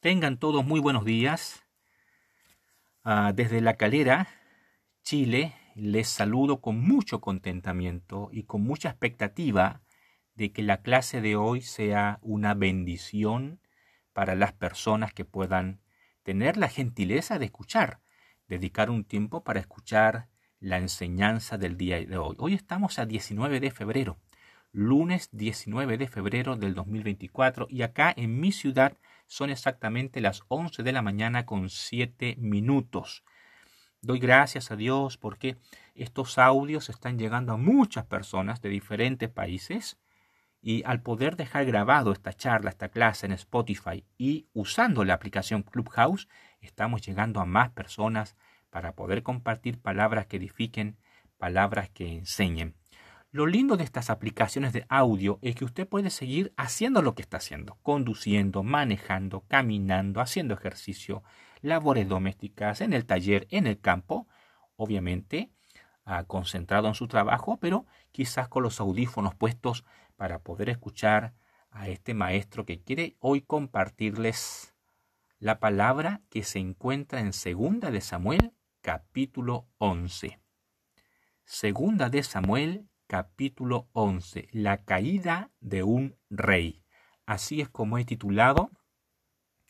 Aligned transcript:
Tengan 0.00 0.36
todos 0.36 0.64
muy 0.64 0.78
buenos 0.78 1.06
días. 1.06 1.64
Ah, 3.02 3.32
desde 3.34 3.62
La 3.62 3.76
Calera, 3.76 4.28
Chile, 5.02 5.54
les 5.74 6.06
saludo 6.06 6.60
con 6.60 6.78
mucho 6.78 7.22
contentamiento 7.22 8.28
y 8.30 8.42
con 8.42 8.62
mucha 8.62 8.90
expectativa 8.90 9.80
de 10.34 10.52
que 10.52 10.62
la 10.62 10.82
clase 10.82 11.22
de 11.22 11.34
hoy 11.34 11.62
sea 11.62 12.18
una 12.20 12.52
bendición 12.52 13.58
para 14.12 14.34
las 14.34 14.52
personas 14.52 15.14
que 15.14 15.24
puedan 15.24 15.80
tener 16.22 16.58
la 16.58 16.68
gentileza 16.68 17.38
de 17.38 17.46
escuchar, 17.46 18.00
dedicar 18.48 18.90
un 18.90 19.02
tiempo 19.02 19.44
para 19.44 19.60
escuchar 19.60 20.28
la 20.60 20.76
enseñanza 20.76 21.56
del 21.56 21.78
día 21.78 22.04
de 22.04 22.18
hoy. 22.18 22.36
Hoy 22.38 22.52
estamos 22.52 22.98
a 22.98 23.06
19 23.06 23.60
de 23.60 23.70
febrero, 23.70 24.18
lunes 24.72 25.30
19 25.32 25.96
de 25.96 26.06
febrero 26.06 26.54
del 26.54 26.74
2024 26.74 27.66
y 27.70 27.80
acá 27.80 28.12
en 28.14 28.38
mi 28.38 28.52
ciudad 28.52 28.98
son 29.26 29.50
exactamente 29.50 30.20
las 30.20 30.42
11 30.48 30.82
de 30.82 30.92
la 30.92 31.02
mañana 31.02 31.46
con 31.46 31.68
7 31.68 32.36
minutos. 32.38 33.24
Doy 34.00 34.18
gracias 34.18 34.70
a 34.70 34.76
Dios 34.76 35.18
porque 35.18 35.56
estos 35.94 36.38
audios 36.38 36.88
están 36.88 37.18
llegando 37.18 37.52
a 37.52 37.56
muchas 37.56 38.04
personas 38.06 38.60
de 38.60 38.68
diferentes 38.68 39.28
países 39.28 39.98
y 40.62 40.82
al 40.84 41.02
poder 41.02 41.36
dejar 41.36 41.64
grabado 41.64 42.12
esta 42.12 42.32
charla, 42.32 42.70
esta 42.70 42.88
clase 42.88 43.26
en 43.26 43.32
Spotify 43.32 44.04
y 44.18 44.46
usando 44.52 45.04
la 45.04 45.14
aplicación 45.14 45.62
Clubhouse, 45.62 46.28
estamos 46.60 47.02
llegando 47.02 47.40
a 47.40 47.46
más 47.46 47.70
personas 47.70 48.36
para 48.70 48.94
poder 48.94 49.22
compartir 49.22 49.80
palabras 49.80 50.26
que 50.26 50.36
edifiquen, 50.36 50.98
palabras 51.38 51.90
que 51.90 52.12
enseñen. 52.12 52.74
Lo 53.36 53.46
lindo 53.46 53.76
de 53.76 53.84
estas 53.84 54.08
aplicaciones 54.08 54.72
de 54.72 54.86
audio 54.88 55.38
es 55.42 55.56
que 55.56 55.66
usted 55.66 55.86
puede 55.86 56.08
seguir 56.08 56.54
haciendo 56.56 57.02
lo 57.02 57.14
que 57.14 57.20
está 57.20 57.36
haciendo, 57.36 57.76
conduciendo, 57.82 58.62
manejando, 58.62 59.42
caminando, 59.46 60.22
haciendo 60.22 60.54
ejercicio, 60.54 61.22
labores 61.60 62.08
domésticas, 62.08 62.80
en 62.80 62.94
el 62.94 63.04
taller, 63.04 63.46
en 63.50 63.66
el 63.66 63.78
campo, 63.78 64.26
obviamente 64.76 65.52
ah, 66.06 66.24
concentrado 66.24 66.88
en 66.88 66.94
su 66.94 67.08
trabajo, 67.08 67.58
pero 67.60 67.84
quizás 68.10 68.48
con 68.48 68.62
los 68.62 68.80
audífonos 68.80 69.34
puestos 69.34 69.84
para 70.16 70.38
poder 70.38 70.70
escuchar 70.70 71.34
a 71.70 71.88
este 71.88 72.14
maestro 72.14 72.64
que 72.64 72.80
quiere 72.80 73.18
hoy 73.20 73.42
compartirles 73.42 74.74
la 75.40 75.60
palabra 75.60 76.22
que 76.30 76.42
se 76.42 76.58
encuentra 76.58 77.20
en 77.20 77.34
Segunda 77.34 77.90
de 77.90 78.00
Samuel 78.00 78.54
capítulo 78.80 79.68
11. 79.76 80.40
Segunda 81.44 82.08
de 82.08 82.22
Samuel 82.22 82.88
capítulo 83.06 83.88
11. 83.92 84.48
La 84.52 84.84
caída 84.84 85.50
de 85.60 85.82
un 85.82 86.16
rey. 86.28 86.82
Así 87.24 87.60
es 87.60 87.68
como 87.68 87.98
he 87.98 88.04
titulado 88.04 88.70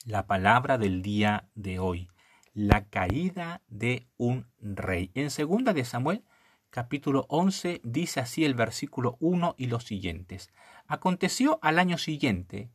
la 0.04 0.26
palabra 0.26 0.78
del 0.78 1.02
día 1.02 1.48
de 1.54 1.78
hoy. 1.78 2.08
La 2.54 2.88
caída 2.88 3.62
de 3.68 4.08
un 4.16 4.46
rey. 4.58 5.10
En 5.14 5.30
segunda 5.30 5.74
de 5.74 5.84
Samuel 5.84 6.24
capítulo 6.70 7.26
11 7.28 7.80
dice 7.84 8.20
así 8.20 8.44
el 8.44 8.54
versículo 8.54 9.16
1 9.20 9.54
y 9.58 9.66
los 9.66 9.84
siguientes. 9.84 10.50
Aconteció 10.86 11.58
al 11.62 11.78
año 11.78 11.98
siguiente, 11.98 12.70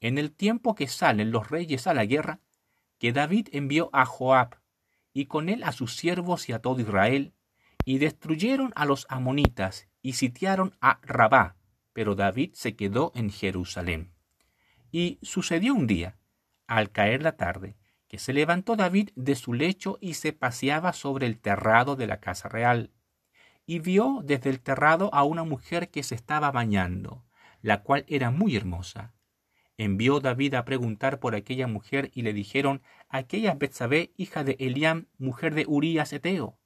en 0.00 0.18
el 0.18 0.32
tiempo 0.32 0.74
que 0.74 0.86
salen 0.86 1.30
los 1.30 1.50
reyes 1.50 1.86
a 1.86 1.94
la 1.94 2.04
guerra, 2.04 2.40
que 2.98 3.12
David 3.12 3.48
envió 3.52 3.90
a 3.92 4.04
Joab 4.06 4.60
y 5.12 5.26
con 5.26 5.48
él 5.48 5.62
a 5.64 5.72
sus 5.72 5.96
siervos 5.96 6.48
y 6.48 6.52
a 6.52 6.60
todo 6.60 6.80
Israel, 6.80 7.33
y 7.84 7.98
destruyeron 7.98 8.72
a 8.74 8.86
los 8.86 9.06
amonitas 9.08 9.88
y 10.02 10.14
sitiaron 10.14 10.76
a 10.80 11.00
Rabá, 11.02 11.56
pero 11.92 12.14
David 12.14 12.50
se 12.54 12.76
quedó 12.76 13.12
en 13.14 13.30
Jerusalén. 13.30 14.12
Y 14.90 15.18
sucedió 15.22 15.74
un 15.74 15.86
día, 15.86 16.18
al 16.66 16.90
caer 16.90 17.22
la 17.22 17.36
tarde, 17.36 17.76
que 18.08 18.18
se 18.18 18.32
levantó 18.32 18.76
David 18.76 19.10
de 19.16 19.34
su 19.34 19.54
lecho 19.54 19.98
y 20.00 20.14
se 20.14 20.32
paseaba 20.32 20.92
sobre 20.92 21.26
el 21.26 21.38
terrado 21.38 21.96
de 21.96 22.06
la 22.06 22.20
casa 22.20 22.48
real, 22.48 22.92
y 23.66 23.78
vio 23.78 24.20
desde 24.24 24.50
el 24.50 24.60
terrado 24.60 25.12
a 25.14 25.24
una 25.24 25.44
mujer 25.44 25.90
que 25.90 26.02
se 26.02 26.14
estaba 26.14 26.50
bañando, 26.50 27.24
la 27.62 27.82
cual 27.82 28.04
era 28.08 28.30
muy 28.30 28.56
hermosa. 28.56 29.14
Envió 29.76 30.20
David 30.20 30.54
a 30.54 30.64
preguntar 30.64 31.18
por 31.18 31.34
aquella 31.34 31.66
mujer 31.66 32.10
y 32.14 32.22
le 32.22 32.32
dijeron, 32.32 32.82
aquella 33.08 33.52
es 33.52 33.58
Betsabé, 33.58 34.12
hija 34.16 34.44
de 34.44 34.56
Eliam, 34.60 35.06
mujer 35.18 35.54
de 35.54 35.64
Urías 35.66 36.12
Eteo. 36.12 36.58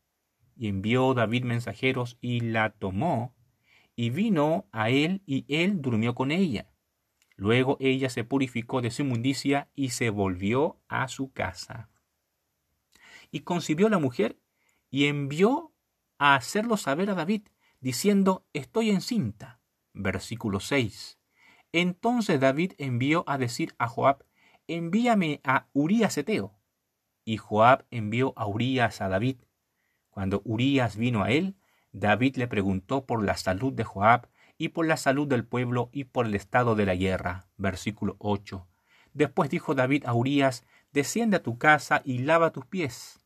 Y 0.58 0.68
envió 0.68 1.14
David 1.14 1.44
mensajeros 1.44 2.18
y 2.20 2.40
la 2.40 2.70
tomó, 2.70 3.34
y 3.96 4.10
vino 4.10 4.68
a 4.72 4.90
él 4.90 5.22
y 5.24 5.46
él 5.48 5.80
durmió 5.80 6.14
con 6.14 6.30
ella. 6.30 6.68
Luego 7.36 7.76
ella 7.78 8.10
se 8.10 8.24
purificó 8.24 8.80
de 8.80 8.90
su 8.90 9.02
inmundicia 9.02 9.70
y 9.74 9.90
se 9.90 10.10
volvió 10.10 10.80
a 10.88 11.06
su 11.08 11.32
casa. 11.32 11.88
Y 13.30 13.40
concibió 13.40 13.88
la 13.88 13.98
mujer 13.98 14.38
y 14.90 15.06
envió 15.06 15.72
a 16.18 16.34
hacerlo 16.34 16.76
saber 16.76 17.10
a 17.10 17.14
David, 17.14 17.48
diciendo, 17.80 18.44
estoy 18.52 18.90
encinta. 18.90 19.60
Versículo 19.92 20.58
6. 20.58 21.18
Entonces 21.72 22.40
David 22.40 22.72
envió 22.78 23.24
a 23.28 23.38
decir 23.38 23.74
a 23.78 23.86
Joab, 23.86 24.24
envíame 24.66 25.40
a 25.44 25.68
Urías 25.72 26.18
Eteo. 26.18 26.58
Y 27.24 27.36
Joab 27.36 27.86
envió 27.90 28.32
a 28.36 28.46
Urías 28.46 29.00
a 29.00 29.08
David. 29.08 29.36
Cuando 30.18 30.42
Urías 30.44 30.96
vino 30.96 31.22
a 31.22 31.30
él, 31.30 31.54
David 31.92 32.38
le 32.38 32.48
preguntó 32.48 33.06
por 33.06 33.22
la 33.22 33.36
salud 33.36 33.72
de 33.72 33.84
Joab 33.84 34.26
y 34.56 34.70
por 34.70 34.84
la 34.84 34.96
salud 34.96 35.28
del 35.28 35.46
pueblo 35.46 35.90
y 35.92 36.06
por 36.06 36.26
el 36.26 36.34
estado 36.34 36.74
de 36.74 36.86
la 36.86 36.96
guerra. 36.96 37.46
Versículo 37.56 38.16
8. 38.18 38.66
Después 39.14 39.48
dijo 39.48 39.76
David 39.76 40.06
a 40.06 40.14
Urías, 40.14 40.66
desciende 40.90 41.36
a 41.36 41.42
tu 41.44 41.56
casa 41.56 42.02
y 42.04 42.18
lava 42.18 42.50
tus 42.50 42.66
pies. 42.66 43.24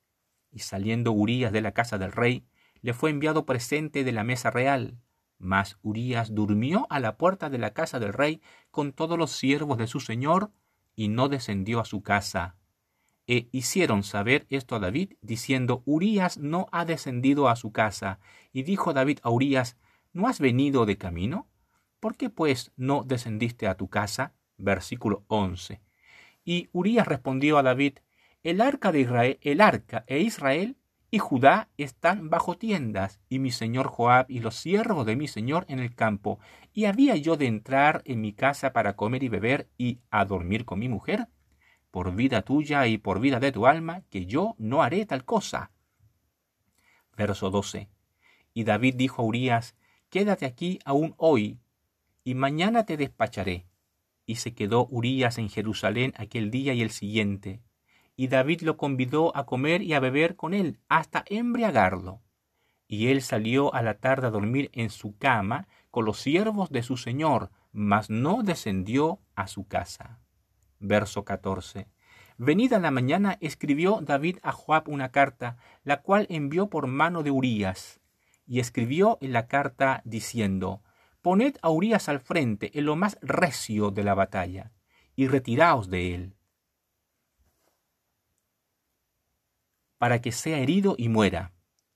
Y 0.50 0.58
saliendo 0.58 1.12
Urías 1.12 1.50
de 1.50 1.62
la 1.62 1.72
casa 1.72 1.96
del 1.96 2.12
rey, 2.12 2.46
le 2.82 2.92
fue 2.92 3.08
enviado 3.08 3.46
presente 3.46 4.04
de 4.04 4.12
la 4.12 4.22
mesa 4.22 4.50
real. 4.50 4.98
Mas 5.38 5.78
Urías 5.80 6.34
durmió 6.34 6.86
a 6.90 7.00
la 7.00 7.16
puerta 7.16 7.48
de 7.48 7.56
la 7.56 7.72
casa 7.72 8.00
del 8.00 8.12
rey 8.12 8.42
con 8.70 8.92
todos 8.92 9.16
los 9.16 9.30
siervos 9.30 9.78
de 9.78 9.86
su 9.86 9.98
señor, 9.98 10.50
y 10.94 11.08
no 11.08 11.30
descendió 11.30 11.80
a 11.80 11.86
su 11.86 12.02
casa. 12.02 12.58
E 13.26 13.48
hicieron 13.52 14.02
saber 14.02 14.46
esto 14.50 14.76
a 14.76 14.78
David, 14.78 15.14
diciendo, 15.20 15.82
Urías 15.84 16.38
no 16.38 16.68
ha 16.72 16.84
descendido 16.84 17.48
a 17.48 17.56
su 17.56 17.72
casa. 17.72 18.18
Y 18.52 18.64
dijo 18.64 18.92
David 18.92 19.18
a 19.22 19.30
Urías, 19.30 19.76
¿no 20.12 20.26
has 20.26 20.40
venido 20.40 20.86
de 20.86 20.98
camino? 20.98 21.48
¿Por 22.00 22.16
qué 22.16 22.30
pues 22.30 22.72
no 22.76 23.04
descendiste 23.04 23.68
a 23.68 23.76
tu 23.76 23.88
casa? 23.88 24.34
Versículo 24.56 25.24
11. 25.28 25.80
Y 26.44 26.68
Urías 26.72 27.06
respondió 27.06 27.58
a 27.58 27.62
David, 27.62 27.98
el 28.42 28.60
arca 28.60 28.90
de 28.90 29.00
Israel, 29.00 29.38
el 29.42 29.60
arca 29.60 30.04
e 30.08 30.18
Israel 30.18 30.76
y 31.14 31.18
Judá 31.18 31.68
están 31.76 32.30
bajo 32.30 32.56
tiendas, 32.56 33.20
y 33.28 33.38
mi 33.38 33.50
señor 33.50 33.86
Joab 33.86 34.24
y 34.30 34.40
los 34.40 34.56
siervos 34.56 35.04
de 35.04 35.14
mi 35.14 35.28
señor 35.28 35.66
en 35.68 35.78
el 35.78 35.94
campo. 35.94 36.40
¿Y 36.72 36.86
había 36.86 37.16
yo 37.16 37.36
de 37.36 37.46
entrar 37.46 38.00
en 38.06 38.22
mi 38.22 38.32
casa 38.32 38.72
para 38.72 38.96
comer 38.96 39.22
y 39.22 39.28
beber 39.28 39.68
y 39.76 40.00
a 40.10 40.24
dormir 40.24 40.64
con 40.64 40.78
mi 40.78 40.88
mujer? 40.88 41.28
Por 41.92 42.12
vida 42.16 42.42
tuya 42.42 42.88
y 42.88 42.98
por 42.98 43.20
vida 43.20 43.38
de 43.38 43.52
tu 43.52 43.68
alma, 43.68 44.02
que 44.10 44.26
yo 44.26 44.56
no 44.58 44.82
haré 44.82 45.06
tal 45.06 45.24
cosa. 45.24 45.70
Verso 47.16 47.50
12. 47.50 47.88
Y 48.52 48.64
David 48.64 48.96
dijo 48.96 49.22
a 49.22 49.24
Urías, 49.24 49.76
Quédate 50.10 50.44
aquí 50.44 50.80
aún 50.84 51.14
hoy, 51.18 51.60
y 52.24 52.34
mañana 52.34 52.84
te 52.84 52.96
despacharé. 52.96 53.66
Y 54.26 54.36
se 54.36 54.54
quedó 54.54 54.88
Urías 54.90 55.38
en 55.38 55.48
Jerusalén 55.48 56.12
aquel 56.16 56.50
día 56.50 56.74
y 56.74 56.82
el 56.82 56.90
siguiente 56.90 57.62
y 58.16 58.28
David 58.28 58.62
lo 58.62 58.76
convidó 58.76 59.36
a 59.36 59.46
comer 59.46 59.82
y 59.82 59.94
a 59.94 60.00
beber 60.00 60.36
con 60.36 60.54
él 60.54 60.78
hasta 60.88 61.24
embriagarlo. 61.26 62.22
Y 62.86 63.08
él 63.08 63.22
salió 63.22 63.74
a 63.74 63.82
la 63.82 63.98
tarde 63.98 64.26
a 64.26 64.30
dormir 64.30 64.70
en 64.74 64.90
su 64.90 65.16
cama 65.16 65.66
con 65.90 66.04
los 66.04 66.20
siervos 66.20 66.70
de 66.70 66.82
su 66.82 66.96
señor, 66.96 67.50
mas 67.72 68.10
no 68.10 68.42
descendió 68.42 69.20
a 69.34 69.46
su 69.46 69.66
casa. 69.66 70.20
Verso 70.82 71.24
14. 71.24 71.88
Venida 72.36 72.78
la 72.78 72.90
mañana 72.90 73.38
escribió 73.40 74.00
David 74.02 74.36
a 74.42 74.52
Joab 74.52 74.90
una 74.90 75.10
carta, 75.10 75.56
la 75.82 76.02
cual 76.02 76.26
envió 76.28 76.68
por 76.68 76.86
mano 76.86 77.22
de 77.22 77.30
Urías, 77.30 78.00
y 78.46 78.60
escribió 78.60 79.16
en 79.22 79.32
la 79.32 79.46
carta 79.46 80.02
diciendo, 80.04 80.82
Poned 81.22 81.56
a 81.62 81.70
Urías 81.70 82.10
al 82.10 82.20
frente 82.20 82.76
en 82.78 82.84
lo 82.84 82.96
más 82.96 83.16
recio 83.22 83.90
de 83.90 84.04
la 84.04 84.12
batalla, 84.12 84.72
y 85.16 85.28
retiraos 85.28 85.88
de 85.88 86.14
él 86.14 86.34
para 90.02 90.20
que 90.20 90.32
sea 90.32 90.58
herido 90.58 90.96
y 90.98 91.08
muera. 91.08 91.52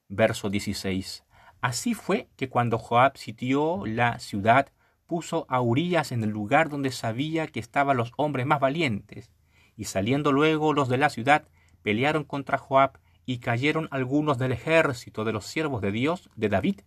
Verso 0.07 0.49
16. 0.49 1.25
Así 1.61 1.93
fue 1.93 2.29
que 2.37 2.49
cuando 2.49 2.79
Joab 2.79 3.19
sitió 3.19 3.85
la 3.85 4.21
ciudad, 4.21 4.69
puso 5.07 5.47
a 5.49 5.61
Urías 5.61 6.13
en 6.13 6.23
el 6.23 6.31
lugar 6.31 6.69
donde 6.69 6.91
sabía 6.91 7.47
que 7.47 7.61
estaban 7.61 7.97
los 7.97 8.13
hombres 8.17 8.47
más 8.47 8.61
valientes, 8.61 9.31
y 9.77 9.85
saliendo 9.85 10.33
luego 10.33 10.73
los 10.73 10.89
de 10.89 10.99
la 10.99 11.11
ciudad, 11.11 11.49
pelearon 11.83 12.25
contra 12.25 12.59
Joab, 12.59 12.99
y 13.25 13.39
cayeron 13.39 13.89
algunos 13.91 14.39
del 14.39 14.53
ejército 14.53 15.25
de 15.25 15.33
los 15.33 15.47
siervos 15.47 15.83
de 15.83 15.91
Dios, 15.91 16.31
de 16.37 16.49
David, 16.49 16.81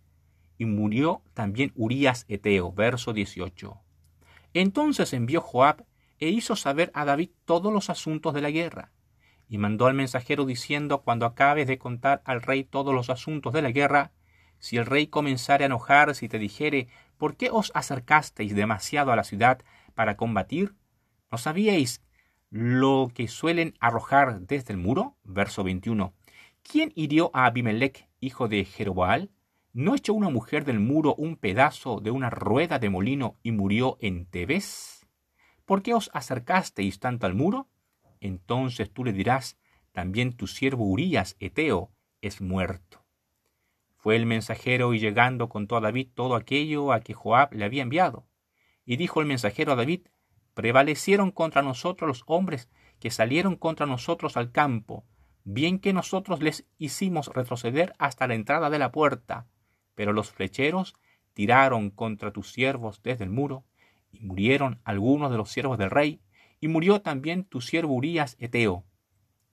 y 0.56 0.64
murió 0.64 1.22
también 1.34 1.72
Urías 1.74 2.24
Eteo. 2.28 2.72
Verso 2.72 3.12
18. 3.12 3.78
Entonces 4.54 5.12
envió 5.12 5.40
Joab 5.40 5.84
e 6.18 6.28
hizo 6.28 6.56
saber 6.56 6.90
a 6.94 7.04
David 7.04 7.30
todos 7.44 7.72
los 7.72 7.88
asuntos 7.88 8.34
de 8.34 8.42
la 8.42 8.50
guerra. 8.50 8.90
Y 9.48 9.58
mandó 9.58 9.86
al 9.86 9.94
mensajero 9.94 10.44
diciendo, 10.44 11.02
cuando 11.02 11.26
acabes 11.26 11.66
de 11.66 11.78
contar 11.78 12.22
al 12.24 12.42
rey 12.42 12.64
todos 12.64 12.94
los 12.94 13.10
asuntos 13.10 13.52
de 13.52 13.62
la 13.62 13.70
guerra, 13.70 14.12
si 14.58 14.76
el 14.76 14.86
rey 14.86 15.06
comenzare 15.06 15.64
a 15.64 15.66
enojarse 15.66 16.26
y 16.26 16.28
te 16.28 16.38
dijere, 16.38 16.88
¿por 17.20 17.36
qué 17.36 17.50
os 17.52 17.70
acercasteis 17.74 18.54
demasiado 18.54 19.12
a 19.12 19.16
la 19.16 19.24
ciudad 19.24 19.60
para 19.94 20.16
combatir? 20.16 20.74
¿No 21.30 21.36
sabíais 21.36 22.02
lo 22.48 23.12
que 23.14 23.28
suelen 23.28 23.74
arrojar 23.78 24.40
desde 24.40 24.72
el 24.72 24.78
muro? 24.78 25.18
Verso 25.22 25.62
21. 25.62 26.14
¿Quién 26.62 26.92
hirió 26.96 27.30
a 27.34 27.44
Abimelech, 27.44 28.08
hijo 28.20 28.48
de 28.48 28.64
Jeroboal? 28.64 29.30
¿No 29.74 29.94
echó 29.94 30.14
una 30.14 30.30
mujer 30.30 30.64
del 30.64 30.80
muro 30.80 31.14
un 31.14 31.36
pedazo 31.36 32.00
de 32.00 32.10
una 32.10 32.30
rueda 32.30 32.78
de 32.78 32.88
molino 32.88 33.36
y 33.42 33.52
murió 33.52 33.98
en 34.00 34.24
Tebes? 34.24 35.06
¿Por 35.66 35.82
qué 35.82 35.92
os 35.92 36.10
acercasteis 36.14 37.00
tanto 37.00 37.26
al 37.26 37.34
muro? 37.34 37.68
Entonces 38.20 38.90
tú 38.90 39.04
le 39.04 39.12
dirás, 39.12 39.58
también 39.92 40.32
tu 40.32 40.46
siervo 40.46 40.86
Urías, 40.86 41.36
Eteo, 41.38 41.90
es 42.22 42.40
muerto. 42.40 42.99
Fue 44.00 44.16
el 44.16 44.24
mensajero 44.24 44.94
y 44.94 44.98
llegando 44.98 45.50
contó 45.50 45.76
a 45.76 45.80
David 45.82 46.08
todo 46.14 46.34
aquello 46.34 46.94
a 46.94 47.00
que 47.00 47.12
Joab 47.12 47.52
le 47.52 47.66
había 47.66 47.82
enviado. 47.82 48.26
Y 48.86 48.96
dijo 48.96 49.20
el 49.20 49.26
mensajero 49.26 49.72
a 49.72 49.76
David, 49.76 50.06
prevalecieron 50.54 51.30
contra 51.30 51.60
nosotros 51.60 52.08
los 52.08 52.22
hombres 52.24 52.70
que 52.98 53.10
salieron 53.10 53.56
contra 53.56 53.84
nosotros 53.84 54.38
al 54.38 54.52
campo, 54.52 55.04
bien 55.44 55.78
que 55.78 55.92
nosotros 55.92 56.40
les 56.40 56.66
hicimos 56.78 57.28
retroceder 57.28 57.92
hasta 57.98 58.26
la 58.26 58.36
entrada 58.36 58.70
de 58.70 58.78
la 58.78 58.90
puerta, 58.90 59.48
pero 59.94 60.14
los 60.14 60.30
flecheros 60.30 60.94
tiraron 61.34 61.90
contra 61.90 62.32
tus 62.32 62.52
siervos 62.52 63.02
desde 63.02 63.24
el 63.24 63.30
muro, 63.30 63.66
y 64.10 64.20
murieron 64.20 64.80
algunos 64.84 65.30
de 65.30 65.36
los 65.36 65.50
siervos 65.50 65.76
del 65.76 65.90
rey, 65.90 66.22
y 66.58 66.68
murió 66.68 67.02
también 67.02 67.44
tu 67.44 67.60
siervo 67.60 67.92
Urías 67.92 68.34
Eteo. 68.38 68.86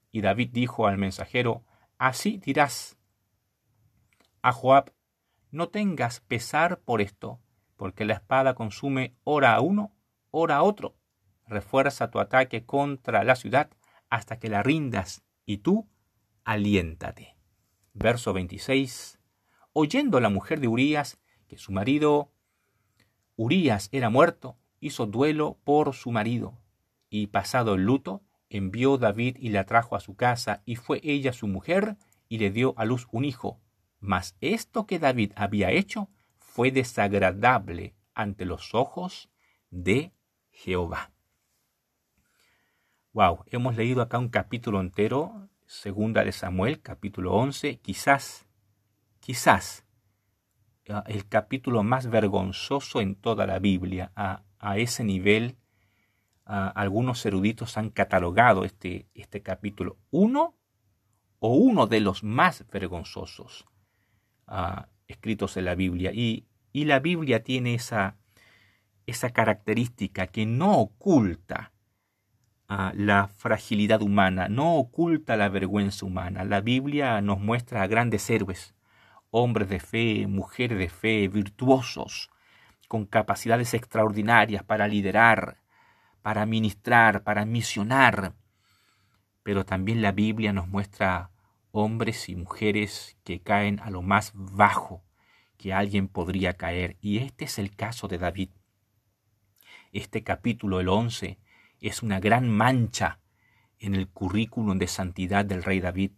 Y 0.09 0.21
David 0.21 0.51
dijo 0.53 0.87
al 0.87 0.97
mensajero, 0.97 1.65
Así 1.97 2.37
dirás 2.37 2.96
a 4.41 4.51
Joab, 4.51 4.93
no 5.51 5.69
tengas 5.69 6.19
pesar 6.21 6.79
por 6.79 7.01
esto, 7.01 7.39
porque 7.75 8.05
la 8.05 8.15
espada 8.15 8.55
consume 8.55 9.15
ora 9.23 9.55
a 9.55 9.61
uno, 9.61 9.93
ora 10.31 10.57
a 10.57 10.63
otro. 10.63 10.95
Refuerza 11.45 12.11
tu 12.11 12.19
ataque 12.19 12.65
contra 12.65 13.23
la 13.23 13.35
ciudad 13.35 13.69
hasta 14.09 14.39
que 14.39 14.49
la 14.49 14.63
rindas, 14.63 15.23
y 15.45 15.57
tú 15.59 15.87
aliéntate. 16.43 17.37
Verso 17.93 18.33
26. 18.33 19.19
Oyendo 19.73 20.19
la 20.19 20.29
mujer 20.29 20.59
de 20.59 20.67
Urías 20.67 21.19
que 21.47 21.57
su 21.57 21.71
marido 21.71 22.31
Urías 23.35 23.89
era 23.91 24.09
muerto, 24.09 24.57
hizo 24.79 25.05
duelo 25.05 25.59
por 25.63 25.93
su 25.93 26.11
marido, 26.11 26.57
y 27.09 27.27
pasado 27.27 27.75
el 27.75 27.83
luto, 27.83 28.23
envió 28.49 28.97
David 28.97 29.37
y 29.39 29.49
la 29.49 29.65
trajo 29.65 29.95
a 29.95 29.99
su 29.99 30.15
casa, 30.15 30.63
y 30.65 30.75
fue 30.75 30.99
ella 31.03 31.33
su 31.33 31.47
mujer, 31.47 31.97
y 32.29 32.39
le 32.39 32.49
dio 32.49 32.73
a 32.77 32.85
luz 32.85 33.07
un 33.11 33.25
hijo. 33.25 33.59
Mas 33.99 34.35
esto 34.41 34.85
que 34.85 34.99
David 34.99 35.33
había 35.35 35.71
hecho 35.71 36.09
fue 36.37 36.71
desagradable 36.71 37.95
ante 38.13 38.45
los 38.45 38.73
ojos 38.73 39.29
de 39.69 40.13
Jehová. 40.49 41.11
Wow, 43.13 43.43
hemos 43.47 43.75
leído 43.75 44.01
acá 44.01 44.19
un 44.19 44.29
capítulo 44.29 44.79
entero, 44.79 45.49
segunda 45.65 46.23
de 46.23 46.31
Samuel, 46.31 46.81
capítulo 46.81 47.33
11, 47.33 47.79
quizás, 47.79 48.47
quizás 49.19 49.85
el 51.07 51.27
capítulo 51.27 51.83
más 51.83 52.07
vergonzoso 52.07 53.01
en 53.01 53.15
toda 53.15 53.45
la 53.45 53.59
Biblia. 53.59 54.11
A, 54.15 54.43
ese 54.77 55.03
nivel, 55.03 55.57
algunos 56.45 57.25
eruditos 57.25 57.77
han 57.77 57.89
catalogado 57.89 58.63
este, 58.63 59.07
este 59.13 59.41
capítulo. 59.41 59.97
Uno 60.11 60.55
o 61.39 61.55
uno 61.55 61.87
de 61.87 61.99
los 61.99 62.23
más 62.23 62.65
vergonzosos 62.71 63.65
escritos 65.07 65.57
en 65.57 65.65
la 65.65 65.75
Biblia. 65.75 66.11
Y, 66.13 66.45
la 66.73 66.99
Biblia 66.99 67.41
tiene 67.43 67.73
esa, 67.73 68.17
esa 69.07 69.31
característica 69.31 70.27
que 70.27 70.45
no 70.45 70.77
oculta 70.77 71.71
la 72.67 73.27
fragilidad 73.27 74.01
humana, 74.01 74.47
no 74.47 74.75
oculta 74.75 75.37
la 75.37 75.49
vergüenza 75.49 76.05
humana. 76.05 76.43
La 76.43 76.61
Biblia 76.61 77.21
nos 77.21 77.39
muestra 77.39 77.81
a 77.81 77.87
grandes 77.87 78.29
héroes, 78.29 78.75
hombres 79.31 79.69
de 79.69 79.79
fe, 79.79 80.27
mujeres 80.27 80.77
de 80.77 80.89
fe, 80.89 81.27
virtuosos, 81.29 82.29
con 82.87 83.05
capacidades 83.05 83.73
extraordinarias 83.73 84.63
para 84.63 84.87
liderar, 84.87 85.57
para 86.21 86.45
ministrar, 86.45 87.23
para 87.23 87.45
misionar. 87.45 88.33
Pero 89.43 89.65
también 89.65 90.01
la 90.01 90.11
Biblia 90.11 90.53
nos 90.53 90.67
muestra 90.67 91.31
hombres 91.71 92.29
y 92.29 92.35
mujeres 92.35 93.17
que 93.23 93.41
caen 93.41 93.79
a 93.79 93.89
lo 93.89 94.01
más 94.01 94.31
bajo 94.33 95.03
que 95.57 95.73
alguien 95.73 96.07
podría 96.07 96.53
caer. 96.53 96.97
Y 97.01 97.19
este 97.19 97.45
es 97.45 97.59
el 97.59 97.75
caso 97.75 98.07
de 98.07 98.17
David. 98.17 98.49
Este 99.91 100.23
capítulo, 100.23 100.79
el 100.79 100.89
11, 100.89 101.39
es 101.79 102.03
una 102.03 102.19
gran 102.19 102.49
mancha 102.49 103.19
en 103.79 103.95
el 103.95 104.09
currículum 104.09 104.77
de 104.77 104.87
santidad 104.87 105.45
del 105.45 105.63
rey 105.63 105.79
David. 105.79 106.11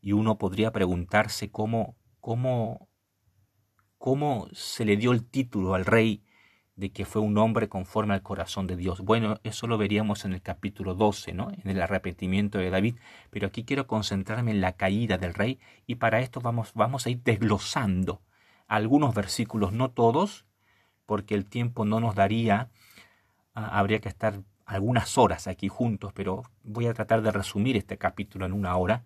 Y 0.00 0.12
uno 0.12 0.38
podría 0.38 0.72
preguntarse 0.72 1.50
cómo 1.50 1.96
cómo, 2.22 2.88
cómo 3.98 4.48
se 4.52 4.86
le 4.86 4.96
dio 4.96 5.12
el 5.12 5.28
título 5.28 5.74
al 5.74 5.84
rey 5.84 6.24
de 6.76 6.90
que 6.90 7.04
fue 7.04 7.20
un 7.20 7.36
hombre 7.38 7.68
conforme 7.68 8.14
al 8.14 8.22
corazón 8.22 8.66
de 8.66 8.76
Dios. 8.76 9.00
Bueno, 9.00 9.38
eso 9.44 9.66
lo 9.66 9.78
veríamos 9.78 10.24
en 10.24 10.32
el 10.32 10.42
capítulo 10.42 10.94
12, 10.94 11.32
¿no? 11.34 11.50
En 11.50 11.70
el 11.70 11.80
arrepentimiento 11.82 12.58
de 12.58 12.70
David, 12.70 12.96
pero 13.30 13.46
aquí 13.46 13.64
quiero 13.64 13.86
concentrarme 13.86 14.52
en 14.52 14.60
la 14.60 14.72
caída 14.72 15.18
del 15.18 15.34
rey 15.34 15.60
y 15.86 15.96
para 15.96 16.20
esto 16.20 16.40
vamos, 16.40 16.72
vamos 16.74 17.06
a 17.06 17.10
ir 17.10 17.22
desglosando 17.22 18.22
algunos 18.68 19.14
versículos, 19.14 19.72
no 19.72 19.90
todos, 19.90 20.46
porque 21.04 21.34
el 21.34 21.46
tiempo 21.46 21.84
no 21.84 22.00
nos 22.00 22.14
daría, 22.14 22.70
ah, 23.54 23.78
habría 23.78 24.00
que 24.00 24.08
estar 24.08 24.40
algunas 24.64 25.18
horas 25.18 25.46
aquí 25.46 25.68
juntos, 25.68 26.12
pero 26.14 26.44
voy 26.62 26.86
a 26.86 26.94
tratar 26.94 27.20
de 27.20 27.32
resumir 27.32 27.76
este 27.76 27.98
capítulo 27.98 28.46
en 28.46 28.54
una 28.54 28.74
hora. 28.76 29.04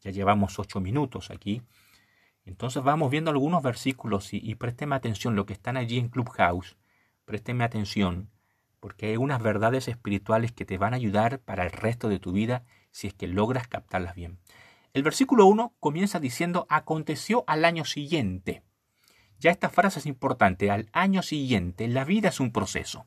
Ya 0.00 0.10
llevamos 0.10 0.58
ocho 0.58 0.80
minutos 0.80 1.30
aquí. 1.30 1.62
Entonces 2.44 2.82
vamos 2.82 3.10
viendo 3.10 3.30
algunos 3.30 3.62
versículos 3.62 4.34
y, 4.34 4.38
y 4.42 4.56
présteme 4.56 4.96
atención, 4.96 5.36
lo 5.36 5.46
que 5.46 5.52
están 5.52 5.76
allí 5.76 5.98
en 5.98 6.08
Clubhouse, 6.08 6.76
présteme 7.24 7.64
atención, 7.64 8.30
porque 8.80 9.06
hay 9.06 9.16
unas 9.16 9.42
verdades 9.42 9.88
espirituales 9.88 10.52
que 10.52 10.64
te 10.64 10.78
van 10.78 10.92
a 10.92 10.96
ayudar 10.96 11.40
para 11.40 11.64
el 11.64 11.72
resto 11.72 12.08
de 12.08 12.18
tu 12.18 12.32
vida 12.32 12.64
si 12.90 13.06
es 13.06 13.14
que 13.14 13.26
logras 13.26 13.66
captarlas 13.66 14.14
bien. 14.14 14.38
El 14.92 15.02
versículo 15.02 15.46
1 15.46 15.74
comienza 15.80 16.20
diciendo, 16.20 16.66
aconteció 16.68 17.44
al 17.46 17.64
año 17.64 17.84
siguiente. 17.84 18.62
Ya 19.40 19.50
esta 19.50 19.68
frase 19.68 19.98
es 19.98 20.06
importante, 20.06 20.70
al 20.70 20.88
año 20.92 21.22
siguiente, 21.22 21.88
la 21.88 22.04
vida 22.04 22.28
es 22.28 22.40
un 22.40 22.52
proceso. 22.52 23.06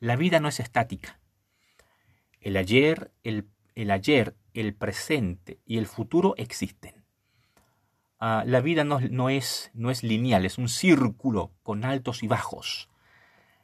La 0.00 0.16
vida 0.16 0.40
no 0.40 0.48
es 0.48 0.60
estática. 0.60 1.18
El 2.40 2.56
ayer, 2.56 3.12
el, 3.22 3.48
el 3.74 3.90
ayer, 3.90 4.36
el 4.52 4.74
presente 4.74 5.60
y 5.64 5.78
el 5.78 5.86
futuro 5.86 6.34
existen. 6.36 7.03
Ah, 8.26 8.42
la 8.46 8.62
vida 8.62 8.84
no, 8.84 9.28
es, 9.28 9.70
no 9.74 9.90
es 9.90 10.02
lineal, 10.02 10.46
es 10.46 10.56
un 10.56 10.70
círculo 10.70 11.50
con 11.62 11.84
altos 11.84 12.22
y 12.22 12.26
bajos. 12.26 12.88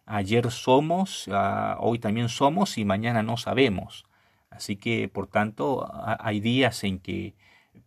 Ayer 0.05 0.51
somos, 0.51 1.31
ah, 1.33 1.79
hoy 1.81 1.99
también 1.99 2.29
somos 2.29 2.77
y 2.77 2.85
mañana 2.85 3.23
no 3.23 3.39
sabemos. 3.39 4.05
Así 4.51 4.77
que, 4.77 5.09
por 5.09 5.29
tanto, 5.29 5.91
hay 6.05 6.41
días 6.41 6.85
en 6.85 6.99
que 6.99 7.35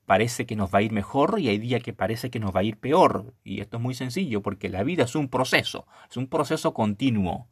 parece 0.07 0.47
que 0.47 0.55
nos 0.55 0.73
va 0.73 0.79
a 0.79 0.81
ir 0.81 0.91
mejor 0.93 1.39
y 1.39 1.49
hay 1.49 1.59
días 1.59 1.83
que 1.83 1.93
parece 1.93 2.31
que 2.31 2.39
nos 2.39 2.55
va 2.55 2.61
a 2.61 2.63
ir 2.63 2.77
peor. 2.77 3.35
Y 3.43 3.61
esto 3.61 3.77
es 3.77 3.83
muy 3.83 3.93
sencillo 3.93 4.41
porque 4.41 4.67
la 4.67 4.81
vida 4.81 5.03
es 5.03 5.13
un 5.13 5.29
proceso, 5.29 5.85
es 6.09 6.17
un 6.17 6.25
proceso 6.25 6.73
continuo. 6.73 7.49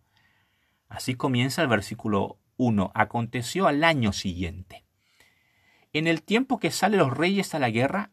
Así 0.89 1.13
comienza 1.13 1.61
el 1.61 1.67
versículo 1.67 2.39
1. 2.57 2.91
Aconteció 2.95 3.67
al 3.67 3.83
año 3.83 4.13
siguiente. 4.13 4.83
En 5.93 6.07
el 6.07 6.23
tiempo 6.23 6.57
que 6.57 6.71
salen 6.71 7.01
los 7.01 7.15
reyes 7.15 7.53
a 7.53 7.59
la 7.59 7.69
guerra, 7.69 8.09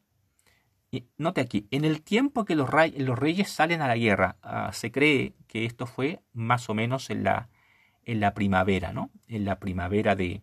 note 1.17 1.41
aquí, 1.41 1.69
en 1.71 1.85
el 1.85 2.03
tiempo 2.03 2.45
que 2.45 2.57
los, 2.57 2.71
reyes 2.71 3.51
salen 3.51 3.83
a 3.83 3.89
la 3.89 3.97
guerra, 3.97 4.37
ah, 4.43 4.73
se 4.73 4.91
cree 4.91 5.35
que 5.47 5.65
esto 5.65 5.87
fue 5.87 6.23
más 6.33 6.69
o 6.71 6.75
menos 6.75 7.11
en 7.11 7.25
la, 7.25 7.49
en 8.05 8.21
la 8.21 8.35
primavera, 8.35 8.93
¿no? 8.93 9.11
En 9.27 9.45
la 9.45 9.59
primavera 9.59 10.17
de... 10.17 10.43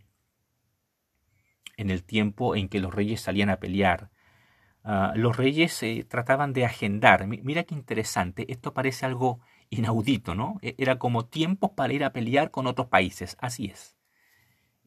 en 1.77 1.89
el 1.89 2.03
tiempo 2.03 2.55
en 2.55 2.69
que 2.69 2.79
los 2.79 2.93
reyes 2.93 3.21
salían 3.21 3.49
a 3.49 3.59
pelear. 3.59 4.11
Ah, 4.83 5.13
los 5.15 5.35
reyes 5.35 5.73
se 5.73 6.03
trataban 6.03 6.53
de 6.53 6.65
agendar. 6.65 7.27
Mira 7.27 7.63
qué 7.63 7.73
interesante, 7.73 8.51
esto 8.51 8.73
parece 8.73 9.05
algo 9.05 9.39
inaudito, 9.71 10.35
¿no? 10.35 10.59
E, 10.61 10.75
era 10.77 10.99
como 10.99 11.25
tiempos 11.25 11.71
para 11.71 11.93
ir 11.93 12.03
a 12.03 12.13
pelear 12.13 12.51
con 12.51 12.67
otros 12.67 12.87
países, 12.87 13.35
así 13.41 13.65
es. 13.65 13.97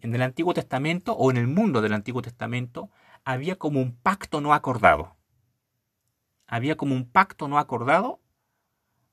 En 0.01 0.15
el 0.15 0.23
Antiguo 0.23 0.55
Testamento 0.55 1.15
o 1.15 1.33
en 1.33 1.37
el 1.37 1.49
mundo 1.49 1.81
del 1.83 1.95
Antiguo 1.95 2.23
Testamento 2.23 2.91
había 3.25 3.57
como 3.57 3.81
un 3.81 3.97
pacto 3.97 4.41
no 4.41 4.55
acordado 4.55 5.18
había 6.49 6.77
como 6.77 6.95
un 6.95 7.09
pacto 7.09 7.47
no 7.47 7.59
acordado 7.59 8.21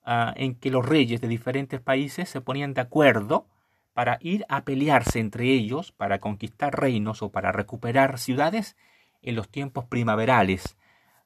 ah, 0.03 0.33
en 0.37 0.55
que 0.55 0.71
los 0.71 0.85
reyes 0.85 1.21
de 1.21 1.27
diferentes 1.27 1.81
países 1.81 2.29
se 2.29 2.41
ponían 2.41 2.73
de 2.73 2.81
acuerdo 2.81 3.47
para 3.93 4.17
ir 4.21 4.45
a 4.49 4.65
pelearse 4.65 5.19
entre 5.19 5.45
ellos, 5.45 5.91
para 5.91 6.19
conquistar 6.19 6.77
reinos 6.79 7.21
o 7.21 7.31
para 7.31 7.51
recuperar 7.51 8.17
ciudades 8.17 8.75
en 9.21 9.35
los 9.35 9.49
tiempos 9.49 9.85
primaverales, 9.85 10.77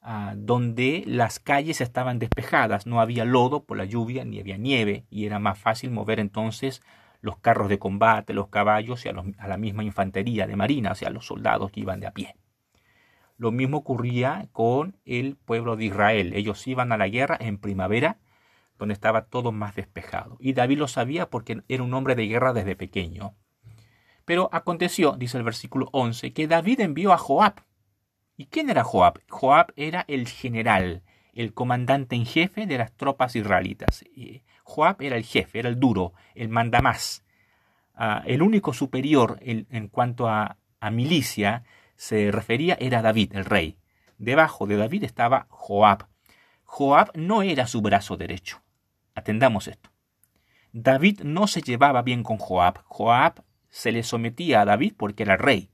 ah, 0.01 0.33
donde 0.35 1.03
las 1.05 1.39
calles 1.39 1.79
estaban 1.79 2.19
despejadas, 2.19 2.85
no 2.85 3.01
había 3.01 3.23
lodo 3.25 3.63
por 3.63 3.77
la 3.77 3.85
lluvia 3.85 4.25
ni 4.25 4.39
había 4.39 4.57
nieve 4.57 5.05
y 5.09 5.25
era 5.25 5.39
más 5.39 5.57
fácil 5.59 5.91
mover 5.91 6.19
entonces 6.19 6.81
los 7.21 7.37
carros 7.37 7.69
de 7.69 7.79
combate, 7.79 8.33
los 8.33 8.47
caballos 8.47 9.05
y 9.05 9.09
a, 9.09 9.47
la 9.47 9.57
misma 9.57 9.83
infantería 9.83 10.47
de 10.47 10.55
marina, 10.55 10.91
o 10.91 10.95
sea, 10.95 11.09
los 11.09 11.25
soldados 11.25 11.71
que 11.71 11.81
iban 11.81 11.99
de 11.99 12.07
a 12.07 12.11
pie. 12.11 12.35
Lo 13.39 13.51
mismo 13.51 13.77
ocurría 13.77 14.49
con 14.51 14.97
el 15.05 15.37
pueblo 15.37 15.77
de 15.77 15.85
Israel. 15.85 16.33
Ellos 16.35 16.67
iban 16.67 16.91
a 16.91 16.97
la 16.97 17.07
guerra 17.07 17.37
en 17.39 17.57
primavera 17.57 18.19
donde 18.77 18.93
estaba 18.93 19.25
todo 19.25 19.53
más 19.53 19.75
despejado. 19.75 20.35
Y 20.41 20.51
David 20.51 20.77
lo 20.77 20.89
sabía 20.89 21.29
porque 21.29 21.63
era 21.69 21.83
un 21.83 21.93
hombre 21.93 22.15
de 22.15 22.27
guerra 22.27 22.51
desde 22.51 22.75
pequeño. 22.75 23.35
Pero 24.25 24.49
aconteció, 24.51 25.13
dice 25.13 25.37
el 25.37 25.43
versículo 25.43 25.87
11, 25.93 26.33
que 26.33 26.47
David 26.47 26.81
envió 26.81 27.13
a 27.13 27.17
Joab. 27.17 27.63
¿Y 28.35 28.47
quién 28.47 28.69
era 28.69 28.83
Joab? 28.83 29.21
Joab 29.29 29.71
era 29.77 30.03
el 30.09 30.27
general, 30.27 31.03
el 31.33 31.53
comandante 31.53 32.17
en 32.17 32.25
jefe 32.25 32.65
de 32.65 32.77
las 32.77 32.91
tropas 32.91 33.37
israelitas. 33.37 34.03
Joab 34.63 35.01
era 35.01 35.15
el 35.15 35.23
jefe, 35.23 35.59
era 35.59 35.69
el 35.69 35.79
duro, 35.79 36.11
el 36.35 36.49
mandamás. 36.49 37.25
Ah, 37.95 38.21
el 38.25 38.41
único 38.41 38.73
superior 38.73 39.39
en, 39.41 39.87
cuanto 39.87 40.27
a, 40.27 40.57
a 40.81 40.91
milicia 40.91 41.63
se 41.99 42.31
refería 42.31 42.77
era 42.79 43.01
David, 43.01 43.35
el 43.35 43.43
rey. 43.43 43.77
Debajo 44.17 44.65
de 44.67 44.77
David 44.77 45.03
estaba 45.03 45.47
Joab. 45.49 46.07
Joab 46.63 47.11
no 47.13 47.41
era 47.41 47.67
su 47.67 47.81
brazo 47.81 48.15
derecho. 48.15 48.61
Atendamos 49.15 49.67
esto. 49.67 49.91
David 50.71 51.23
no 51.25 51.45
se 51.45 51.61
llevaba 51.61 52.01
bien 52.01 52.23
con 52.23 52.37
Joab. 52.37 52.83
Joab 52.85 53.43
se 53.67 53.91
le 53.91 54.03
sometía 54.03 54.61
a 54.61 54.65
David 54.65 54.93
porque 54.95 55.23
era 55.23 55.35
rey, 55.35 55.71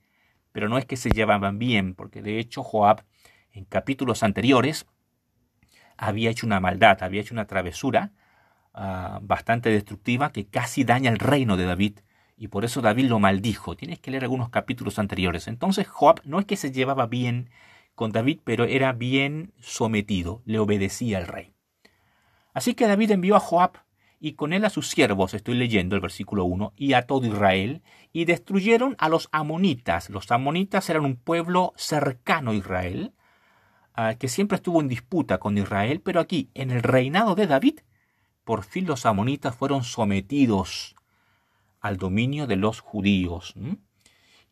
pero 0.51 0.67
no 0.67 0.79
es 0.79 0.86
que 0.86 0.98
se 0.98 1.12
llevaban 1.12 1.60
bien, 1.60 1.94
porque 1.94 2.24
de 2.24 2.39
hecho 2.39 2.63
Joab 2.63 3.03
en 3.51 3.65
capítulos 3.65 4.24
anteriores 4.24 4.88
había 5.96 6.32
hecho 6.32 6.48
una 6.48 6.60
maldad, 6.60 7.03
había 7.03 7.22
hecho 7.22 7.36
una 7.36 7.46
travesura 7.46 8.13
ah, 8.74 9.20
bastante 9.22 9.70
destructiva 9.70 10.32
que 10.32 10.48
casi 10.48 10.86
daña 10.86 11.12
el 11.12 11.20
reino 11.20 11.55
de 11.55 11.65
David 11.65 12.00
y 12.38 12.50
por 12.50 12.65
eso 12.65 12.82
David 12.82 13.06
lo 13.06 13.20
maldijo. 13.20 13.75
Tienes 13.75 14.00
que 14.00 14.12
leer 14.12 14.24
algunos 14.24 14.50
capítulos 14.50 15.00
anteriores. 15.00 15.48
Entonces 15.48 15.88
Joab 15.88 16.22
no 16.25 16.39
es 16.39 16.46
que 16.46 16.58
se 16.58 16.72
llevaba 16.72 17.08
bien 17.08 17.50
con 17.96 18.12
David, 18.12 18.39
pero 18.44 18.65
era 18.65 18.92
bien 18.92 19.54
sometido, 19.60 20.42
le 20.46 20.60
obedecía 20.60 21.18
al 21.18 21.27
rey. 21.27 21.54
Así 22.54 22.74
que 22.74 22.88
David 22.88 23.12
envió 23.12 23.36
a 23.36 23.39
Joab 23.39 23.86
y 24.20 24.34
con 24.34 24.54
él 24.54 24.65
a 24.65 24.70
sus 24.70 24.89
siervos, 24.89 25.34
estoy 25.34 25.56
leyendo 25.56 25.96
el 25.96 26.01
versículo 26.01 26.46
1, 26.46 26.74
y 26.75 26.94
a 26.94 27.04
todo 27.04 27.27
Israel, 27.27 27.84
y 28.12 28.25
destruyeron 28.25 28.96
a 28.98 29.10
los 29.10 29.30
amonitas. 29.32 30.10
Los 30.10 30.32
amonitas 30.32 30.89
eran 30.89 31.06
un 31.06 31.15
pueblo 31.15 31.74
cercano 31.75 32.51
a 32.51 32.56
Israel, 32.56 33.13
ah, 33.94 34.15
que 34.15 34.27
siempre 34.27 34.56
estuvo 34.56 34.82
en 34.82 34.88
disputa 34.88 35.38
con 35.38 35.58
Israel, 35.58 36.01
pero 36.04 36.20
aquí, 36.20 36.50
en 36.54 36.72
el 36.72 36.82
reinado 36.82 37.36
de 37.36 37.46
David, 37.46 37.80
por 38.44 38.63
fin 38.63 38.88
los 38.88 39.06
amonitas 39.06 39.56
fueron 39.56 39.84
sometidos 39.84 40.94
al 41.86 41.98
dominio 41.98 42.48
de 42.48 42.56
los 42.56 42.80
judíos. 42.80 43.54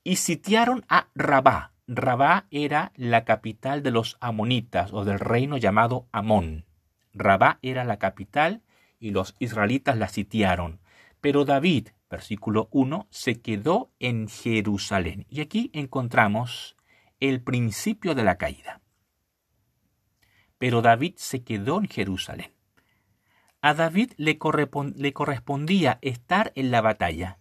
Y 0.03 0.17
sitiaron 0.17 0.85
a 0.87 1.07
Rabá. 1.15 1.73
Rabá 1.87 2.45
era 2.51 2.91
la 2.95 3.25
capital 3.25 3.81
de 3.81 3.89
los 3.89 4.17
amonitas 4.21 4.93
o 4.93 5.03
del 5.03 5.17
reino 5.17 5.57
llamado 5.57 6.07
Amón. 6.11 6.65
Rabá 7.11 7.57
era 7.63 7.85
la 7.85 7.97
capital 7.97 8.61
y 8.99 9.09
los 9.09 9.35
israelitas 9.39 9.97
la 9.97 10.09
sitiaron. 10.09 10.79
Pero 11.21 11.43
David, 11.43 11.89
versículo 12.07 12.69
1, 12.71 13.07
se 13.09 13.41
quedó 13.41 13.89
en 13.97 14.27
Jerusalén. 14.27 15.25
Y 15.27 15.41
aquí 15.41 15.71
encontramos 15.73 16.77
el 17.19 17.41
principio 17.41 18.13
de 18.13 18.23
la 18.23 18.37
caída. 18.37 18.81
Pero 20.59 20.83
David 20.83 21.15
se 21.17 21.43
quedó 21.43 21.79
en 21.79 21.87
Jerusalén. 21.87 22.51
A 23.65 23.73
David 23.73 24.11
le, 24.17 24.37
correspondía 24.37 25.97
estar 26.01 26.51
en 26.55 26.69
la 26.69 26.81
batalla, 26.81 27.39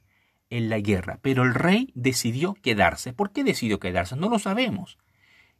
en 0.50 0.68
la 0.68 0.78
guerra, 0.78 1.18
pero 1.20 1.42
el 1.42 1.52
rey 1.52 1.90
decidió 1.96 2.54
quedarse. 2.54 3.12
¿Por 3.12 3.32
qué 3.32 3.42
decidió 3.42 3.80
quedarse? 3.80 4.14
No 4.14 4.28
lo 4.28 4.38
sabemos. 4.38 4.98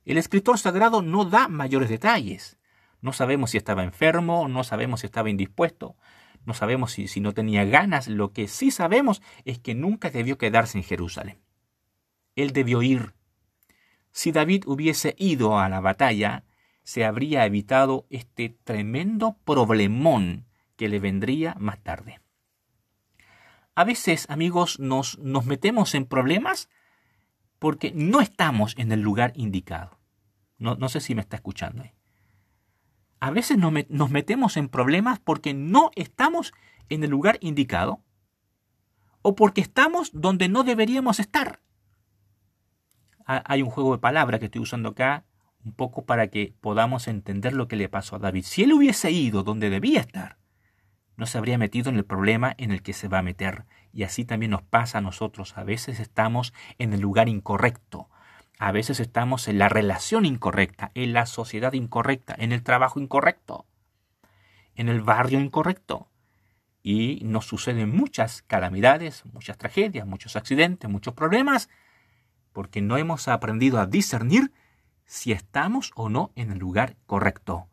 El 0.04 0.18
escritor 0.18 0.60
sagrado 0.60 1.02
no 1.02 1.24
da 1.24 1.48
mayores 1.48 1.88
detalles. 1.88 2.58
No 3.00 3.12
sabemos 3.12 3.50
si 3.50 3.56
estaba 3.56 3.82
enfermo, 3.82 4.46
no 4.46 4.62
sabemos 4.62 5.00
si 5.00 5.06
estaba 5.06 5.30
indispuesto, 5.30 5.96
no 6.46 6.54
sabemos 6.54 6.92
si, 6.92 7.08
si 7.08 7.18
no 7.18 7.34
tenía 7.34 7.64
ganas. 7.64 8.06
Lo 8.06 8.32
que 8.32 8.46
sí 8.46 8.70
sabemos 8.70 9.20
es 9.44 9.58
que 9.58 9.74
nunca 9.74 10.10
debió 10.10 10.38
quedarse 10.38 10.78
en 10.78 10.84
Jerusalén. 10.84 11.40
Él 12.36 12.52
debió 12.52 12.82
ir. 12.82 13.14
Si 14.12 14.30
David 14.30 14.62
hubiese 14.66 15.16
ido 15.18 15.58
a 15.58 15.68
la 15.68 15.80
batalla, 15.80 16.44
se 16.84 17.04
habría 17.04 17.46
evitado 17.46 18.06
este 18.10 18.56
tremendo 18.62 19.36
problemón 19.44 20.46
que 20.82 20.88
le 20.88 20.98
vendría 20.98 21.54
más 21.60 21.78
tarde. 21.78 22.20
A 23.76 23.84
veces, 23.84 24.28
amigos, 24.28 24.80
nos, 24.80 25.16
nos 25.20 25.46
metemos 25.46 25.94
en 25.94 26.06
problemas 26.06 26.68
porque 27.60 27.92
no 27.94 28.20
estamos 28.20 28.74
en 28.76 28.90
el 28.90 29.00
lugar 29.00 29.32
indicado. 29.36 30.00
No, 30.58 30.74
no 30.74 30.88
sé 30.88 30.98
si 31.00 31.14
me 31.14 31.20
está 31.20 31.36
escuchando. 31.36 31.84
ahí 31.84 31.92
a 33.20 33.30
veces 33.30 33.56
nos 33.56 34.10
metemos 34.10 34.56
en 34.56 34.68
problemas 34.68 35.20
porque 35.20 35.54
no 35.54 35.92
estamos 35.94 36.52
en 36.88 37.04
el 37.04 37.10
lugar 37.10 37.38
indicado 37.40 38.00
o 39.22 39.36
porque 39.36 39.60
estamos 39.60 40.10
donde 40.12 40.48
no 40.48 40.64
deberíamos 40.64 41.20
estar. 41.20 41.60
Hay 43.24 43.62
un 43.62 43.70
juego 43.70 43.92
de 43.92 44.00
palabras 44.00 44.40
que 44.40 44.46
estoy 44.46 44.62
usando 44.62 44.88
acá 44.88 45.24
un 45.64 45.72
poco 45.72 46.04
para 46.04 46.26
que 46.26 46.56
podamos 46.60 47.06
entender 47.06 47.52
lo 47.52 47.68
que 47.68 47.76
le 47.76 47.88
pasó 47.88 48.16
a 48.16 48.18
David. 48.18 48.42
Si 48.42 48.64
él 48.64 48.72
hubiese 48.72 49.12
ido 49.12 49.44
donde 49.44 49.70
debía 49.70 50.00
estar, 50.00 50.41
no 51.22 51.26
se 51.26 51.38
habría 51.38 51.56
metido 51.56 51.88
en 51.88 51.94
el 51.94 52.04
problema 52.04 52.52
en 52.58 52.72
el 52.72 52.82
que 52.82 52.92
se 52.92 53.06
va 53.06 53.18
a 53.18 53.22
meter. 53.22 53.64
Y 53.92 54.02
así 54.02 54.24
también 54.24 54.50
nos 54.50 54.62
pasa 54.62 54.98
a 54.98 55.00
nosotros. 55.00 55.56
A 55.56 55.62
veces 55.62 56.00
estamos 56.00 56.52
en 56.78 56.92
el 56.92 57.00
lugar 57.00 57.28
incorrecto, 57.28 58.10
a 58.58 58.72
veces 58.72 58.98
estamos 58.98 59.46
en 59.46 59.60
la 59.60 59.68
relación 59.68 60.24
incorrecta, 60.24 60.90
en 60.96 61.12
la 61.12 61.26
sociedad 61.26 61.74
incorrecta, 61.74 62.34
en 62.36 62.50
el 62.50 62.64
trabajo 62.64 62.98
incorrecto, 62.98 63.66
en 64.74 64.88
el 64.88 65.00
barrio 65.00 65.38
incorrecto. 65.38 66.08
Y 66.82 67.20
nos 67.22 67.46
suceden 67.46 67.94
muchas 67.94 68.42
calamidades, 68.42 69.24
muchas 69.26 69.56
tragedias, 69.58 70.08
muchos 70.08 70.34
accidentes, 70.34 70.90
muchos 70.90 71.14
problemas, 71.14 71.68
porque 72.52 72.82
no 72.82 72.96
hemos 72.96 73.28
aprendido 73.28 73.78
a 73.78 73.86
discernir 73.86 74.50
si 75.04 75.30
estamos 75.30 75.92
o 75.94 76.08
no 76.08 76.32
en 76.34 76.50
el 76.50 76.58
lugar 76.58 76.96
correcto. 77.06 77.68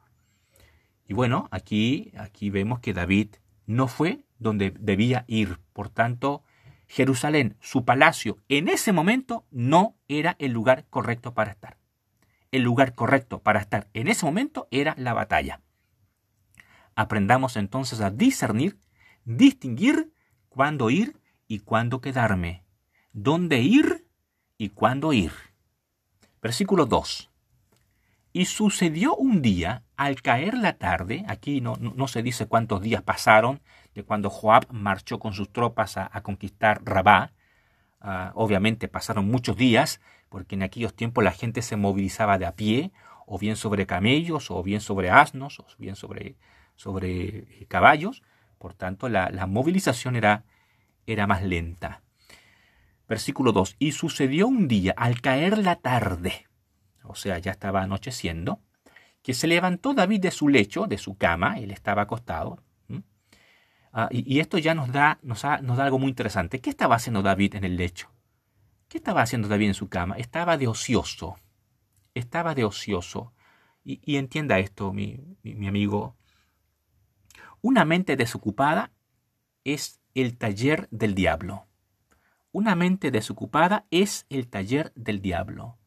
Y 1.10 1.16
bueno, 1.16 1.48
aquí, 1.50 2.12
aquí 2.20 2.51
vemos 2.51 2.82
que 2.82 2.94
David 2.94 3.30
no 3.66 3.88
fue 3.88 4.25
donde 4.38 4.70
debía 4.70 5.25
ir. 5.28 5.58
Por 5.74 5.89
tanto, 5.89 6.44
Jerusalén, 6.88 7.58
su 7.62 7.84
palacio, 7.84 8.38
en 8.48 8.68
ese 8.68 8.92
momento 8.92 9.44
no 9.50 9.96
era 10.08 10.36
el 10.38 10.51
lugar 10.51 10.86
correcto 10.92 11.34
para 11.34 11.50
estar. 11.50 11.78
El 12.51 12.62
lugar 12.62 12.94
correcto 12.94 13.39
para 13.39 13.60
estar 13.60 13.89
en 13.96 14.08
ese 14.08 14.24
momento 14.24 14.68
era 14.70 14.94
la 15.00 15.16
batalla. 15.16 15.62
Aprendamos 16.94 17.58
entonces 17.58 18.01
a 18.01 18.12
discernir, 18.12 18.78
distinguir 19.25 20.13
cuándo 20.48 20.92
ir 20.92 21.20
y 21.48 21.62
cuándo 21.62 22.01
quedarme, 22.01 22.63
dónde 23.13 23.62
ir 23.62 24.06
y 24.60 24.70
cuándo 24.70 25.12
ir. 25.12 25.32
Versículo 26.39 26.86
2. 26.86 27.28
Y 28.31 28.45
sucedió 28.45 29.15
un 29.15 29.41
día, 29.41 29.83
al 29.98 30.21
caer 30.21 30.53
la 30.53 30.74
tarde, 30.74 31.25
aquí 31.27 31.62
no, 31.62 31.75
no, 31.77 32.07
se 32.07 32.21
dice 32.21 32.45
cuántos 32.45 32.81
días 32.81 33.01
pasaron 33.01 33.59
de 33.95 34.03
cuando 34.03 34.29
Joab 34.29 34.71
marchó 34.71 35.17
con 35.19 35.33
sus 35.33 35.51
tropas 35.51 35.98
a, 35.98 36.09
conquistar 36.21 36.81
Rabá. 36.86 37.33
Ah, 38.01 38.31
obviamente 38.36 38.88
pasaron 38.88 39.27
muchos 39.27 39.57
días, 39.57 40.00
porque 40.29 40.55
en 40.55 40.63
aquellos 40.63 40.95
tiempos 40.95 41.24
la 41.24 41.31
gente 41.31 41.63
se 41.63 41.75
movilizaba 41.75 42.38
de 42.38 42.45
a 42.45 42.55
pie, 42.55 42.91
o 43.25 43.39
bien 43.39 43.55
sobre 43.55 43.88
camellos, 43.88 44.51
o 44.51 44.62
bien 44.62 44.81
sobre 44.81 45.09
asnos, 45.09 45.59
o 45.59 45.65
bien 45.79 45.95
sobre, 45.95 46.36
sobre 46.75 47.39
eh, 47.39 47.65
caballos. 47.67 48.21
Por 48.59 48.75
tanto, 48.75 49.09
la, 49.09 49.29
la 49.31 49.48
movilización 49.48 50.15
era, 50.15 50.43
era 51.07 51.25
más 51.25 51.43
lenta. 51.43 52.03
Versículo 53.07 53.53
2. 53.53 53.75
Y 53.79 53.93
sucedió 53.93 54.48
un 54.48 54.67
día, 54.67 54.93
al 54.95 55.19
caer 55.19 55.57
la 55.57 55.77
tarde, 55.77 56.49
o 57.10 57.16
sea, 57.16 57.39
ya 57.39 57.51
estaba 57.51 57.82
anocheciendo, 57.82 58.62
que 59.22 59.34
se 59.34 59.48
levantó 59.48 59.94
David 59.94 60.22
de 60.22 60.32
su 60.32 60.48
lecho, 60.48 60.88
de 60.88 60.98
su 60.98 61.18
cama, 61.18 61.60
él 61.60 61.72
estaba 61.72 62.04
acostado. 62.04 62.63
Ah, 63.92 64.08
y, 64.12 64.39
esto 64.39 64.60
ya 64.60 64.75
nos 64.75 64.92
da, 64.92 65.20
nos, 65.24 65.44
nos 65.63 65.78
da 65.78 65.84
algo 65.84 65.98
muy 65.98 66.10
interesante. 66.10 66.62
¿Qué 66.62 66.70
estaba 66.70 66.96
haciendo 66.96 67.24
David 67.24 67.56
en 67.56 67.63
el 67.63 67.75
lecho? 67.75 68.12
¿Qué 68.88 69.00
estaba 69.00 69.24
haciendo 69.24 69.48
David 69.48 69.70
en 69.70 69.74
su 69.74 69.89
cama? 69.89 70.16
Estaba 70.18 70.58
de 70.58 70.68
ocioso. 70.68 71.38
Estaba 72.13 72.54
de 72.54 72.66
ocioso. 72.66 73.34
Y, 73.84 74.18
entienda 74.18 74.60
esto, 74.60 74.94
mi, 74.94 75.20
amigo. 75.68 76.16
Una 77.62 77.86
mente 77.86 78.16
desocupada 78.16 78.92
es 79.63 80.00
el 80.13 80.38
taller 80.38 80.88
del 80.92 81.16
diablo. 81.16 81.66
Una 82.51 82.75
mente 82.75 83.10
desocupada 83.10 83.88
es 83.89 84.28
el 84.30 84.48
taller 84.48 84.92
del 84.96 85.22
diablo. 85.22 85.78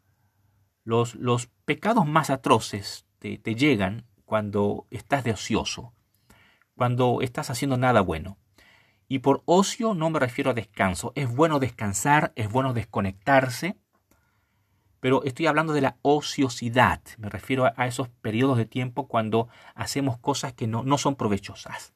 Los, 0.85 1.15
los 1.15 1.47
pecados 1.65 2.07
más 2.07 2.31
atroces 2.31 3.07
te, 3.19 3.39
te 3.39 3.55
llegan 3.55 4.05
cuando 4.25 4.87
estás 4.91 5.25
de 5.25 5.33
ocioso, 5.33 5.93
cuando 6.77 7.21
estás 7.21 7.51
haciendo 7.51 7.77
nada 7.77 8.01
bueno. 8.01 8.39
Y 9.09 9.19
por 9.19 9.43
ocio 9.45 9.95
no 9.95 10.09
me 10.09 10.19
refiero 10.19 10.53
a 10.53 10.55
descanso. 10.55 11.13
Es 11.15 11.29
bueno 11.29 11.59
descansar, 11.59 12.33
es 12.35 12.51
bueno 12.51 12.73
desconectarse, 12.73 13.77
pero 15.01 15.23
estoy 15.25 15.49
hablando 15.49 15.73
de 15.73 15.83
la 15.83 15.97
ociosidad. 16.03 17.03
Me 17.19 17.29
refiero 17.29 17.67
a, 17.77 17.87
esos 17.87 18.09
periodos 18.09 18.57
de 18.57 18.67
tiempo 18.67 19.09
cuando 19.09 19.49
hacemos 19.75 20.17
cosas 20.17 20.53
que 20.53 20.67
no, 20.67 20.83
no 20.85 20.97
son 20.97 21.17
provechosas. 21.17 21.93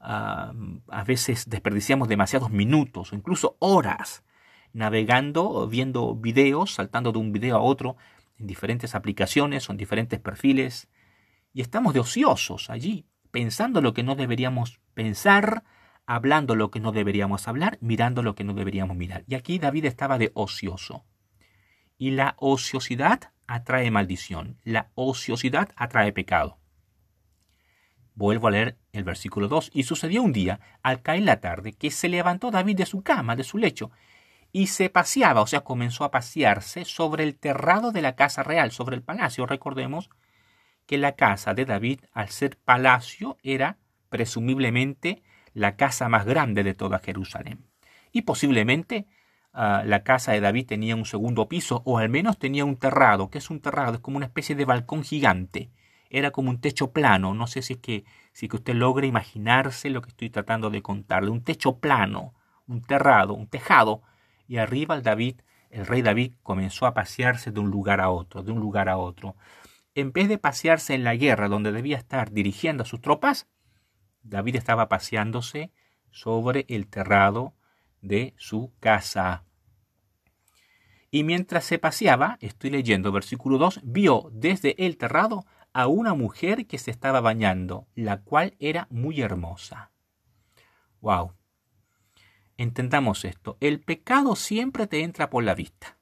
A 0.00 0.52
veces 1.06 1.48
desperdiciamos 1.48 2.08
demasiados 2.08 2.50
minutos 2.50 3.12
o 3.12 3.16
incluso 3.16 3.56
horas 3.58 4.24
navegando, 4.72 5.66
viendo 5.68 6.14
videos, 6.14 6.74
saltando 6.74 7.12
de 7.12 7.18
un 7.20 7.32
video 7.32 7.56
a 7.56 7.60
otro 7.60 7.96
en 8.40 8.46
diferentes 8.46 8.94
aplicaciones 8.94 9.68
o 9.68 9.72
en 9.72 9.78
diferentes 9.78 10.18
perfiles. 10.18 10.88
Y 11.52 11.60
estamos 11.60 11.94
de 11.94 12.00
ociosos 12.00 12.70
allí, 12.70 13.06
pensando 13.30 13.80
lo 13.80 13.92
que 13.92 14.02
no 14.02 14.16
deberíamos 14.16 14.80
pensar, 14.94 15.62
hablando 16.06 16.56
lo 16.56 16.70
que 16.70 16.80
no 16.80 16.90
deberíamos 16.90 17.46
hablar, 17.46 17.78
mirando 17.80 18.22
lo 18.22 18.34
que 18.34 18.44
no 18.44 18.54
deberíamos 18.54 18.96
mirar. 18.96 19.24
Y 19.26 19.34
aquí 19.34 19.58
David 19.58 19.84
estaba 19.84 20.18
de 20.18 20.32
ocioso. 20.34 21.04
Y 21.98 22.12
la 22.12 22.34
ociosidad 22.38 23.32
atrae 23.46 23.90
maldición. 23.90 24.58
La 24.64 24.90
ociosidad 24.94 25.70
atrae 25.76 26.12
pecado. 26.12 26.58
Vuelvo 28.14 28.48
a 28.48 28.50
leer 28.50 28.78
el 28.92 29.04
versículo 29.04 29.48
2. 29.48 29.70
Y 29.74 29.82
sucedió 29.82 30.22
un 30.22 30.32
día, 30.32 30.60
al 30.82 31.02
caer 31.02 31.24
la 31.24 31.40
tarde, 31.40 31.74
que 31.74 31.90
se 31.90 32.08
levantó 32.08 32.50
David 32.50 32.78
de 32.78 32.86
su 32.86 33.02
cama, 33.02 33.36
de 33.36 33.44
su 33.44 33.58
lecho, 33.58 33.90
y 34.52 34.68
se 34.68 34.90
paseaba, 34.90 35.42
o 35.42 35.46
sea, 35.46 35.60
comenzó 35.60 36.04
a 36.04 36.10
pasearse 36.10 36.84
sobre 36.84 37.24
el 37.24 37.36
terrado 37.36 37.92
de 37.92 38.02
la 38.02 38.16
casa 38.16 38.42
real, 38.42 38.72
sobre 38.72 38.96
el 38.96 39.02
palacio. 39.02 39.46
Recordemos 39.46 40.10
que 40.86 40.98
la 40.98 41.12
casa 41.12 41.54
de 41.54 41.64
David, 41.64 42.00
al 42.12 42.30
ser 42.30 42.58
palacio, 42.58 43.38
era 43.42 43.78
presumiblemente 44.08 45.22
la 45.54 45.76
casa 45.76 46.08
más 46.08 46.26
grande 46.26 46.64
de 46.64 46.74
toda 46.74 46.98
Jerusalén. 46.98 47.64
Y 48.12 48.22
posiblemente 48.22 49.06
Ah, 49.52 49.82
la 49.84 50.04
casa 50.04 50.32
de 50.32 50.40
David 50.40 50.66
tenía 50.66 50.94
un 50.94 51.04
segundo 51.04 51.48
piso, 51.48 51.82
o 51.84 51.98
al 51.98 52.08
menos 52.08 52.38
tenía 52.38 52.64
un 52.64 52.76
terrado. 52.76 53.30
que 53.30 53.38
es 53.38 53.50
un 53.50 53.60
terrado? 53.60 53.94
Es 53.94 54.00
como 54.00 54.16
una 54.16 54.26
especie 54.26 54.54
de 54.54 54.64
balcón 54.64 55.02
gigante. 55.02 55.70
Era 56.08 56.30
como 56.30 56.50
un 56.50 56.60
techo 56.60 56.92
plano. 56.92 57.34
No 57.34 57.46
sé 57.46 57.62
si 57.62 57.74
es 57.74 57.78
que, 57.80 58.04
si 58.32 58.48
que 58.48 58.56
usted 58.56 58.74
logra 58.74 59.06
imaginarse 59.06 59.90
lo 59.90 60.02
que 60.02 60.10
estoy 60.10 60.30
tratando 60.30 60.70
de 60.70 60.82
contarle. 60.82 61.30
Un 61.30 61.42
techo 61.42 61.78
plano, 61.78 62.34
un 62.66 62.82
terrado, 62.82 63.34
un 63.34 63.48
tejado. 63.48 64.02
Y 64.50 64.58
arriba 64.58 64.96
el 64.96 65.04
David, 65.04 65.42
el 65.70 65.86
rey 65.86 66.02
David, 66.02 66.32
comenzó 66.42 66.86
a 66.86 66.92
pasearse 66.92 67.52
de 67.52 67.60
un 67.60 67.70
lugar 67.70 68.00
a 68.00 68.10
otro, 68.10 68.42
de 68.42 68.50
un 68.50 68.58
lugar 68.58 68.88
a 68.88 68.96
otro. 68.96 69.36
En 69.94 70.10
vez 70.10 70.28
de 70.28 70.38
pasearse 70.38 70.92
en 70.92 71.04
la 71.04 71.14
guerra 71.14 71.46
donde 71.46 71.70
debía 71.70 71.96
estar 71.96 72.32
dirigiendo 72.32 72.82
a 72.82 72.86
sus 72.86 73.00
tropas, 73.00 73.46
David 74.24 74.56
estaba 74.56 74.88
paseándose 74.88 75.70
sobre 76.10 76.66
el 76.68 76.88
terrado 76.88 77.54
de 78.00 78.34
su 78.38 78.72
casa. 78.80 79.44
Y 81.12 81.22
mientras 81.22 81.62
se 81.62 81.78
paseaba, 81.78 82.36
estoy 82.40 82.70
leyendo 82.70 83.12
versículo 83.12 83.56
2, 83.56 83.82
vio 83.84 84.30
desde 84.32 84.84
el 84.84 84.96
terrado 84.96 85.46
a 85.72 85.86
una 85.86 86.14
mujer 86.14 86.66
que 86.66 86.78
se 86.78 86.90
estaba 86.90 87.20
bañando, 87.20 87.86
la 87.94 88.22
cual 88.22 88.56
era 88.58 88.88
muy 88.90 89.20
hermosa. 89.20 89.92
Wow. 91.00 91.34
Entendamos 92.60 93.24
esto, 93.24 93.56
el 93.60 93.80
pecado 93.80 94.36
siempre 94.36 94.86
te 94.86 95.02
entra 95.02 95.30
por 95.30 95.42
la 95.42 95.54
vista. 95.54 95.96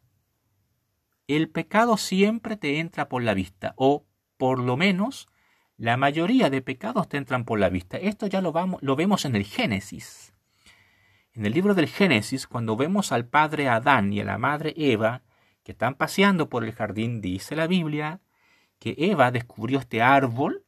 El 1.29 1.51
pecado 1.51 1.97
siempre 1.97 2.57
te 2.57 2.81
entra 2.81 3.09
por 3.09 3.23
la 3.23 3.33
vista, 3.33 3.75
o 3.77 4.09
por 4.37 4.59
lo 4.59 4.77
menos 4.77 5.29
la 5.77 5.97
mayoría 5.97 6.51
de 6.51 6.61
pecados 6.61 7.09
te 7.09 7.17
entran 7.17 7.45
por 7.45 7.61
la 7.61 7.69
vista. 7.69 7.97
Esto 7.97 8.27
ya 8.27 8.41
lo, 8.41 8.51
vamos, 8.51 8.83
lo 8.83 8.97
vemos 8.97 9.25
en 9.25 9.37
el 9.37 9.45
Génesis. 9.45 10.35
En 11.33 11.47
el 11.47 11.53
libro 11.53 11.77
del 11.77 11.87
Génesis, 11.87 12.49
cuando 12.49 12.75
vemos 12.75 13.13
al 13.13 13.29
padre 13.29 13.69
Adán 13.69 14.13
y 14.13 14.19
a 14.19 14.25
la 14.25 14.37
madre 14.37 14.75
Eva 14.77 15.23
que 15.63 15.71
están 15.71 15.95
paseando 15.95 16.49
por 16.49 16.65
el 16.65 16.73
jardín, 16.73 17.21
dice 17.21 17.55
la 17.55 17.69
Biblia 17.69 18.21
que 18.81 18.97
Eva 18.99 19.31
descubrió 19.31 19.79
este 19.79 20.03
árbol 20.03 20.65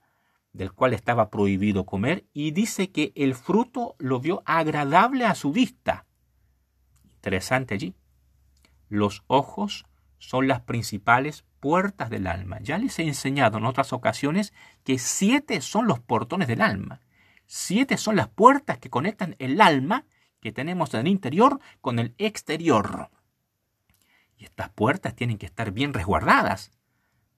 del 0.53 0.73
cual 0.73 0.95
estaba 0.95 1.31
prohibido 1.31 1.87
comer 1.87 2.25
y 2.33 2.51
dice 2.51 2.91
que 2.91 3.13
el 3.15 3.35
fruto 3.35 3.95
lo 3.99 4.21
vio 4.21 4.43
agradable 4.47 5.25
a 5.25 5.35
su 5.35 5.53
vista. 5.53 6.07
Interesante 7.05 7.75
allí. 7.75 7.95
Los 8.89 9.23
ojos 9.27 9.85
son 10.19 10.49
las 10.49 10.61
principales 10.63 11.45
puertas 11.61 12.11
del 12.11 12.27
alma. 12.27 12.59
Ya 12.61 12.79
les 12.79 12.99
he 12.99 13.03
enseñado 13.03 13.59
en 13.59 13.65
otras 13.65 13.93
ocasiones 13.93 14.53
que 14.85 14.99
siete 14.99 15.61
son 15.61 15.87
los 15.87 16.01
portones 16.01 16.49
del 16.49 16.63
alma. 16.63 17.01
Siete 17.47 17.97
son 17.97 18.17
las 18.17 18.29
puertas 18.29 18.79
que 18.79 18.91
conectan 18.91 19.37
el 19.39 19.61
alma 19.61 20.07
que 20.41 20.53
tenemos 20.53 20.95
en 20.95 21.01
el 21.01 21.09
interior 21.09 21.61
con 21.81 21.99
el 21.99 22.15
exterior. 22.19 23.11
Y 24.37 24.45
estas 24.45 24.71
puertas 24.71 25.15
tienen 25.15 25.39
que 25.39 25.47
estar 25.47 25.71
bien 25.71 25.93
resguardadas 25.93 26.71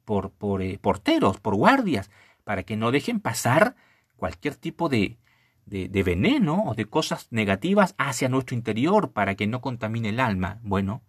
por, 0.05 0.31
por 0.31 0.63
eh, 0.63 0.79
porteros, 0.79 1.41
por 1.41 1.55
guardias, 1.55 2.11
para 2.45 2.63
que 2.63 2.77
no 2.77 2.91
dejen 2.91 3.21
pasar 3.21 3.77
cualquier 4.17 4.57
tipo 4.57 4.89
de, 4.89 5.19
de, 5.67 6.03
veneno 6.03 6.65
o 6.65 6.75
de 6.75 6.87
cosas 6.87 7.29
negativas 7.31 7.95
hacia 7.99 8.29
nuestro 8.29 8.57
interior 8.57 9.13
para 9.13 9.35
que 9.35 9.47
no 9.47 9.61
contamine 9.61 10.11
el 10.11 10.21
alma. 10.21 10.59
Bueno, 10.63 11.03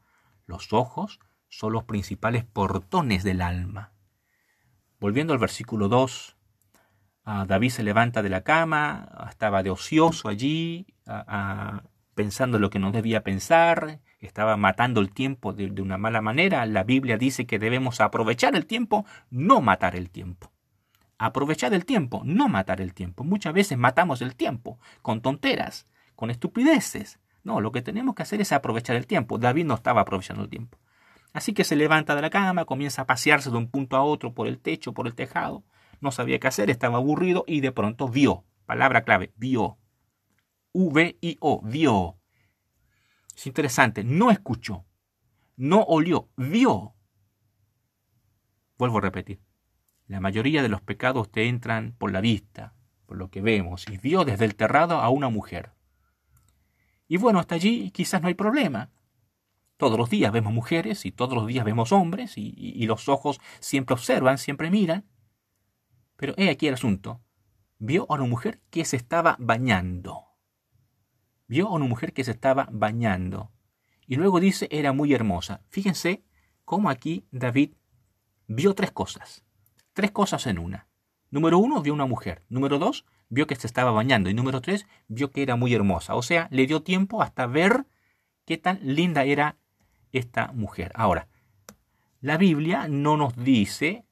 los 0.45 0.73
ojos 0.73 1.19
son 1.49 1.73
los 1.73 1.83
principales 1.83 2.43
portones 2.43 3.23
del 3.23 3.41
alma. 3.41 3.91
Volviendo 4.99 5.33
al 5.33 5.39
versículo 5.39 5.89
2, 5.89 6.37
David 7.47 7.69
se 7.69 7.83
levanta 7.83 8.21
de 8.21 8.29
la 8.29 8.41
cama, 8.41 9.27
estaba 9.29 9.63
de 9.63 9.69
ocioso 9.69 10.29
allí, 10.29 10.87
pensando 12.15 12.59
lo 12.59 12.69
que 12.69 12.79
no 12.79 12.91
debía 12.91 13.23
pensar, 13.23 13.99
estaba 14.19 14.55
matando 14.55 15.01
el 15.01 15.11
tiempo 15.11 15.51
de, 15.51 15.81
una 15.81 15.97
mala 15.97 16.21
manera. 16.21 16.65
La 16.65 16.83
Biblia 16.83 17.17
dice 17.17 17.45
que 17.45 17.59
debemos 17.59 17.99
aprovechar 17.99 18.55
el 18.55 18.65
tiempo, 18.65 19.05
no 19.29 19.61
matar 19.61 19.95
el 19.95 20.09
tiempo. 20.09 20.52
Aprovechar 21.17 21.73
el 21.73 21.85
tiempo, 21.85 22.21
no 22.25 22.49
matar 22.49 22.81
el 22.81 22.93
tiempo. 22.93 23.23
Muchas 23.23 23.53
veces 23.53 23.77
matamos 23.77 24.21
el 24.21 24.35
tiempo 24.35 24.79
con 25.01 25.21
tonteras, 25.21 25.87
con 26.15 26.29
estupideces. 26.29 27.19
No, 27.43 27.61
lo 27.61 27.71
que 27.71 27.81
tenemos 27.81 28.15
que 28.15 28.23
hacer 28.23 28.41
es 28.41 28.51
aprovechar 28.51 28.95
el 28.95 29.07
tiempo. 29.07 29.37
David 29.37 29.65
no 29.65 29.75
estaba 29.75 30.01
aprovechando 30.01 30.43
el 30.43 30.49
tiempo. 30.49 30.77
Así 31.33 31.53
que 31.53 31.63
se 31.63 31.75
levanta 31.75 32.15
de 32.15 32.21
la 32.21 32.29
cama, 32.29 32.65
comienza 32.65 33.01
a 33.01 33.05
pasearse 33.05 33.49
de 33.49 33.57
un 33.57 33.69
punto 33.69 33.95
a 33.95 34.03
otro 34.03 34.33
por 34.33 34.47
el 34.47 34.59
techo, 34.59 34.93
por 34.93 35.07
el 35.07 35.15
tejado, 35.15 35.63
no 35.99 36.11
sabía 36.11 36.39
qué 36.39 36.47
hacer, 36.47 36.69
estaba 36.69 36.97
aburrido 36.97 37.43
y 37.47 37.61
de 37.61 37.71
pronto 37.71 38.07
vio. 38.07 38.45
Palabra 38.65 39.03
clave, 39.03 39.31
vio. 39.35 39.77
V-I-O, 40.73 41.61
vio. 41.63 42.17
Es 43.35 43.47
interesante, 43.47 44.03
no 44.03 44.29
escuchó, 44.29 44.85
no 45.55 45.81
olió, 45.81 46.29
vio. 46.35 46.93
Vuelvo 48.77 48.99
a 48.99 49.01
repetir. 49.01 49.39
La 50.07 50.19
mayoría 50.19 50.61
de 50.61 50.69
los 50.69 50.81
pecados 50.81 51.31
te 51.31 51.47
entran 51.47 51.93
por 51.97 52.11
la 52.11 52.21
vista, 52.21 52.73
por 53.05 53.17
lo 53.17 53.29
que 53.29 53.41
vemos, 53.41 53.85
y 53.89 53.97
vio 53.97 54.25
desde 54.25 54.45
el 54.45 54.55
terrado 54.55 54.99
a 54.99 55.09
una 55.09 55.29
mujer. 55.29 55.71
Y 57.07 57.17
bueno, 57.17 57.39
hasta 57.39 57.55
allí 57.55 57.91
quizás 57.91 58.21
no 58.21 58.27
hay 58.27 58.33
problema. 58.33 58.89
Todos 59.77 59.97
los 59.97 60.09
días 60.09 60.31
vemos 60.31 60.53
mujeres 60.53 61.05
y 61.05 61.11
todos 61.11 61.33
los 61.33 61.47
días 61.47 61.65
vemos 61.65 61.91
hombres 61.91 62.33
y, 62.37 62.85
los 62.85 63.09
ojos 63.09 63.39
siempre 63.59 63.93
observan, 63.93 64.37
siempre 64.37 64.69
miran. 64.69 65.05
Pero 66.15 66.33
he 66.37 66.49
aquí 66.49 66.67
el 66.67 66.75
asunto. 66.75 67.21
Vio 67.79 68.05
a 68.09 68.15
una 68.15 68.25
mujer 68.25 68.61
que 68.69 68.85
se 68.85 68.95
estaba 68.95 69.35
bañando. 69.39 70.23
Vio 71.47 71.67
a 71.67 71.73
una 71.73 71.85
mujer 71.85 72.13
que 72.13 72.23
se 72.23 72.31
estaba 72.31 72.67
bañando. 72.71 73.51
Y 74.07 74.15
luego 74.15 74.39
dice 74.39 74.67
era 74.71 74.93
muy 74.93 75.13
hermosa. 75.13 75.61
Fíjense 75.69 76.23
cómo 76.65 76.89
aquí 76.89 77.27
David 77.31 77.73
vio 78.47 78.73
tres 78.73 78.91
cosas. 78.91 79.43
Tres 79.93 80.11
cosas 80.11 80.47
en 80.47 80.59
una. 80.59 80.87
Número 81.29 81.57
uno, 81.57 81.81
vio 81.81 81.93
una 81.93 82.05
mujer. 82.05 82.43
Número 82.49 82.77
dos, 82.77 83.05
vio 83.29 83.47
que 83.47 83.55
se 83.55 83.67
estaba 83.67 83.91
bañando. 83.91 84.29
Y 84.29 84.33
número 84.33 84.61
tres, 84.61 84.85
vio 85.07 85.31
que 85.31 85.41
era 85.41 85.55
muy 85.55 85.73
hermosa. 85.73 86.15
O 86.15 86.21
sea, 86.21 86.47
le 86.51 86.67
dio 86.67 86.83
tiempo 86.83 87.21
hasta 87.21 87.47
ver 87.47 87.85
qué 88.45 88.57
tan 88.57 88.79
linda 88.81 89.23
era 89.23 89.57
esta 90.11 90.51
mujer. 90.51 90.91
Ahora, 90.95 91.27
la 92.21 92.37
Biblia 92.37 92.87
no 92.87 93.17
nos 93.17 93.35
dice 93.35 94.05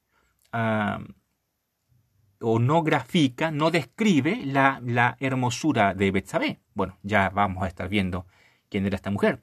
o 2.40 2.58
no 2.58 2.82
grafica, 2.82 3.50
no 3.50 3.70
describe 3.70 4.44
la, 4.44 4.80
la 4.84 5.16
hermosura 5.20 5.94
de 5.94 6.10
Betsabé. 6.10 6.60
Bueno, 6.74 6.98
ya 7.02 7.30
vamos 7.30 7.62
a 7.62 7.68
estar 7.68 7.88
viendo 7.88 8.26
quién 8.68 8.84
era 8.84 8.96
esta 8.96 9.10
mujer. 9.10 9.42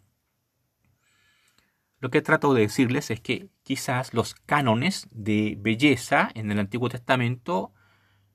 Lo 2.00 2.10
que 2.10 2.22
trato 2.22 2.54
de 2.54 2.62
decirles 2.62 3.12
es 3.12 3.20
que 3.20 3.50
quizás 3.64 4.14
los 4.14 4.34
cánones 4.34 5.08
de 5.12 5.58
belleza 5.60 6.30
en 6.34 6.52
el 6.52 6.60
Antiguo 6.60 6.90
Testamento 6.90 7.74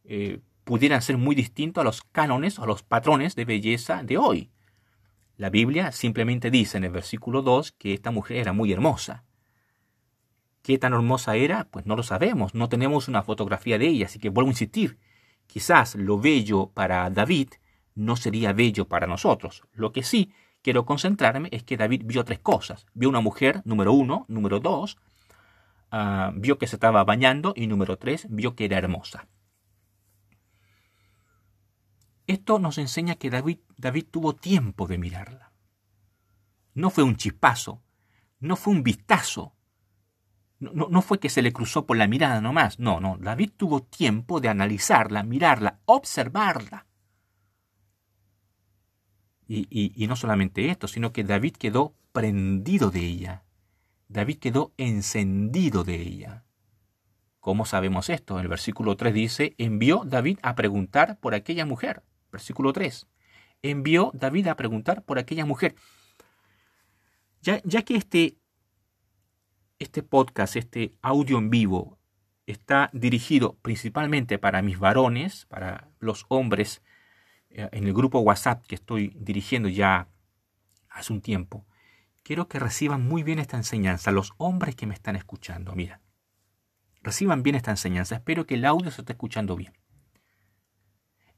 eh, 0.04 0.40
pudieran 0.64 1.00
ser 1.00 1.16
muy 1.16 1.34
distintos 1.34 1.80
a 1.80 1.84
los 1.84 2.02
cánones 2.02 2.58
o 2.58 2.64
a 2.64 2.66
los 2.66 2.82
patrones 2.82 3.34
de 3.36 3.44
belleza 3.44 4.02
de 4.02 4.18
hoy. 4.18 4.50
La 5.36 5.50
Biblia 5.50 5.92
simplemente 5.92 6.50
dice 6.50 6.76
en 6.76 6.84
el 6.84 6.92
versículo 6.92 7.42
2 7.42 7.72
que 7.72 7.94
esta 7.94 8.10
mujer 8.10 8.36
era 8.36 8.52
muy 8.52 8.72
hermosa. 8.72 9.24
¿Qué 10.62 10.78
tan 10.78 10.92
hermosa 10.92 11.36
era? 11.36 11.64
Pues 11.70 11.86
no 11.86 11.96
lo 11.96 12.02
sabemos, 12.02 12.54
no 12.54 12.68
tenemos 12.68 13.08
una 13.08 13.22
fotografía 13.22 13.78
de 13.78 13.88
ella, 13.88 14.06
así 14.06 14.18
que 14.18 14.28
vuelvo 14.28 14.48
a 14.48 14.52
insistir, 14.52 14.98
quizás 15.46 15.94
lo 15.94 16.18
bello 16.18 16.70
para 16.72 17.10
David 17.10 17.48
no 17.94 18.16
sería 18.16 18.52
bello 18.52 18.88
para 18.88 19.06
nosotros. 19.06 19.62
Lo 19.72 19.92
que 19.92 20.02
sí 20.02 20.32
quiero 20.64 20.86
concentrarme 20.86 21.50
es 21.52 21.62
que 21.62 21.76
David 21.76 22.02
vio 22.06 22.24
tres 22.24 22.40
cosas. 22.40 22.86
Vio 22.94 23.10
una 23.10 23.20
mujer, 23.20 23.60
número 23.64 23.92
uno, 23.92 24.24
número 24.28 24.58
dos, 24.60 24.96
ah, 25.90 26.32
vio 26.34 26.58
que 26.58 26.66
se 26.66 26.76
estaba 26.76 27.04
bañando 27.04 27.52
y 27.54 27.66
número 27.66 27.98
tres, 27.98 28.26
vio 28.30 28.56
que 28.56 28.64
era 28.64 28.78
hermosa. 28.78 29.28
Esto 32.26 32.58
nos 32.58 32.78
enseña 32.78 33.16
que 33.16 33.28
David, 33.28 33.58
David 33.76 34.06
tuvo 34.10 34.34
tiempo 34.34 34.86
de 34.86 34.96
mirarla. 34.96 35.52
No 36.72 36.88
fue 36.88 37.04
un 37.04 37.16
chispazo, 37.16 37.82
no 38.40 38.56
fue 38.56 38.72
un 38.72 38.82
vistazo, 38.82 39.54
no, 40.58 40.88
no, 40.88 41.02
fue 41.02 41.20
que 41.20 41.28
se 41.28 41.42
le 41.42 41.52
cruzó 41.52 41.84
por 41.84 41.98
la 41.98 42.06
mirada 42.06 42.40
nomás, 42.40 42.78
no, 42.78 43.00
no, 43.00 43.18
David 43.18 43.50
tuvo 43.58 43.82
tiempo 43.82 44.40
de 44.40 44.48
analizarla, 44.48 45.22
mirarla, 45.22 45.80
observarla. 45.84 46.86
Y, 49.46 50.06
no 50.08 50.16
solamente 50.16 50.70
esto, 50.70 50.88
sino 50.88 51.12
que 51.12 51.24
David 51.24 51.56
quedó 51.56 51.94
prendido 52.12 52.90
de 52.90 53.00
ella. 53.00 53.44
David 54.08 54.38
quedó 54.38 54.72
encendido 54.76 55.84
de 55.84 56.00
ella. 56.00 56.44
¿Cómo 57.40 57.66
sabemos 57.66 58.08
esto? 58.08 58.40
El 58.40 58.48
versículo 58.48 58.96
3 58.96 59.12
dice, 59.12 59.54
envió 59.58 60.02
David 60.06 60.38
a 60.42 60.54
preguntar 60.54 61.18
por 61.20 61.34
aquella 61.34 61.66
mujer. 61.66 62.02
Versículo 62.32 62.72
3. 62.72 63.06
Envió 63.62 64.10
David 64.14 64.48
a 64.48 64.56
preguntar 64.56 65.02
por 65.02 65.18
aquella 65.18 65.44
mujer. 65.44 65.74
Ya, 67.42 67.60
ya 67.64 67.82
que 67.82 67.96
este, 67.96 68.38
este 69.78 70.02
podcast, 70.02 70.56
este 70.56 70.92
audio 71.02 71.36
en 71.36 71.50
vivo, 71.50 71.98
está 72.46 72.90
dirigido 72.92 73.56
principalmente 73.62 74.38
para 74.38 74.62
mis 74.62 74.78
varones, 74.78 75.46
para 75.46 75.90
los 75.98 76.24
hombres 76.28 76.82
en 77.54 77.84
el 77.86 77.94
grupo 77.94 78.18
WhatsApp 78.18 78.66
que 78.66 78.74
estoy 78.74 79.16
dirigiendo 79.16 79.68
ya 79.68 80.08
hace 80.90 81.12
un 81.12 81.20
tiempo, 81.20 81.64
quiero 82.22 82.48
que 82.48 82.58
reciban 82.58 83.06
muy 83.06 83.22
bien 83.22 83.38
esta 83.38 83.56
enseñanza, 83.56 84.10
los 84.10 84.32
hombres 84.38 84.74
que 84.74 84.86
me 84.86 84.94
están 84.94 85.16
escuchando, 85.16 85.74
mira, 85.74 86.00
reciban 87.02 87.42
bien 87.42 87.56
esta 87.56 87.70
enseñanza, 87.70 88.16
espero 88.16 88.46
que 88.46 88.54
el 88.54 88.64
audio 88.64 88.90
se 88.90 89.02
esté 89.02 89.12
escuchando 89.12 89.56
bien. 89.56 89.72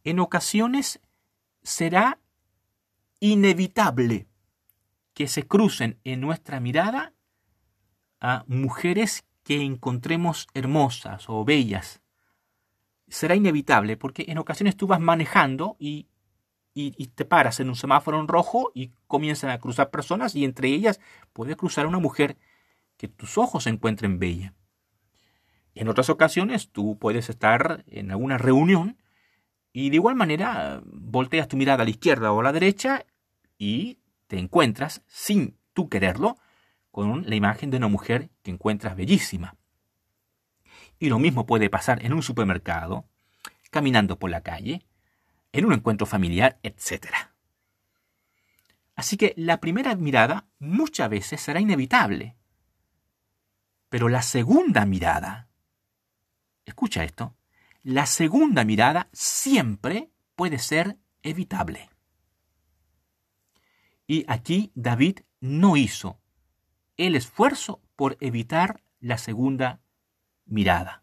En 0.05 0.21
ocasiones 0.21 1.01
será 1.63 2.21
inevitable 3.21 4.29
que 5.13 5.29
se 5.29 5.47
crucen 5.47 5.99
en 6.05 6.21
nuestra 6.21 6.61
mirada 6.61 7.13
a 8.21 8.45
mujeres 8.47 9.25
que 9.43 9.63
encontremos 9.63 10.47
hermosas 10.55 11.29
o 11.29 11.45
bellas, 11.45 12.01
será 13.09 13.35
inevitable 13.35 13.97
porque 13.97 14.25
en 14.29 14.39
ocasiones 14.39 14.77
tú 14.77 14.87
vas 14.87 15.01
manejando 15.01 15.77
y, 15.79 16.09
y, 16.75 17.07
te 17.07 17.25
paras 17.25 17.61
en 17.61 17.69
un 17.69 17.77
semáforo 17.77 18.21
en 18.21 18.29
rojo 18.29 18.71
y 18.75 18.93
comienzan 19.07 19.51
a 19.51 19.59
cruzar 19.59 19.91
personas 19.91 20.35
y 20.35 20.45
entre 20.45 20.69
ellas 20.69 21.01
puede 21.33 21.57
cruzar 21.57 21.87
una 21.87 21.99
mujer 21.99 22.37
que 22.97 23.09
tus 23.09 23.39
ojos 23.39 23.67
encuentren 23.67 24.19
bella. 24.19 24.55
En 25.75 25.89
otras 25.89 26.11
ocasiones 26.11 26.71
tú 26.71 26.99
puedes 26.99 27.29
estar 27.31 27.85
en 27.87 28.11
alguna 28.11 28.39
reunión 28.39 28.99
y 29.73 29.91
de 29.91 29.97
igual 29.97 30.17
manera 30.17 30.83
volteas 30.85 31.49
tu 31.49 31.57
mirada 31.57 31.83
a 31.83 31.85
la 31.85 31.91
izquierda 31.91 32.33
o 32.33 32.41
a 32.41 32.43
la 32.43 32.53
derecha 32.53 33.05
y 33.59 33.99
te 34.27 34.39
encuentras, 34.39 35.03
sin 35.07 35.59
tú 35.73 35.89
quererlo, 35.89 36.37
con 36.91 37.29
la 37.29 37.35
imagen 37.37 37.71
de 37.71 37.77
una 37.77 37.89
mujer 37.89 38.31
que 38.43 38.51
encuentras 38.51 38.97
bellísima. 38.97 39.57
Y 40.99 41.09
lo 41.09 41.19
mismo 41.19 41.47
puede 41.47 41.71
pasar 41.71 42.05
en 42.05 42.13
un 42.13 42.23
supermercado, 42.23 43.07
caminando 43.71 44.19
por 44.19 44.31
la 44.31 44.43
calle, 44.43 44.87
en 45.53 45.65
un 45.65 45.73
encuentro 45.73 46.07
familiar, 46.07 46.59
etc. 46.63 47.07
Así 48.95 49.17
que 49.17 49.35
la 49.37 49.61
primera 49.61 49.95
mirada 49.95 50.47
muchas 50.59 51.11
veces 51.11 51.41
será 51.41 51.61
inevitable. 51.61 52.37
Pero 53.89 54.09
la 54.09 54.23
segunda 54.23 54.87
mirada, 54.87 55.49
escucha 56.65 57.05
esto, 57.05 57.37
la 57.83 58.07
segunda 58.07 58.65
mirada 58.65 59.09
siempre 59.13 60.11
puede 60.35 60.59
ser 60.59 60.99
evitable. 61.23 61.91
Y 64.07 64.25
aquí 64.29 64.73
David 64.75 65.21
no 65.41 65.77
hizo 65.77 66.19
el 66.97 67.15
esfuerzo 67.17 67.81
por 67.97 68.17
evitar 68.21 68.83
la 69.01 69.19
segunda 69.19 69.81
mirada. 70.47 71.03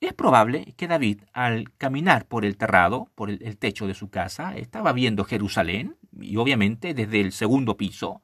Es 0.00 0.12
probable 0.12 0.74
que 0.76 0.88
David, 0.88 1.22
al 1.32 1.72
caminar 1.78 2.26
por 2.26 2.44
el 2.44 2.56
terrado, 2.56 3.10
por 3.14 3.30
el, 3.30 3.56
techo 3.56 3.86
de 3.86 3.94
su 3.94 4.10
casa, 4.10 4.54
estaba 4.54 4.92
viendo 4.92 5.24
Jerusalén, 5.24 5.96
y 6.20 6.36
obviamente 6.36 6.92
desde 6.92 7.20
el 7.20 7.32
segundo 7.32 7.76
piso, 7.76 8.22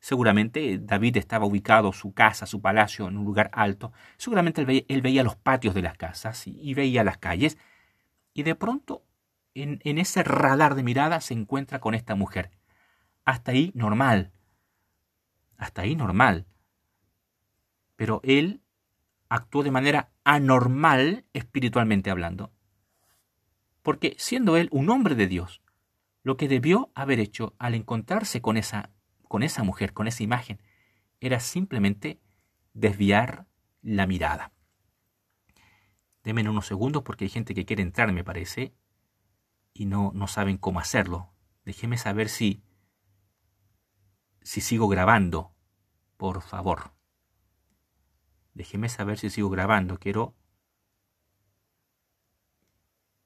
Seguramente 0.00 0.78
David 0.78 1.16
estaba 1.16 1.44
ubicado 1.44 1.92
su 1.92 2.12
casa, 2.14 2.46
su 2.46 2.60
palacio, 2.60 3.08
en 3.08 3.16
un 3.16 3.24
lugar 3.24 3.50
alto. 3.52 3.92
Seguramente 4.16 4.84
él 4.86 5.02
veía, 5.02 5.24
los 5.24 5.34
patios 5.34 5.74
de 5.74 5.82
las 5.82 5.96
casas 5.96 6.46
y, 6.46 6.72
veía 6.74 7.02
las 7.02 7.18
calles. 7.18 7.58
Y 8.32 8.44
de 8.44 8.54
pronto, 8.54 9.04
en, 9.54 9.80
en, 9.82 9.98
ese 9.98 10.22
radar 10.22 10.76
de 10.76 10.84
mirada, 10.84 11.20
se 11.20 11.34
encuentra 11.34 11.80
con 11.80 11.94
esta 11.94 12.14
mujer. 12.14 12.52
Hasta 13.24 13.50
ahí 13.50 13.72
normal. 13.74 14.30
Hasta 15.56 15.82
ahí 15.82 15.96
normal. 15.96 16.46
Pero 17.96 18.20
él 18.22 18.62
actuó 19.28 19.62
de 19.62 19.70
manera 19.70 20.12
anormal 20.24 21.24
espiritualmente 21.32 22.10
hablando. 22.10 22.52
Porque 23.82 24.14
siendo 24.18 24.56
él 24.56 24.68
un 24.72 24.90
hombre 24.90 25.14
de 25.14 25.26
Dios, 25.26 25.62
lo 26.22 26.36
que 26.36 26.48
debió 26.48 26.90
haber 26.94 27.20
hecho 27.20 27.54
al 27.58 27.74
encontrarse 27.74 28.40
con 28.42 28.56
esa, 28.56 28.90
con 29.28 29.42
esa 29.42 29.62
mujer, 29.62 29.92
con 29.92 30.06
esa 30.06 30.22
imagen, 30.22 30.60
era 31.20 31.40
simplemente 31.40 32.20
desviar 32.74 33.46
la 33.82 34.06
mirada. 34.06 34.52
Denme 36.24 36.48
unos 36.48 36.66
segundos 36.66 37.02
porque 37.02 37.24
hay 37.24 37.30
gente 37.30 37.54
que 37.54 37.64
quiere 37.64 37.82
entrar, 37.82 38.12
me 38.12 38.24
parece, 38.24 38.74
y 39.72 39.86
no, 39.86 40.12
no 40.14 40.26
saben 40.26 40.58
cómo 40.58 40.80
hacerlo. 40.80 41.32
Déjeme 41.64 41.96
saber 41.96 42.28
si, 42.28 42.62
si 44.42 44.60
sigo 44.60 44.88
grabando, 44.88 45.54
por 46.16 46.42
favor. 46.42 46.97
Déjeme 48.58 48.88
saber 48.88 49.20
si 49.20 49.30
sigo 49.30 49.50
grabando. 49.50 50.00
Quiero. 50.00 50.34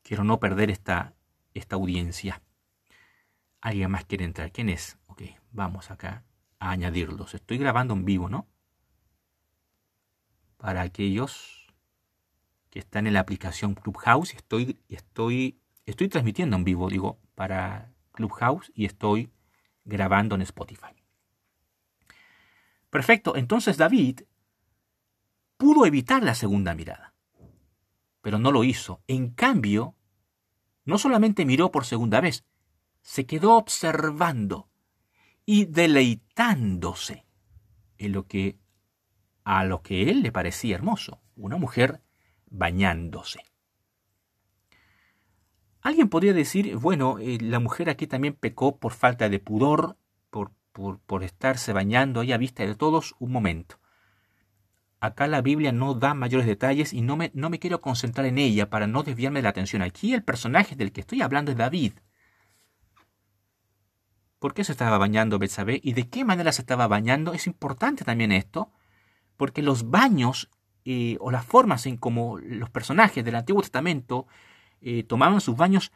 Quiero 0.02 0.24
no 0.24 0.38
perder 0.38 0.68
esta, 0.68 1.14
esta 1.54 1.76
audiencia. 1.76 2.42
¿Alguien 3.62 3.90
más 3.90 4.04
quiere 4.04 4.26
entrar? 4.26 4.52
¿Quién 4.52 4.68
es? 4.68 4.98
Ok, 5.06 5.22
vamos 5.50 5.90
acá 5.90 6.22
a 6.58 6.70
añadirlos. 6.70 7.32
Estoy 7.32 7.56
grabando 7.56 7.94
en 7.94 8.04
vivo, 8.04 8.28
¿no? 8.28 8.46
Para 10.58 10.82
aquellos 10.82 11.66
que 12.68 12.80
están 12.80 13.06
en 13.06 13.14
la 13.14 13.20
aplicación 13.20 13.74
Clubhouse, 13.74 14.34
estoy, 14.34 14.80
estoy, 14.90 15.58
estoy 15.86 16.08
transmitiendo 16.08 16.56
en 16.56 16.64
vivo, 16.64 16.90
digo, 16.90 17.18
para 17.34 17.90
Clubhouse 18.12 18.70
y 18.74 18.84
estoy 18.84 19.32
grabando 19.86 20.34
en 20.34 20.42
Spotify. 20.42 20.92
Perfecto, 22.90 23.34
entonces 23.34 23.78
David 23.78 24.20
pudo 25.62 25.86
evitar 25.86 26.24
la 26.24 26.34
segunda 26.34 26.74
mirada. 26.74 27.14
Pero 28.20 28.40
no 28.40 28.50
lo 28.50 28.64
hizo. 28.64 29.00
En 29.06 29.30
cambio, 29.30 29.94
no 30.84 30.98
solamente 30.98 31.44
miró 31.44 31.70
por 31.70 31.84
segunda 31.84 32.20
vez, 32.20 32.44
se 33.00 33.26
quedó 33.26 33.56
observando 33.56 34.68
y 35.46 35.66
deleitándose 35.66 37.26
en 37.96 38.10
lo 38.10 38.26
que 38.26 38.58
a 39.44 39.62
lo 39.62 39.82
que 39.82 40.10
él 40.10 40.22
le 40.22 40.32
parecía 40.32 40.74
hermoso, 40.74 41.22
una 41.36 41.58
mujer 41.58 42.02
bañándose. 42.50 43.44
Alguien 45.80 46.08
podría 46.08 46.32
decir, 46.32 46.74
bueno, 46.74 47.20
eh, 47.20 47.38
la 47.40 47.60
mujer 47.60 47.88
aquí 47.88 48.08
también 48.08 48.34
pecó 48.34 48.78
por 48.78 48.94
falta 48.94 49.28
de 49.28 49.38
pudor, 49.38 49.96
por, 50.28 50.50
por, 50.72 50.98
por 50.98 51.22
estarse 51.22 51.72
bañando 51.72 52.18
ahí 52.18 52.32
a 52.32 52.36
vista 52.36 52.66
de 52.66 52.74
todos 52.74 53.14
un 53.20 53.30
momento. 53.30 53.78
Acá 55.02 55.26
la 55.26 55.42
Biblia 55.42 55.72
no 55.72 55.94
da 55.94 56.14
mayores 56.14 56.46
detalles 56.46 56.92
y 56.92 57.02
no 57.02 57.16
me, 57.16 57.32
no 57.34 57.50
me 57.50 57.58
quiero 57.58 57.80
concentrar 57.80 58.24
en 58.24 58.38
ella 58.38 58.70
para 58.70 58.86
no 58.86 59.02
desviarme 59.02 59.42
la 59.42 59.48
atención. 59.48 59.82
Aquí 59.82 60.14
el 60.14 60.22
personaje 60.22 60.76
del 60.76 60.92
que 60.92 61.00
estoy 61.00 61.22
hablando 61.22 61.50
es 61.50 61.56
David. 61.56 61.94
¿Por 64.38 64.54
qué 64.54 64.62
se 64.62 64.70
estaba 64.70 64.98
bañando 64.98 65.40
Betsabé 65.40 65.80
y 65.82 65.94
de 65.94 66.08
qué 66.08 66.24
manera 66.24 66.52
se 66.52 66.62
estaba 66.62 66.86
bañando? 66.86 67.32
Es 67.32 67.48
importante 67.48 68.04
también 68.04 68.30
esto, 68.30 68.70
porque 69.36 69.60
los 69.60 69.90
baños 69.90 70.50
eh, 70.84 71.16
o 71.18 71.32
las 71.32 71.44
formas 71.44 71.84
en 71.86 71.96
cómo 71.96 72.38
los 72.38 72.70
personajes 72.70 73.24
del 73.24 73.34
Antiguo 73.34 73.62
Testamento 73.62 74.28
eh, 74.80 75.02
tomaban 75.02 75.40
sus 75.40 75.56
baños 75.56 75.90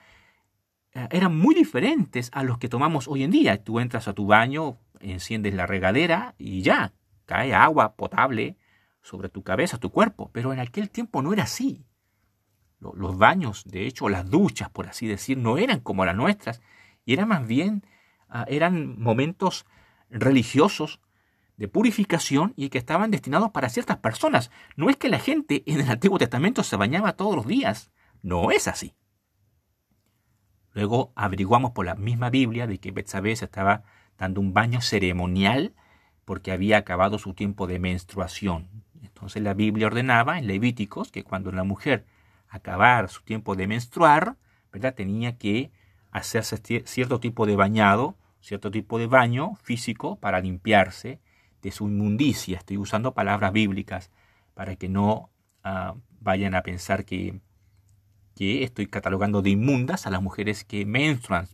eh, 0.94 1.06
eran 1.12 1.36
muy 1.36 1.54
diferentes 1.54 2.28
a 2.32 2.42
los 2.42 2.58
que 2.58 2.68
tomamos 2.68 3.06
hoy 3.06 3.22
en 3.22 3.30
día. 3.30 3.62
Tú 3.62 3.78
entras 3.78 4.08
a 4.08 4.14
tu 4.14 4.26
baño, 4.26 4.78
enciendes 4.98 5.54
la 5.54 5.66
regadera 5.66 6.34
y 6.38 6.62
ya, 6.62 6.92
cae 7.24 7.54
agua 7.54 7.94
potable 7.94 8.56
sobre 9.06 9.28
tu 9.28 9.42
cabeza, 9.42 9.78
tu 9.78 9.90
cuerpo. 9.90 10.30
Pero 10.32 10.52
en 10.52 10.58
aquel 10.58 10.90
tiempo 10.90 11.22
no 11.22 11.32
era 11.32 11.44
así. 11.44 11.86
Los 12.80 13.16
baños, 13.16 13.64
de 13.64 13.86
hecho, 13.86 14.08
las 14.08 14.28
duchas, 14.28 14.68
por 14.68 14.86
así 14.86 15.06
decir, 15.06 15.38
no 15.38 15.58
eran 15.58 15.80
como 15.80 16.04
las 16.04 16.14
nuestras, 16.14 16.60
y 17.04 17.14
eran 17.14 17.28
más 17.28 17.46
bien, 17.46 17.86
ah, 18.28 18.44
eran 18.48 19.00
momentos 19.00 19.64
religiosos 20.10 21.00
de 21.56 21.68
purificación 21.68 22.52
y 22.56 22.68
que 22.68 22.78
estaban 22.78 23.10
destinados 23.10 23.50
para 23.50 23.70
ciertas 23.70 23.96
personas. 23.98 24.50
No 24.76 24.90
es 24.90 24.96
que 24.96 25.08
la 25.08 25.18
gente 25.18 25.62
en 25.66 25.80
el 25.80 25.90
Antiguo 25.90 26.18
Testamento 26.18 26.62
se 26.62 26.76
bañaba 26.76 27.14
todos 27.14 27.34
los 27.34 27.46
días. 27.46 27.90
No 28.22 28.50
es 28.50 28.68
así. 28.68 28.94
Luego 30.72 31.12
averiguamos 31.16 31.70
por 31.70 31.86
la 31.86 31.94
misma 31.94 32.28
Biblia 32.28 32.66
de 32.66 32.78
que 32.78 32.90
Betsabé 32.90 33.34
se 33.36 33.46
estaba 33.46 33.84
dando 34.18 34.40
un 34.40 34.52
baño 34.52 34.82
ceremonial 34.82 35.74
porque 36.26 36.52
había 36.52 36.76
acabado 36.76 37.18
su 37.18 37.32
tiempo 37.32 37.66
de 37.66 37.78
menstruación. 37.78 38.84
Entonces 39.06 39.42
la 39.42 39.54
Biblia 39.54 39.86
ordenaba 39.86 40.38
en 40.38 40.46
Levíticos 40.46 41.10
que 41.10 41.24
cuando 41.24 41.52
la 41.52 41.64
mujer 41.64 42.04
acabara 42.48 43.08
su 43.08 43.22
tiempo 43.22 43.56
de 43.56 43.66
menstruar, 43.66 44.36
¿verdad? 44.72 44.94
tenía 44.94 45.36
que 45.38 45.70
hacerse 46.10 46.56
cierto 46.84 47.20
tipo 47.20 47.46
de 47.46 47.56
bañado, 47.56 48.16
cierto 48.40 48.70
tipo 48.70 48.98
de 48.98 49.06
baño 49.06 49.54
físico 49.62 50.16
para 50.16 50.40
limpiarse 50.40 51.20
de 51.62 51.70
su 51.72 51.88
inmundicia. 51.88 52.58
Estoy 52.58 52.78
usando 52.78 53.14
palabras 53.14 53.52
bíblicas 53.52 54.10
para 54.54 54.76
que 54.76 54.88
no 54.88 55.30
ah, 55.64 55.94
vayan 56.20 56.54
a 56.54 56.62
pensar 56.62 57.04
que, 57.04 57.40
que 58.34 58.62
estoy 58.62 58.86
catalogando 58.86 59.42
de 59.42 59.50
inmundas 59.50 60.06
a 60.06 60.10
las 60.10 60.22
mujeres 60.22 60.64
que 60.64 60.86
menstruan. 60.86 61.48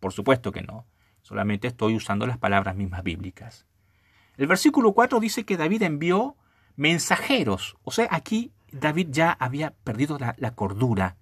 Por 0.00 0.12
supuesto 0.12 0.52
que 0.52 0.62
no. 0.62 0.86
Solamente 1.22 1.68
estoy 1.68 1.94
usando 1.94 2.26
las 2.26 2.38
palabras 2.38 2.76
mismas 2.76 3.02
bíblicas. 3.02 3.66
El 4.36 4.46
versículo 4.46 4.92
4 4.92 5.20
dice 5.20 5.44
que 5.44 5.56
David 5.56 5.82
envió 5.82 6.36
mensajeros. 6.78 7.76
O 7.82 7.90
sea, 7.90 8.06
aquí 8.10 8.52
David 8.70 9.08
ya 9.10 9.32
había 9.32 9.72
perdido 9.72 10.16
la, 10.18 10.50
cordura. 10.54 11.16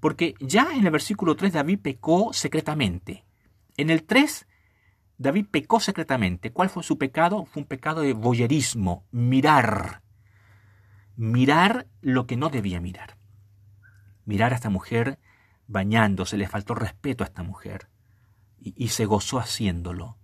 Porque 0.00 0.34
ya 0.40 0.74
en 0.74 0.84
el 0.84 0.90
versículo 0.90 1.36
3 1.36 1.54
David 1.54 1.78
pecó 1.80 2.32
secretamente. 2.32 3.24
En 3.76 3.88
el 3.88 4.02
3 4.02 4.46
David 5.16 5.46
pecó 5.50 5.78
secretamente. 5.80 6.52
¿Cuál 6.52 6.68
fue 6.68 6.82
su 6.82 6.98
pecado? 6.98 7.46
Fue 7.46 7.62
un 7.62 7.68
pecado 7.68 8.00
de 8.02 8.12
boyerismo, 8.12 9.06
mirar. 9.12 10.02
Mirar 11.16 11.86
lo 12.02 12.26
que 12.26 12.36
no 12.36 12.50
debía 12.50 12.80
mirar. 12.80 13.16
Mirar 14.24 14.52
a 14.52 14.56
esta 14.56 14.70
mujer 14.70 15.20
bañándose, 15.68 16.36
le 16.36 16.48
faltó 16.48 16.74
respeto 16.74 17.22
a 17.22 17.28
esta 17.28 17.44
mujer 17.44 17.88
y, 18.58 18.88
se 18.88 19.04
gozó 19.06 19.38
haciéndolo. 19.38 20.18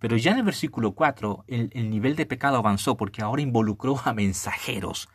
Pero 0.00 0.16
ya 0.16 0.32
en 0.32 0.38
el 0.38 0.44
versículo 0.44 0.94
4 0.94 1.44
el, 1.46 1.70
el, 1.74 1.90
nivel 1.90 2.16
de 2.16 2.26
pecado 2.26 2.56
avanzó 2.56 2.96
porque 2.96 3.22
ahora 3.22 3.42
involucró 3.42 4.00
a 4.04 4.14
mensajeros, 4.14 5.08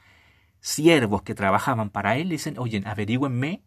siervos 0.60 1.24
que 1.24 1.36
trabajaban 1.36 1.90
para 1.90 2.18
él, 2.18 2.30
dicen, 2.30 2.58
oye, 2.58 2.82
averígüenme 2.86 3.64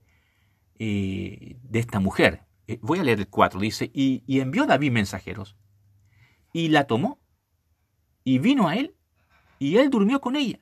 eh, 0.78 1.57
de 1.61 1.78
esta 1.81 1.98
mujer. 1.98 2.44
Eh, 2.68 2.78
voy 2.83 3.00
a 3.00 3.02
leer 3.02 3.18
el 3.18 3.28
4, 3.28 3.59
dice, 3.59 3.90
y, 3.92 4.22
y 4.26 4.40
envió 4.40 4.64
David 4.64 4.92
mensajeros, 4.92 5.57
y 6.52 6.68
la 6.68 6.87
tomó, 6.87 7.20
y 8.22 8.38
vino 8.38 8.68
a 8.68 8.76
él, 8.76 8.94
y 9.59 9.78
él 9.78 9.90
durmió 9.90 10.20
con 10.20 10.37
ella. 10.37 10.61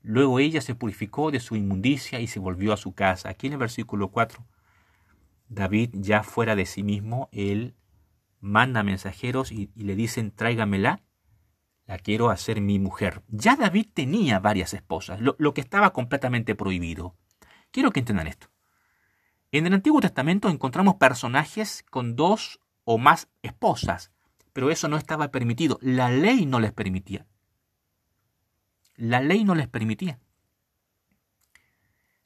Luego 0.00 0.38
ella 0.38 0.62
se 0.62 0.74
purificó 0.74 1.30
de 1.30 1.40
su 1.40 1.56
inmundicia 1.56 2.20
y 2.20 2.26
se 2.26 2.38
volvió 2.38 2.72
a 2.72 2.76
su 2.78 2.94
casa. 2.94 3.28
Aquí 3.28 3.48
en 3.48 3.54
el 3.54 3.58
versículo 3.58 4.12
4, 4.12 4.46
David 5.48 5.90
ya 5.94 6.22
fuera 6.22 6.56
de 6.56 6.64
sí 6.64 6.82
mismo, 6.82 7.28
él 7.32 7.74
manda 8.40 8.82
mensajeros 8.82 9.52
y, 9.52 9.70
le 9.74 9.94
dicen, 9.94 10.30
tráigamela, 10.30 11.02
la 11.86 11.98
quiero 11.98 12.30
hacer 12.30 12.60
mi 12.60 12.78
mujer. 12.78 13.22
Ya 13.28 13.56
David 13.56 13.86
tenía 13.94 14.38
varias 14.38 14.74
esposas, 14.74 15.20
lo, 15.20 15.36
lo 15.38 15.54
que 15.54 15.60
estaba 15.60 15.92
completamente 15.92 16.54
prohibido. 16.54 17.16
Quiero 17.70 17.90
que 17.90 18.00
entiendan 18.00 18.26
esto. 18.26 18.48
En 19.52 19.66
el 19.66 19.74
Antiguo 19.74 20.00
Testamento 20.00 20.48
encontramos 20.48 20.96
personajes 20.96 21.84
con 21.90 22.16
dos 22.16 22.60
o 22.84 22.98
más 22.98 23.28
esposas, 23.42 24.12
pero 24.52 24.70
eso 24.70 24.88
no 24.88 24.96
estaba 24.96 25.30
permitido. 25.30 25.78
La 25.82 26.10
ley 26.10 26.46
no 26.46 26.60
les 26.60 26.72
permitía. 26.72 27.26
La 28.96 29.20
ley 29.20 29.44
no 29.44 29.54
les 29.54 29.68
permitía. 29.68 30.18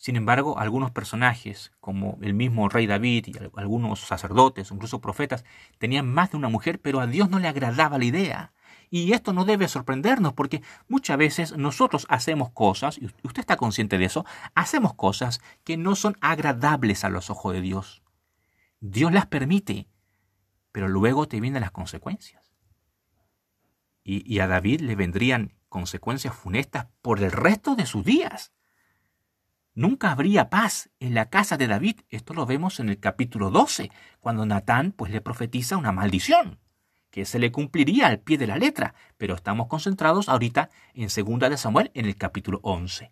Sin 0.00 0.16
embargo, 0.16 0.58
algunos 0.58 0.92
personajes, 0.92 1.72
como 1.78 2.16
el 2.22 2.32
mismo 2.32 2.70
rey 2.70 2.86
David 2.86 3.26
y 3.26 3.34
algunos 3.54 4.00
sacerdotes, 4.00 4.70
incluso 4.70 5.02
profetas, 5.02 5.44
tenían 5.76 6.10
más 6.10 6.30
de 6.30 6.38
una 6.38 6.48
mujer, 6.48 6.80
pero 6.80 7.00
a 7.00 7.06
Dios 7.06 7.28
no 7.28 7.38
le 7.38 7.48
agradaba 7.48 7.98
la 7.98 8.06
idea. 8.06 8.54
Y 8.88 9.12
esto 9.12 9.34
no 9.34 9.44
debe 9.44 9.68
sorprendernos 9.68 10.32
porque 10.32 10.62
muchas 10.88 11.18
veces 11.18 11.54
nosotros 11.58 12.06
hacemos 12.08 12.48
cosas, 12.48 12.96
y 12.96 13.10
usted 13.24 13.40
está 13.40 13.58
consciente 13.58 13.98
de 13.98 14.06
eso, 14.06 14.24
hacemos 14.54 14.94
cosas 14.94 15.42
que 15.64 15.76
no 15.76 15.94
son 15.94 16.16
agradables 16.22 17.04
a 17.04 17.10
los 17.10 17.28
ojos 17.28 17.52
de 17.52 17.60
Dios. 17.60 18.02
Dios 18.80 19.12
las 19.12 19.26
permite, 19.26 19.86
pero 20.72 20.88
luego 20.88 21.28
te 21.28 21.42
vienen 21.42 21.60
las 21.60 21.72
consecuencias. 21.72 22.54
Y, 24.02 24.38
a 24.38 24.46
David 24.46 24.80
le 24.80 24.96
vendrían 24.96 25.52
consecuencias 25.68 26.34
funestas 26.34 26.86
por 27.02 27.22
el 27.22 27.32
resto 27.32 27.76
de 27.76 27.84
sus 27.84 28.02
días. 28.02 28.54
Nunca 29.74 30.10
habría 30.10 30.50
paz 30.50 30.90
en 30.98 31.14
la 31.14 31.30
casa 31.30 31.56
de 31.56 31.66
David. 31.66 32.00
Esto 32.08 32.34
lo 32.34 32.46
vemos 32.46 32.80
en 32.80 32.88
el 32.88 32.98
capítulo 32.98 33.50
12, 33.50 33.90
cuando 34.20 34.44
Natán 34.44 34.92
pues 34.92 35.12
le 35.12 35.20
profetiza 35.20 35.76
una 35.76 35.92
maldición 35.92 36.58
que 37.10 37.24
se 37.24 37.38
le 37.38 37.52
cumpliría 37.52 38.06
al 38.06 38.20
pie 38.20 38.38
de 38.38 38.46
la 38.46 38.56
letra, 38.56 38.94
pero 39.16 39.34
estamos 39.34 39.66
concentrados 39.66 40.28
ahorita 40.28 40.70
en 40.94 41.08
2 41.08 41.50
de 41.50 41.56
Samuel 41.56 41.90
en 41.94 42.06
el 42.06 42.16
capítulo 42.16 42.60
11. 42.62 43.10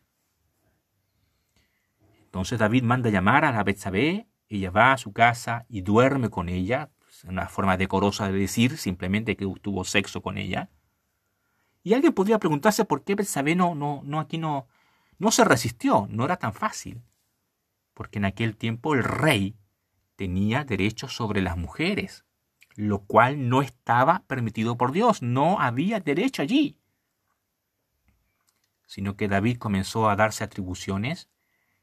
Entonces 2.24 2.58
David 2.58 2.82
manda 2.84 3.10
llamar 3.10 3.44
a 3.44 3.52
la 3.52 3.64
Betsabé, 3.64 4.28
ella 4.48 4.70
va 4.70 4.92
a 4.92 4.98
su 4.98 5.12
casa 5.12 5.66
y 5.68 5.80
duerme 5.82 6.30
con 6.30 6.48
ella, 6.48 6.90
una 7.24 7.48
forma 7.48 7.76
decorosa 7.76 8.30
de 8.30 8.38
decir 8.38 8.78
simplemente 8.78 9.36
que 9.36 9.52
tuvo 9.60 9.84
sexo 9.84 10.22
con 10.22 10.38
ella. 10.38 10.70
Y 11.82 11.94
alguien 11.94 12.12
podría 12.12 12.38
preguntarse 12.38 12.84
por 12.84 13.02
qué 13.02 13.14
Betsabé 13.14 13.56
no, 13.56 13.74
no, 13.74 14.02
no 14.04 14.20
aquí 14.20 14.38
no, 14.38 14.68
no 15.18 15.30
se 15.30 15.44
resistió, 15.44 16.06
no 16.10 16.24
era 16.24 16.36
tan 16.36 16.54
fácil, 16.54 17.02
porque 17.94 18.18
en 18.18 18.24
aquel 18.24 18.56
tiempo 18.56 18.94
el 18.94 19.04
rey 19.04 19.56
tenía 20.16 20.64
derechos 20.64 21.14
sobre 21.14 21.42
las 21.42 21.56
mujeres 21.56 22.24
lo 22.78 23.00
cual 23.00 23.48
no 23.48 23.60
estaba 23.60 24.22
permitido 24.28 24.76
por 24.76 24.92
Dios, 24.92 25.20
no 25.20 25.58
había 25.58 25.98
derecho 25.98 26.42
allí. 26.42 26.78
Sino 28.86 29.16
que 29.16 29.26
David 29.26 29.58
comenzó 29.58 30.08
a 30.08 30.14
darse 30.14 30.44
atribuciones 30.44 31.28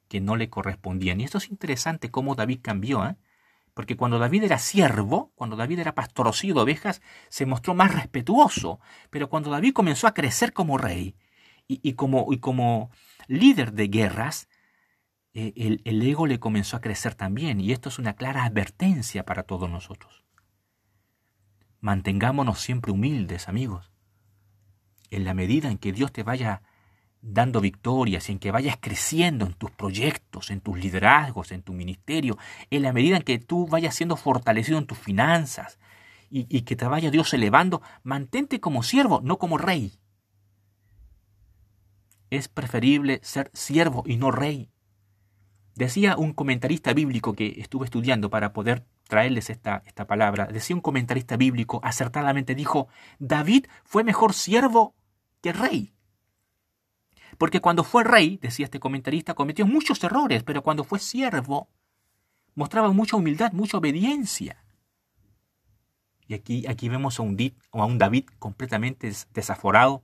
que 0.08 0.22
no 0.22 0.38
le 0.38 0.50
correspondían. 0.50 1.20
Y 1.20 1.26
esto 1.26 1.38
es 1.38 1.50
interesante 1.50 2.12
cómo 2.12 2.36
David 2.36 2.60
cambió, 2.62 3.06
¿eh? 3.06 3.18
porque 3.74 3.98
cuando 3.98 4.20
David 4.20 4.46
era 4.46 4.58
siervo, 4.58 5.34
cuando 5.36 5.58
David 5.58 5.80
era 5.80 5.96
pastorcillo 5.96 6.54
de 6.54 6.62
ovejas, 6.62 7.02
se 7.28 7.46
mostró 7.46 7.74
más 7.74 7.94
respetuoso, 7.94 8.80
pero 9.10 9.28
cuando 9.28 9.50
David 9.50 9.74
comenzó 9.74 10.08
a 10.08 10.14
crecer 10.14 10.54
como 10.54 10.78
rey 10.78 11.18
y, 11.68 11.92
como, 11.96 12.32
y 12.32 12.38
como, 12.38 12.90
líder 13.28 13.74
de 13.74 13.88
guerras, 13.88 14.48
eh, 15.34 15.80
el, 15.84 16.02
ego 16.02 16.28
le 16.28 16.40
comenzó 16.40 16.78
a 16.78 16.82
crecer 16.82 17.14
también, 17.14 17.60
y 17.60 17.74
esto 17.74 17.90
es 17.90 18.00
una 18.00 18.14
clara 18.14 18.46
advertencia 18.46 19.26
para 19.26 19.44
todos 19.44 19.70
nosotros. 19.70 20.24
Mantengámonos 21.82 22.62
siempre 22.62 22.94
humildes, 22.94 23.50
amigos. 23.50 23.92
En 25.10 25.26
la 25.26 25.34
medida 25.34 25.70
en 25.70 25.78
que 25.78 25.92
Dios 25.92 26.14
te 26.14 26.24
vaya 26.24 26.62
dando 27.22 27.60
victorias 27.60 28.30
y 28.30 28.32
en 28.32 28.40
que 28.40 28.52
vayas 28.52 28.78
creciendo 28.80 29.46
en 29.46 29.54
tus 29.54 29.72
proyectos, 29.72 30.52
en 30.52 30.62
tus 30.62 30.78
liderazgos, 30.78 31.52
en 31.52 31.64
tu 31.64 31.74
ministerio, 31.74 32.38
en 32.70 32.84
la 32.84 32.94
medida 32.94 33.18
en 33.18 33.24
que 33.24 33.38
tú 33.38 33.68
vayas 33.68 33.94
siendo 33.94 34.16
fortalecido 34.16 34.78
en 34.78 34.86
tus 34.86 34.98
finanzas 34.98 35.80
y, 36.30 36.46
y 36.56 36.62
que 36.62 36.78
te 36.78 36.86
vaya 36.86 37.12
Dios 37.12 37.34
elevando, 37.34 37.82
mantente 38.04 38.62
como 38.62 38.84
siervo, 38.84 39.20
no 39.22 39.38
como 39.38 39.58
rey. 39.58 40.00
Es 42.36 42.50
preferible 42.50 43.22
ser 43.24 43.50
siervo 43.54 44.04
y 44.06 44.18
no 44.18 44.30
rey. 44.30 44.70
Decía 45.74 46.18
un 46.18 46.34
comentarista 46.34 46.94
bíblico 46.94 47.32
que 47.32 47.62
estuve 47.62 47.86
estudiando 47.86 48.30
para 48.30 48.52
poder 48.52 48.84
traerles 49.08 49.50
esta, 49.50 49.84
esta 49.86 50.06
palabra, 50.06 50.48
decía 50.48 50.76
un 50.76 50.82
comentarista 50.82 51.38
bíblico 51.38 51.80
acertadamente, 51.82 52.54
dijo, 52.54 52.90
David 53.20 53.68
fue 53.86 54.04
mejor 54.04 54.34
siervo 54.34 54.96
que 55.40 55.54
rey. 55.54 55.94
Porque 57.38 57.62
cuando 57.62 57.86
fue 57.86 58.04
rey, 58.04 58.38
decía 58.42 58.66
este 58.66 58.82
comentarista, 58.82 59.34
cometió 59.34 59.66
muchos 59.66 60.04
errores, 60.04 60.44
pero 60.44 60.62
cuando 60.62 60.84
fue 60.84 61.00
siervo, 61.00 61.70
mostraba 62.54 62.92
mucha 62.92 63.16
humildad, 63.16 63.54
mucha 63.54 63.78
obediencia. 63.78 64.62
Y 66.28 66.34
aquí, 66.34 66.68
aquí 66.68 66.90
vemos 66.90 67.18
a 67.18 67.24
un, 67.24 67.38
a 67.72 67.86
un 67.86 67.98
David 67.98 68.26
completamente 68.40 69.10
desaforado, 69.34 70.04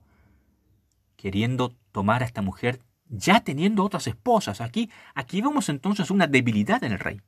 queriendo 1.22 1.76
tomar 1.92 2.24
a 2.24 2.26
esta 2.26 2.42
mujer, 2.42 2.82
ya 3.04 3.44
teniendo 3.44 3.84
otras 3.84 4.08
esposas. 4.08 4.60
Aquí, 4.60 4.90
aquí 5.14 5.40
vemos 5.40 5.68
entonces 5.68 6.10
una 6.10 6.26
debilidad 6.26 6.82
en 6.82 6.90
el 6.90 6.98
rey. 6.98 7.22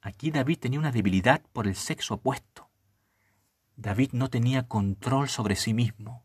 Aquí 0.00 0.32
David 0.32 0.58
tenía 0.58 0.80
una 0.80 0.90
debilidad 0.90 1.42
por 1.52 1.68
el 1.68 1.76
sexo 1.76 2.14
opuesto. 2.14 2.68
David 3.76 4.10
no 4.14 4.30
tenía 4.30 4.66
control 4.66 5.28
sobre 5.28 5.54
sí 5.54 5.72
mismo. 5.72 6.24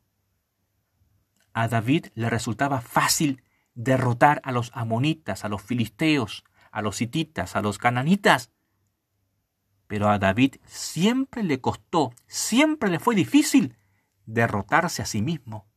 A 1.54 1.68
David 1.68 2.08
le 2.16 2.32
resultaba 2.32 2.82
fácil 2.82 3.44
derrotar 3.76 4.42
a 4.44 4.52
los 4.52 4.72
amonitas, 4.74 5.46
a 5.46 5.50
los 5.50 5.62
filisteos, 5.62 6.44
a 6.72 6.82
los 6.82 7.00
hititas, 7.02 7.56
a 7.56 7.62
los 7.62 7.78
cananitas. 7.78 8.50
Pero 9.86 10.10
a 10.10 10.18
David 10.18 10.56
siempre 10.66 11.44
le 11.44 11.62
costó, 11.62 12.16
siempre 12.26 12.90
le 12.90 12.98
fue 12.98 13.14
difícil 13.14 13.76
derrotarse 14.26 15.02
a 15.02 15.06
sí 15.06 15.22
mismo. 15.22 15.68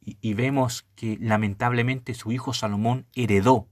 Y, 0.00 0.34
vemos 0.34 0.86
que 0.94 1.18
lamentablemente 1.20 2.14
su 2.14 2.30
hijo 2.30 2.52
Salomón 2.52 3.08
heredó 3.12 3.68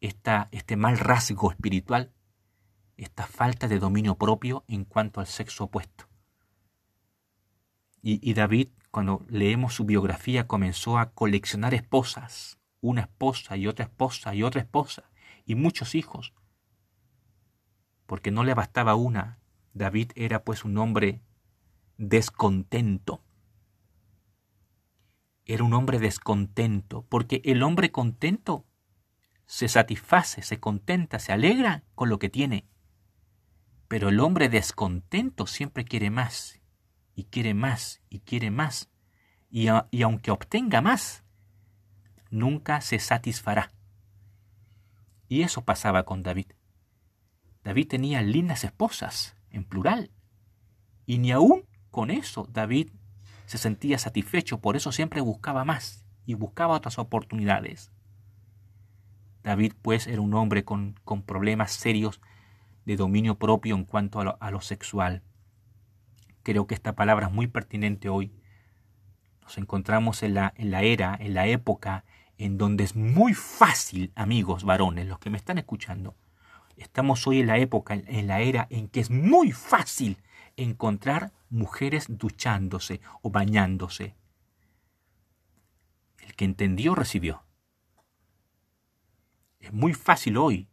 esta, 0.00 0.48
este 0.52 0.76
mal 0.76 0.98
rasgo 0.98 1.50
espiritual, 1.50 2.12
esta 2.98 3.26
falta 3.26 3.66
de 3.66 3.78
dominio 3.78 4.16
propio 4.16 4.62
en 4.68 4.84
cuanto 4.84 5.20
al 5.20 5.26
sexo 5.26 5.64
opuesto. 5.64 6.06
y 8.02 8.34
David, 8.34 8.68
cuando 8.90 9.24
leemos 9.28 9.74
su 9.74 9.84
biografía, 9.84 10.46
comenzó 10.46 10.98
a 10.98 11.12
coleccionar 11.12 11.72
esposas, 11.74 12.58
una 12.80 13.02
esposa 13.02 13.56
y 13.56 13.66
otra 13.66 13.84
esposa 13.84 14.34
y 14.34 14.42
otra 14.42 14.60
esposa, 14.60 15.10
y 15.46 15.54
muchos 15.54 15.94
hijos, 15.94 16.34
porque 18.06 18.30
no 18.30 18.42
le 18.44 18.54
bastaba 18.54 18.94
una. 18.94 19.39
David 19.72 20.12
era 20.14 20.44
pues 20.44 20.64
un 20.64 20.78
hombre 20.78 21.20
descontento 21.96 23.22
era 25.52 25.64
un 25.64 25.74
hombre 25.74 25.98
descontento, 25.98 27.04
porque 27.08 27.42
el 27.44 27.64
hombre 27.64 27.90
contento 27.90 28.66
se 29.46 29.66
satisface, 29.66 30.42
se 30.42 30.60
contenta, 30.60 31.18
se 31.18 31.32
alegra 31.32 31.82
con 31.96 32.08
lo 32.08 32.20
que 32.20 32.28
tiene. 32.28 32.68
Pero 33.88 34.10
el 34.10 34.20
hombre 34.20 34.48
descontento 34.48 35.48
siempre 35.48 35.84
quiere 35.84 36.10
más, 36.10 36.60
y 37.16 37.24
quiere 37.24 37.54
más, 37.54 38.00
y 38.08 38.20
quiere 38.20 38.52
más, 38.52 38.90
y, 39.50 39.66
aunque 39.66 40.30
obtenga 40.30 40.80
más, 40.80 41.24
nunca 42.30 42.80
se 42.80 43.00
satisfará. 43.00 43.72
Y 45.28 45.42
eso 45.42 45.64
pasaba 45.64 46.04
con 46.04 46.22
David. 46.22 46.52
David 47.64 47.88
tenía 47.88 48.22
lindas 48.22 48.62
esposas, 48.62 49.34
en 49.50 49.64
plural, 49.64 50.10
y 51.06 51.18
ni 51.18 51.32
aún 51.32 51.64
con 51.90 52.10
eso 52.10 52.48
David 52.52 52.90
se 53.46 53.58
sentía 53.58 53.98
satisfecho, 53.98 54.60
por 54.60 54.76
eso 54.76 54.92
siempre 54.92 55.20
buscaba 55.20 55.64
más 55.64 56.04
y 56.24 56.34
buscaba 56.34 56.76
otras 56.76 56.98
oportunidades. 56.98 57.90
David 59.42 59.72
pues 59.82 60.06
era 60.06 60.20
un 60.20 60.34
hombre 60.34 60.64
con, 60.64 60.94
con 61.04 61.22
problemas 61.22 61.72
serios 61.72 62.20
de 62.84 62.96
dominio 62.96 63.38
propio 63.38 63.74
en 63.74 63.84
cuanto 63.84 64.20
a 64.20 64.24
lo, 64.24 64.38
a 64.40 64.50
lo 64.50 64.60
sexual. 64.60 65.22
Creo 66.42 66.66
que 66.66 66.74
esta 66.74 66.94
palabra 66.94 67.26
es 67.26 67.32
muy 67.32 67.46
pertinente 67.46 68.08
hoy. 68.08 68.32
Nos 69.42 69.58
encontramos 69.58 70.22
en 70.22 70.34
la, 70.34 70.52
en 70.56 70.70
la 70.70 70.82
era, 70.82 71.16
en 71.18 71.34
la 71.34 71.46
época 71.46 72.04
en 72.40 72.56
donde 72.56 72.84
es 72.84 72.96
muy 72.96 73.34
fácil, 73.34 74.12
amigos 74.14 74.64
varones, 74.64 75.06
los 75.06 75.18
que 75.18 75.28
me 75.28 75.36
están 75.36 75.58
escuchando, 75.58 76.16
estamos 76.82 77.26
hoy 77.26 77.40
en 77.40 77.46
la 77.46 77.58
época, 77.58 77.94
en 77.94 78.26
la 78.26 78.40
era 78.40 78.66
en 78.70 78.88
que 78.88 79.00
es 79.00 79.10
muy 79.10 79.52
fácil 79.52 80.18
encontrar 80.56 81.32
mujeres 81.48 82.06
duchándose 82.08 83.00
o 83.22 83.30
bañándose. 83.30 84.14
El 86.18 86.34
que 86.34 86.44
entendió 86.44 86.94
recibió. 86.94 87.44
Es 89.58 89.72
muy 89.72 89.92
fácil 89.92 90.36
hoy 90.36 90.68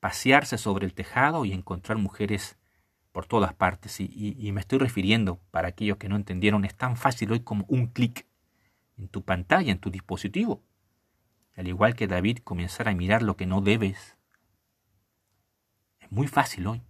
pasearse 0.00 0.58
sobre 0.58 0.84
el 0.84 0.94
tejado 0.94 1.44
y 1.44 1.52
encontrar 1.52 1.98
mujeres 1.98 2.58
por 3.12 3.26
todas 3.26 3.54
partes. 3.54 4.00
Y, 4.00 4.50
me 4.52 4.60
estoy 4.60 4.78
refiriendo, 4.78 5.40
para 5.50 5.68
aquellos 5.68 5.98
que 5.98 6.08
no 6.08 6.16
entendieron, 6.16 6.64
es 6.64 6.74
tan 6.74 6.96
fácil 6.96 7.32
hoy 7.32 7.40
como 7.40 7.64
un 7.68 7.86
clic 7.86 8.26
en 8.98 9.08
tu 9.08 9.22
pantalla, 9.22 9.70
en 9.70 9.78
tu 9.78 9.90
dispositivo. 9.90 10.62
Al 11.54 11.68
igual 11.68 11.94
que 11.94 12.08
David 12.08 12.38
comenzar 12.38 12.88
a 12.88 12.94
mirar 12.94 13.22
lo 13.22 13.36
que 13.36 13.46
no 13.46 13.60
debes. 13.60 14.16
Muy 16.12 16.28
fácil 16.28 16.66
hoy. 16.66 16.82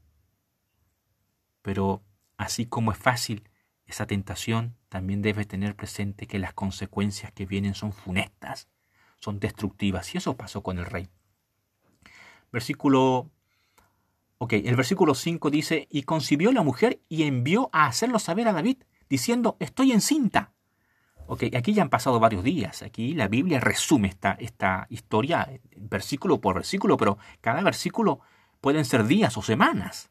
Pero 1.63 2.03
Así 2.43 2.67
como 2.67 2.91
es 2.91 2.99
fácil 2.99 3.49
esa 3.87 4.05
tentación, 4.05 4.75
también 4.89 5.23
debe 5.23 5.45
tener 5.45 5.77
presente 5.77 6.27
que 6.27 6.41
las 6.41 6.55
consecuencias 6.55 7.31
que 7.31 7.47
vienen 7.47 7.75
son 7.75 7.93
funestas, 7.93 8.69
son 9.21 9.39
destructivas. 9.39 10.13
Y 10.13 10.19
eso 10.19 10.37
pasó 10.37 10.61
con 10.61 10.79
el 10.79 10.87
rey. 10.87 11.09
Versículo... 12.51 13.31
Ok, 14.39 14.55
el 14.55 14.75
versículo 14.75 15.15
5 15.15 15.51
dice, 15.51 15.87
y 15.89 16.03
concibió 16.03 16.51
la 16.51 16.63
mujer 16.63 17.01
y 17.09 17.23
envió 17.23 17.71
a 17.73 17.87
hacerlo 17.87 18.19
saber 18.19 18.49
a 18.49 18.53
David, 18.53 18.79
diciendo, 19.09 19.57
estoy 19.61 19.93
encinta. 19.93 20.53
Ok, 21.29 21.45
aquí 21.57 21.75
ya 21.75 21.83
han 21.83 21.91
pasado 21.91 22.19
varios 22.19 22.43
días. 22.43 22.83
Aquí 22.83 23.15
la 23.15 23.29
Biblia 23.29 23.61
resume 23.61 24.09
esta, 24.09 24.33
esta 24.33 24.89
historia 24.91 25.49
versículo 25.77 26.41
por 26.41 26.57
versículo, 26.57 26.97
pero 26.97 27.19
cada 27.41 27.63
versículo 27.63 28.19
pueden 28.63 28.87
ser 28.87 29.05
días 29.05 29.37
o 29.37 29.43
semanas. 29.43 30.09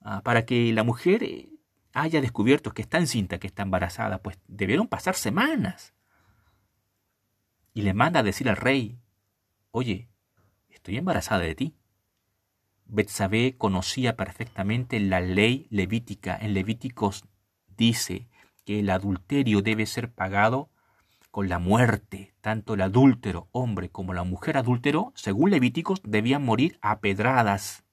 Ah, 0.00 0.22
para 0.22 0.46
que 0.46 0.72
la 0.72 0.84
mujer 0.84 1.24
eh, 1.24 1.48
haya 1.92 2.20
descubierto 2.20 2.72
que 2.72 2.82
está 2.82 2.98
encinta, 2.98 3.40
que 3.40 3.48
está 3.48 3.62
embarazada, 3.62 4.22
pues 4.22 4.38
debieron 4.46 4.86
pasar 4.86 5.16
semanas. 5.16 5.94
Y 7.74 7.82
le 7.82 7.94
manda 7.94 8.20
a 8.20 8.22
decir 8.22 8.48
al 8.48 8.56
rey, 8.56 9.00
oye, 9.72 10.08
estoy 10.68 10.98
embarazada 10.98 11.40
de 11.40 11.54
ti. 11.54 11.74
Betsabé 12.84 13.56
conocía 13.56 14.14
perfectamente 14.14 15.00
la 15.00 15.20
ley 15.20 15.66
levítica. 15.70 16.36
En 16.40 16.54
Levíticos 16.54 17.24
dice 17.76 18.28
que 18.64 18.80
el 18.80 18.90
adulterio 18.90 19.62
debe 19.62 19.86
ser 19.86 20.12
pagado 20.12 20.70
con 21.30 21.48
la 21.48 21.58
muerte. 21.58 22.34
Tanto 22.40 22.74
el 22.74 22.82
adúltero, 22.82 23.48
hombre, 23.52 23.90
como 23.90 24.14
la 24.14 24.24
mujer 24.24 24.56
adúltero, 24.56 25.12
según 25.14 25.50
Levíticos, 25.50 26.00
debían 26.04 26.44
morir 26.44 26.78
a 26.82 27.00
pedradas 27.00 27.84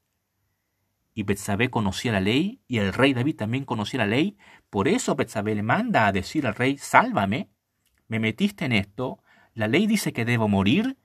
y 1.16 1.22
Betsabé 1.22 1.70
conocía 1.70 2.12
la 2.12 2.20
ley 2.20 2.60
y 2.68 2.76
el 2.76 2.92
rey 2.92 3.14
David 3.14 3.36
también 3.36 3.64
conocía 3.64 4.00
la 4.00 4.06
ley. 4.06 4.36
Por 4.68 4.86
eso 4.86 5.14
Betsabé 5.14 5.54
le 5.54 5.62
manda 5.62 6.06
a 6.06 6.12
decir 6.12 6.46
al 6.46 6.54
rey, 6.54 6.76
sálvame, 6.76 7.48
me 8.06 8.20
metiste 8.20 8.66
en 8.66 8.72
esto, 8.72 9.22
la 9.54 9.66
ley 9.66 9.86
dice 9.86 10.12
que 10.12 10.26
debo 10.26 10.46
morir, 10.46 10.98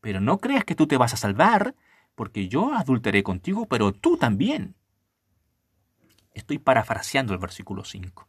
pero 0.00 0.20
no 0.20 0.38
creas 0.38 0.64
que 0.64 0.74
tú 0.74 0.88
te 0.88 0.96
vas 0.96 1.14
a 1.14 1.16
salvar, 1.16 1.76
porque 2.16 2.48
yo 2.48 2.74
adulteré 2.74 3.22
contigo, 3.22 3.66
pero 3.66 3.92
tú 3.92 4.16
también. 4.16 4.74
Estoy 6.34 6.58
parafraseando 6.58 7.32
el 7.32 7.38
versículo 7.38 7.84
5. 7.84 8.28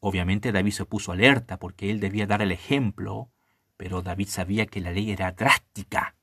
Obviamente 0.00 0.52
David 0.52 0.72
se 0.72 0.84
puso 0.84 1.12
alerta 1.12 1.58
porque 1.58 1.90
él 1.90 2.00
debía 2.00 2.26
dar 2.26 2.42
el 2.42 2.52
ejemplo, 2.52 3.30
pero 3.76 4.02
David 4.02 4.28
sabía 4.28 4.66
que 4.66 4.80
la 4.80 4.92
ley 4.92 5.10
era 5.10 5.32
drástica 5.32 6.14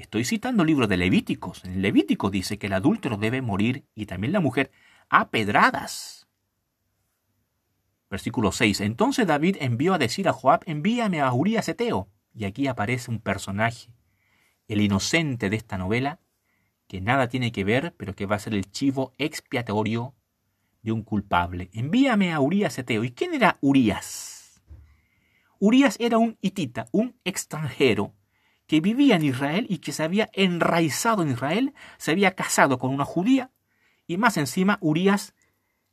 Estoy 0.00 0.24
citando 0.24 0.62
el 0.62 0.68
libro 0.68 0.86
de 0.86 0.96
Levíticos. 0.96 1.62
En 1.64 1.82
Levítico 1.82 2.30
dice 2.30 2.58
que 2.58 2.68
el 2.68 2.72
adúltero 2.72 3.18
debe 3.18 3.42
morir 3.42 3.84
y 3.94 4.06
también 4.06 4.32
la 4.32 4.40
mujer 4.40 4.70
a 5.10 5.28
pedradas. 5.28 6.26
Versículo 8.08 8.50
6. 8.50 8.80
Entonces 8.80 9.26
David 9.26 9.58
envió 9.60 9.92
a 9.92 9.98
decir 9.98 10.26
a 10.26 10.32
Joab, 10.32 10.62
envíame 10.64 11.20
a 11.20 11.30
Urías 11.32 11.68
Eteo. 11.68 12.08
Y 12.32 12.44
aquí 12.44 12.66
aparece 12.66 13.10
un 13.10 13.20
personaje, 13.20 13.90
el 14.68 14.80
inocente 14.80 15.50
de 15.50 15.56
esta 15.56 15.76
novela, 15.76 16.20
que 16.86 17.02
nada 17.02 17.28
tiene 17.28 17.52
que 17.52 17.64
ver, 17.64 17.94
pero 17.98 18.14
que 18.14 18.24
va 18.24 18.36
a 18.36 18.40
ser 18.40 18.54
el 18.54 18.70
chivo 18.70 19.12
expiatorio 19.18 20.14
de 20.82 20.92
un 20.92 21.02
culpable. 21.02 21.70
Envíame 21.72 22.32
a 22.32 22.40
Urías 22.40 22.78
Eteo. 22.78 23.04
¿Y 23.04 23.12
quién 23.12 23.34
era 23.34 23.58
Urías? 23.60 24.62
Urías 25.58 25.96
era 26.00 26.18
un 26.18 26.38
hitita, 26.40 26.86
un 26.90 27.16
extranjero 27.24 28.14
que 28.66 28.80
vivía 28.80 29.16
en 29.16 29.24
Israel 29.24 29.66
y 29.68 29.78
que 29.78 29.92
se 29.92 30.04
había 30.04 30.30
enraizado 30.32 31.22
en 31.22 31.30
Israel, 31.30 31.74
se 31.98 32.12
había 32.12 32.34
casado 32.34 32.78
con 32.78 32.94
una 32.94 33.04
judía, 33.04 33.50
y 34.06 34.16
más 34.16 34.36
encima 34.36 34.78
Urias 34.80 35.34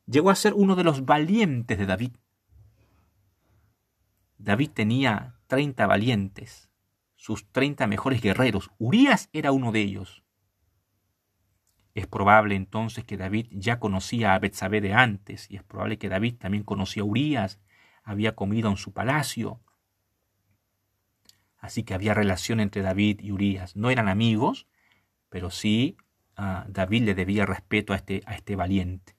llegó 0.06 0.30
a 0.30 0.36
ser 0.36 0.54
uno 0.54 0.74
de 0.74 0.84
los 0.84 1.04
valientes 1.04 1.76
de 1.76 1.86
David. 1.86 2.12
David 4.38 4.70
tenía 4.70 5.34
30 5.48 5.86
valientes, 5.86 6.70
sus 7.16 7.50
30 7.50 7.86
mejores 7.88 8.22
guerreros. 8.22 8.70
Urias 8.78 9.28
era 9.32 9.52
uno 9.52 9.72
de 9.72 9.80
ellos. 9.80 10.22
Es 11.98 12.06
probable 12.06 12.54
entonces 12.54 13.04
que 13.04 13.16
David 13.16 13.46
ya 13.50 13.80
conocía 13.80 14.34
a 14.34 14.38
Betsabé 14.38 14.80
de 14.80 14.94
antes, 14.94 15.50
y 15.50 15.56
es 15.56 15.62
probable 15.62 15.98
que 15.98 16.08
David 16.08 16.36
también 16.36 16.62
conocía 16.62 17.02
a 17.02 17.06
Urias, 17.06 17.60
había 18.04 18.34
comido 18.34 18.70
en 18.70 18.76
su 18.76 18.92
palacio, 18.92 19.60
Así 21.58 21.82
que 21.82 21.94
había 21.94 22.14
relación 22.14 22.60
entre 22.60 22.82
David 22.82 23.20
y 23.20 23.32
Urias. 23.32 23.74
No 23.74 23.90
eran 23.90 24.08
amigos, 24.08 24.66
pero 25.28 25.50
sí 25.50 25.96
ah, 26.36 26.64
David 26.68 27.02
le 27.02 27.14
debía 27.14 27.46
respeto 27.46 27.92
a 27.92 27.96
este, 27.96 28.22
este 28.32 28.56
valiente. 28.56 29.16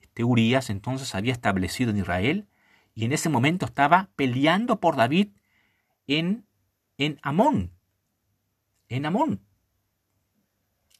Este 0.00 0.24
Urias 0.24 0.70
entonces 0.70 1.14
había 1.14 1.32
establecido 1.32 1.90
en 1.90 1.98
Israel 1.98 2.48
y 2.94 3.04
en 3.04 3.12
ese 3.12 3.28
momento 3.28 3.66
estaba 3.66 4.08
peleando 4.16 4.80
por 4.80 4.96
David 4.96 5.28
en, 6.06 6.46
en 6.96 7.18
Amón. 7.22 7.72
En 8.88 9.04
Amón. 9.04 9.45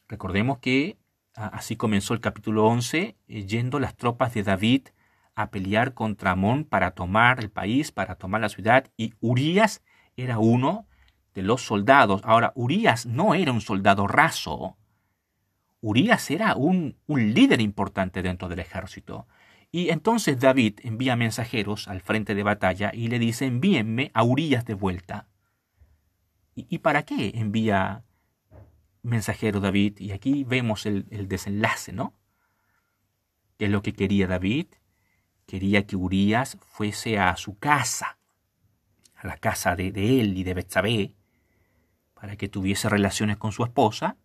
Recordemos 0.09 0.59
que 0.59 0.98
así 1.34 1.76
comenzó 1.76 2.14
el 2.14 2.20
capítulo 2.20 2.66
11, 2.66 3.16
eh, 3.28 3.46
yendo 3.46 3.78
las 3.78 3.96
tropas 3.96 4.34
de 4.34 4.42
David 4.42 4.88
a 5.34 5.50
pelear 5.50 5.94
contra 5.94 6.32
Amón 6.32 6.64
para 6.64 6.92
tomar 6.92 7.40
el 7.40 7.50
país, 7.50 7.92
para 7.92 8.14
tomar 8.14 8.40
la 8.40 8.48
ciudad, 8.48 8.90
y 8.96 9.14
Urias 9.20 9.82
era 10.16 10.38
uno 10.38 10.86
de 11.34 11.42
los 11.42 11.61
soldados. 11.62 12.22
Ahora, 12.24 12.52
Urias 12.54 13.04
no 13.04 13.34
era 13.34 13.52
un 13.52 13.61
soldado 13.61 14.07
raso. 14.07 14.78
Urias 15.80 16.30
era 16.30 16.57
un, 16.57 16.96
un 17.07 17.34
líder 17.34 17.61
importante 17.61 18.22
dentro 18.22 18.48
del 18.48 18.61
ejército. 18.61 19.26
Y 19.70 19.90
entonces 19.90 20.40
David 20.40 20.80
envía 20.84 21.16
mensajeros 21.16 21.86
al 21.88 22.00
frente 22.00 22.34
de 22.34 22.42
batalla 22.42 22.92
y 22.94 23.09
le 23.09 23.18
dice, 23.18 23.44
envíenme 23.44 24.11
a 24.14 24.22
Urias 24.22 24.64
de 24.64 24.72
vuelta. 24.72 25.28
¿Y, 26.54 26.78
para 26.78 27.02
qué 27.02 27.32
envía 27.34 28.05
mensajero 29.07 29.61
David? 29.61 29.98
Y 29.98 30.12
aquí 30.12 30.44
vemos 30.44 30.86
el, 30.86 31.07
desenlace, 31.28 31.92
¿no? 31.92 32.14
¿Qué 33.59 33.66
es 33.66 33.70
lo 33.70 33.82
que 33.82 33.92
quería 33.92 34.26
David? 34.26 34.66
Quería 35.46 35.86
que 35.86 35.96
Urias 35.96 36.59
fuese 36.61 37.18
a 37.18 37.36
su 37.36 37.59
casa, 37.59 38.18
a 39.14 39.26
la 39.26 39.36
casa 39.36 39.76
de, 39.76 39.88
él 39.88 40.36
y 40.36 40.44
de 40.44 40.54
Betsabé, 40.54 41.14
para 42.14 42.36
que 42.36 42.48
tuviese 42.48 42.88
relaciones 42.88 43.36
con 43.36 43.52
su 43.52 43.64
esposa 43.64 44.16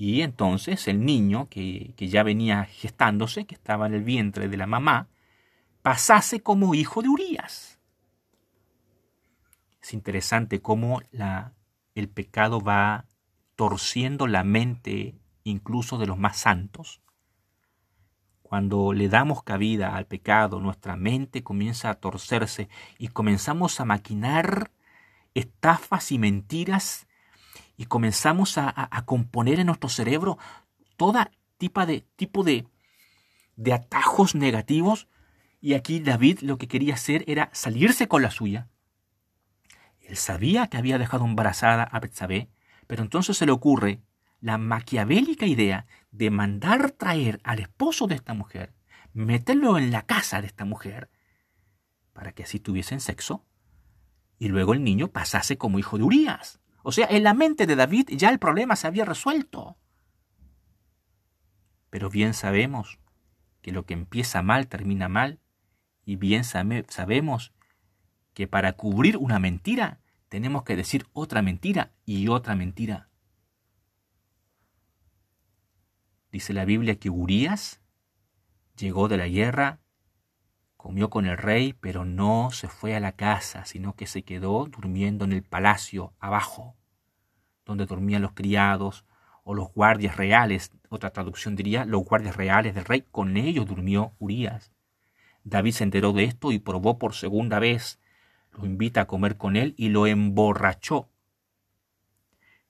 y 0.00 0.22
entonces 0.22 0.86
el 0.86 1.04
niño, 1.04 1.48
que, 1.50 1.92
ya 1.98 2.22
venía 2.22 2.64
gestándose, 2.64 3.46
que 3.46 3.56
estaba 3.56 3.88
en 3.88 3.94
el 3.94 4.04
vientre 4.04 4.48
de 4.48 4.56
la 4.56 4.68
mamá, 4.68 5.08
pasase 5.82 6.40
como 6.40 6.76
hijo 6.76 7.02
de 7.02 7.08
Urías. 7.08 7.80
Es 9.82 9.92
interesante 9.92 10.62
cómo 10.62 11.02
la, 11.10 11.52
el 11.96 12.08
pecado 12.08 12.60
va 12.60 13.06
torciendo 13.58 14.28
la 14.28 14.44
mente 14.44 15.18
incluso 15.42 15.98
de 15.98 16.06
los 16.06 16.16
más 16.16 16.36
santos. 16.36 17.00
Cuando 18.40 18.92
le 18.92 19.08
damos 19.08 19.42
cabida 19.42 19.96
al 19.96 20.06
pecado, 20.06 20.60
nuestra 20.60 20.94
mente 20.94 21.42
comienza 21.42 21.90
a 21.90 21.96
torcerse 21.96 22.68
y 22.98 23.08
comenzamos 23.08 23.80
a 23.80 23.84
maquinar 23.84 24.70
estafas 25.34 26.12
y 26.12 26.20
mentiras 26.20 27.08
y 27.76 27.86
comenzamos 27.86 28.58
a, 28.58 28.88
componer 29.06 29.58
en 29.58 29.66
nuestro 29.66 29.88
cerebro 29.88 30.38
todo 30.96 31.18
tipo 31.56 31.84
de, 31.84 32.02
tipo 32.14 32.44
de, 32.44 32.64
de 33.56 33.72
atajos 33.72 34.36
negativos. 34.36 35.08
Y 35.60 35.74
aquí 35.74 35.98
David 35.98 36.42
lo 36.42 36.58
que 36.58 36.68
quería 36.68 36.94
hacer 36.94 37.24
era 37.26 37.50
salirse 37.52 38.06
con 38.06 38.22
la 38.22 38.30
suya. 38.30 38.68
Él 40.00 40.16
sabía 40.16 40.68
que 40.68 40.76
había 40.76 40.96
dejado 40.96 41.24
embarazada 41.24 41.82
a 41.82 41.98
Betsabé, 41.98 42.50
pero 42.88 43.04
entonces 43.04 43.36
se 43.36 43.46
le 43.46 43.52
ocurre 43.52 44.02
la 44.40 44.58
maquiavélica 44.58 45.46
idea 45.46 45.86
de 46.10 46.30
mandar 46.30 46.90
traer 46.90 47.38
al 47.44 47.60
esposo 47.60 48.08
de 48.08 48.16
esta 48.16 48.34
mujer, 48.34 48.74
meterlo 49.12 49.78
en 49.78 49.92
la 49.92 50.06
casa 50.06 50.40
de 50.40 50.48
esta 50.48 50.64
mujer, 50.64 51.10
para 52.12 52.32
que 52.32 52.42
así 52.42 52.58
tuviesen 52.58 53.00
sexo, 53.00 53.44
y 54.38 54.48
luego 54.48 54.72
el 54.72 54.82
niño 54.82 55.08
pasase 55.08 55.58
como 55.58 55.78
hijo 55.78 55.98
de 55.98 56.04
Urias. 56.04 56.60
O 56.82 56.90
sea, 56.90 57.06
en 57.10 57.24
la 57.24 57.34
mente 57.34 57.66
de 57.66 57.76
David 57.76 58.08
ya 58.12 58.30
el 58.30 58.38
problema 58.38 58.74
se 58.74 58.86
había 58.86 59.04
resuelto. 59.04 59.76
Pero 61.90 62.08
bien 62.08 62.32
sabemos 62.32 62.98
que 63.60 63.72
lo 63.72 63.84
que 63.84 63.94
empieza 63.94 64.42
mal 64.42 64.68
termina 64.68 65.08
mal, 65.08 65.40
y 66.06 66.16
bien 66.16 66.44
sabemos 66.44 67.52
que 68.32 68.46
para 68.46 68.72
cubrir 68.74 69.18
una 69.18 69.38
mentira 69.38 70.00
tenemos 70.28 70.62
que 70.62 70.76
decir 70.76 71.06
otra 71.12 71.42
mentira 71.42 71.92
y 72.04 72.28
otra 72.28 72.54
mentira. 72.54 73.08
Dice 76.30 76.52
la 76.52 76.64
Biblia 76.64 76.98
que 76.98 77.10
Urias 77.10 77.80
llegó 78.76 79.08
de 79.08 79.16
la 79.16 79.28
guerra, 79.28 79.80
comió 80.76 81.10
con 81.10 81.26
el 81.26 81.36
rey, 81.36 81.72
pero 81.72 82.04
no 82.04 82.50
se 82.50 82.68
fue 82.68 82.94
a 82.94 83.00
la 83.00 83.12
casa, 83.12 83.64
sino 83.64 83.94
que 83.94 84.06
se 84.06 84.22
quedó 84.22 84.66
durmiendo 84.66 85.24
en 85.24 85.32
el 85.32 85.42
palacio 85.42 86.12
abajo 86.18 86.78
donde 87.68 87.86
dormían 87.86 88.22
los 88.22 88.32
criados 88.32 89.04
o 89.44 89.54
los 89.54 89.72
guardias 89.72 90.16
reales, 90.16 90.72
otra 90.88 91.10
traducción 91.10 91.54
diría, 91.54 91.84
los 91.84 92.02
guardias 92.02 92.34
reales 92.34 92.74
del 92.74 92.86
rey, 92.86 93.04
con 93.10 93.36
ellos 93.36 93.66
durmió 93.66 94.12
Urias. 94.18 94.72
David 95.44 95.72
se 95.72 95.84
enteró 95.84 96.12
de 96.12 96.24
esto 96.24 96.50
y 96.50 96.58
probó 96.58 96.98
por 96.98 97.14
segunda 97.14 97.58
vez. 97.58 98.00
Lo 98.58 98.66
invita 98.66 99.02
a 99.02 99.06
comer 99.06 99.36
con 99.36 99.56
él 99.56 99.74
y 99.76 99.88
lo 99.88 100.06
emborrachó. 100.06 101.08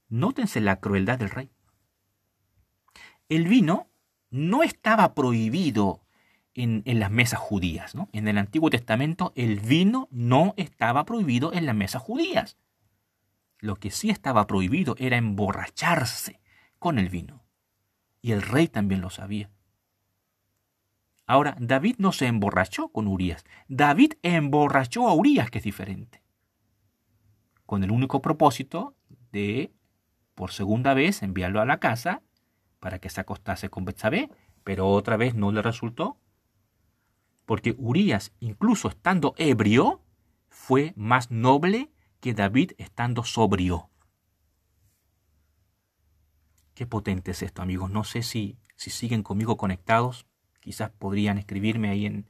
Nótense 0.09 0.61
la 0.61 0.81
crueldad 0.81 1.19
del 1.19 1.31
rey. 1.31 1.51
El 3.29 3.49
vino 3.49 3.89
no 4.31 4.63
estaba 4.63 5.15
prohibido 5.15 6.03
en, 6.55 6.83
en, 6.85 7.01
las 7.01 7.11
mesas 7.11 7.41
judías. 7.41 7.95
¿no? 7.95 8.09
En 8.13 8.29
el 8.29 8.39
Antiguo 8.39 8.71
Testamento 8.71 9.33
el 9.35 9.61
vino 9.61 10.09
no 10.11 10.55
estaba 10.57 11.05
prohibido 11.05 11.53
en 11.53 11.67
las 11.67 11.75
mesas 11.75 12.03
judías. 12.03 12.57
Lo 13.59 13.77
que 13.77 13.91
sí 13.91 14.11
estaba 14.11 14.47
prohibido 14.47 14.95
era 14.99 15.17
emborracharse 15.17 16.41
con 16.79 16.99
el 16.99 17.09
vino. 17.09 17.43
Y 18.21 18.33
el 18.33 18.43
rey 18.43 18.69
también 18.69 19.01
lo 19.01 19.11
sabía. 19.11 19.51
Ahora, 21.29 21.55
David 21.61 21.97
no 21.99 22.13
se 22.13 22.27
emborrachó 22.27 22.89
con 22.89 23.07
Urias. 23.07 23.45
David 23.69 24.15
emborrachó 24.23 25.09
a 25.09 25.15
Urias, 25.15 25.51
que 25.51 25.59
es 25.59 25.65
diferente. 25.65 26.23
Con 27.67 27.85
el 27.85 27.91
único 27.91 28.23
propósito 28.23 28.97
de, 29.31 29.71
por 30.35 30.53
segunda 30.53 30.95
vez, 30.95 31.23
enviarlo 31.23 31.61
a 31.61 31.67
la 31.67 31.81
casa 31.81 32.23
para 32.81 32.99
que 32.99 33.11
se 33.11 33.21
acostase 33.21 33.69
con 33.69 33.85
Betsabé, 33.85 34.31
pero 34.65 34.89
otra 34.89 35.19
vez 35.19 35.35
no 35.35 35.53
le 35.53 35.61
resultó. 35.61 36.19
Porque 37.45 37.75
Urias, 37.77 38.33
incluso 38.41 38.89
estando 38.89 39.35
ebrio, 39.37 40.01
fue 40.49 40.95
más 40.97 41.31
noble 41.31 41.91
que 42.21 42.33
David 42.33 42.73
estando 42.79 43.23
sobrio. 43.23 43.91
Qué 46.73 46.87
potente 46.87 47.33
es 47.33 47.43
esto, 47.43 47.61
amigos. 47.61 47.91
No 47.91 48.03
sé 48.03 48.23
si, 48.23 48.57
si 48.77 48.89
siguen 48.89 49.23
conmigo 49.23 49.59
conectados. 49.59 50.28
Quizás 50.61 50.91
podrían 50.91 51.39
escribirme 51.39 51.91
ahí 51.91 52.07
en, 52.07 52.29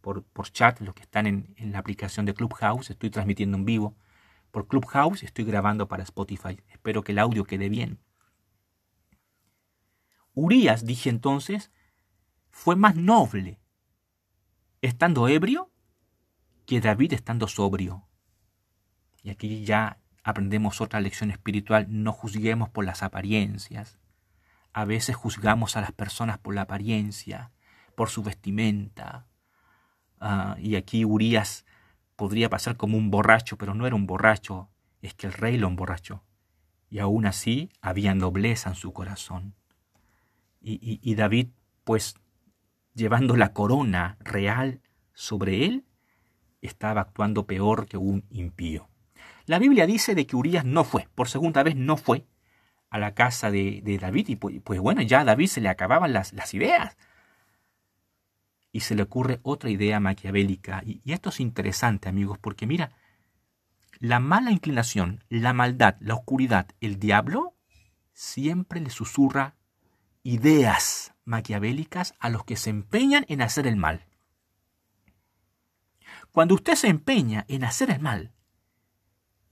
por, 0.00 0.24
por 0.24 0.50
chat, 0.50 0.80
los 0.80 0.94
que 0.94 1.02
están 1.02 1.26
en, 1.26 1.54
en 1.56 1.72
la 1.72 1.78
aplicación 1.78 2.26
de 2.26 2.34
Clubhouse. 2.34 2.90
Estoy 2.90 3.10
transmitiendo 3.10 3.56
en 3.56 3.64
vivo 3.64 3.96
por 4.50 4.66
Clubhouse. 4.66 5.22
Estoy 5.22 5.44
grabando 5.44 5.88
para 5.88 6.02
Spotify. 6.02 6.60
Espero 6.70 7.02
que 7.02 7.12
el 7.12 7.18
audio 7.18 7.44
quede 7.44 7.68
bien. 7.68 7.98
Urias, 10.34 10.84
dije 10.84 11.10
entonces, 11.10 11.72
fue 12.50 12.76
más 12.76 12.94
noble 12.94 13.60
estando 14.82 15.28
ebrio 15.28 15.70
que 16.66 16.80
David 16.80 17.12
estando 17.12 17.48
sobrio. 17.48 18.06
Y 19.22 19.30
aquí 19.30 19.64
ya 19.64 19.98
aprendemos 20.22 20.80
otra 20.80 21.00
lección 21.00 21.30
espiritual, 21.30 21.86
no 21.88 22.12
juzguemos 22.12 22.68
por 22.68 22.84
las 22.84 23.02
apariencias. 23.02 23.98
A 24.72 24.84
veces 24.84 25.16
juzgamos 25.16 25.76
a 25.76 25.80
las 25.80 25.92
personas 25.92 26.38
por 26.38 26.54
la 26.54 26.62
apariencia, 26.62 27.50
por 27.98 28.10
su 28.10 28.22
vestimenta. 28.22 29.26
Ah, 30.20 30.54
y 30.60 30.76
aquí 30.76 31.04
Urias 31.04 31.66
podría 32.14 32.48
pasar 32.48 32.76
como 32.76 32.96
un 32.96 33.10
borracho, 33.10 33.58
pero 33.58 33.74
no 33.74 33.88
era 33.88 33.96
un 33.96 34.06
borracho, 34.06 34.68
es 35.02 35.14
que 35.14 35.26
el 35.26 35.32
rey 35.32 35.58
lo 35.58 35.66
emborrachó. 35.66 36.22
Y 36.90 37.00
aún 37.00 37.26
así 37.26 37.72
había 37.80 38.14
nobleza 38.14 38.68
en 38.68 38.76
su 38.76 38.92
corazón. 38.92 39.56
Y, 40.60 41.00
y 41.02 41.14
David, 41.16 41.48
pues, 41.82 42.14
llevando 42.94 43.34
la 43.34 43.52
corona 43.52 44.16
real 44.20 44.80
sobre 45.12 45.64
él, 45.64 45.84
estaba 46.62 47.00
actuando 47.00 47.48
peor 47.48 47.88
que 47.88 47.96
un 47.96 48.24
impío. 48.30 48.88
La 49.46 49.58
Biblia 49.58 49.86
dice 49.86 50.14
de 50.14 50.24
que 50.24 50.36
Urias 50.36 50.64
no 50.64 50.84
fue, 50.84 51.08
por 51.16 51.28
segunda 51.28 51.64
vez 51.64 51.74
no 51.74 51.96
fue 51.96 52.26
a 52.90 52.98
la 52.98 53.14
casa 53.14 53.50
de, 53.50 53.98
David 54.00 54.28
y 54.28 54.36
pues, 54.36 54.60
pues, 54.62 54.78
bueno, 54.78 55.02
ya 55.02 55.20
a 55.20 55.24
David 55.24 55.48
se 55.48 55.60
le 55.60 55.68
acababan 55.68 56.12
las, 56.12 56.32
las, 56.32 56.54
ideas. 56.54 56.96
Y 58.72 58.80
se 58.80 58.94
le 58.94 59.02
ocurre 59.02 59.40
otra 59.42 59.70
idea 59.70 60.00
maquiavélica. 60.00 60.82
Y, 60.84 61.00
y 61.04 61.12
esto 61.12 61.30
es 61.30 61.40
interesante, 61.40 62.08
amigos, 62.08 62.38
porque 62.38 62.66
mira, 62.66 62.92
la 63.98 64.20
mala 64.20 64.52
inclinación, 64.52 65.24
la 65.28 65.52
maldad, 65.52 65.96
la 66.00 66.14
oscuridad, 66.14 66.68
el 66.80 66.98
diablo, 66.98 67.56
siempre 68.12 68.80
le 68.80 68.90
susurra 68.90 69.56
ideas 70.22 71.14
maquiavélicas 71.24 72.14
a 72.18 72.28
los 72.28 72.44
que 72.44 72.56
se 72.56 72.70
empeñan 72.70 73.24
en 73.28 73.42
hacer 73.42 73.66
el 73.66 73.76
mal. 73.76 74.06
Cuando 76.32 76.54
usted 76.54 76.74
se 76.74 76.88
empeña 76.88 77.44
en 77.48 77.64
hacer 77.64 77.90
el 77.90 78.00
mal, 78.00 78.32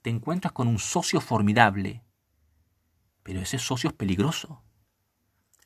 te 0.03 0.11
encuentras 0.11 0.53
con 0.53 0.69
un 0.69 0.79
socio 0.79 1.21
formidable, 1.21 2.05
pero 3.23 3.41
ese 3.41 3.59
socio 3.59 3.91
es 3.91 3.97
peligroso. 3.97 4.62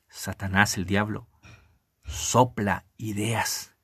Satanás, 0.09 0.77
el 0.77 0.85
diablo, 0.85 1.27
sopla 2.11 2.85
ideas 2.97 3.75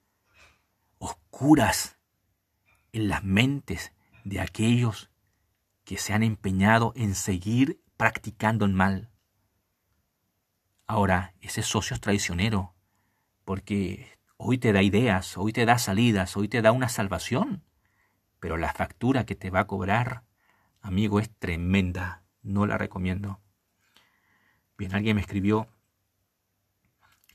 oscuras 1.00 1.98
en 2.92 3.08
las 3.08 3.24
mentes 3.24 3.94
de 4.24 4.42
aquellos 4.42 5.10
que 5.84 5.98
se 5.98 6.14
han 6.14 6.24
empeñado 6.24 6.94
en 6.96 7.16
seguir 7.16 7.82
practicando 7.96 8.66
el 8.66 8.74
mal. 8.74 9.10
Ahora, 10.86 11.34
ese 11.42 11.64
socio 11.64 11.94
es 11.94 12.02
traicionero, 12.02 12.76
porque 13.46 14.20
hoy 14.38 14.58
te 14.58 14.74
da 14.74 14.82
ideas, 14.82 15.38
hoy 15.38 15.54
te 15.54 15.66
da 15.66 15.78
salidas, 15.78 16.36
hoy 16.38 16.48
te 16.48 16.62
da 16.62 16.72
una 16.72 16.90
salvación, 16.90 17.64
pero 18.40 18.58
la 18.58 18.74
factura 18.74 19.26
que 19.26 19.36
te 19.36 19.50
va 19.50 19.62
a 19.62 19.68
cobrar, 19.68 20.24
amigo, 20.82 21.20
es 21.20 21.30
tremenda, 21.38 22.24
no 22.42 22.66
la 22.66 22.78
recomiendo. 22.78 23.42
Bien, 24.78 24.94
alguien 24.94 25.16
me 25.16 25.22
escribió, 25.22 25.68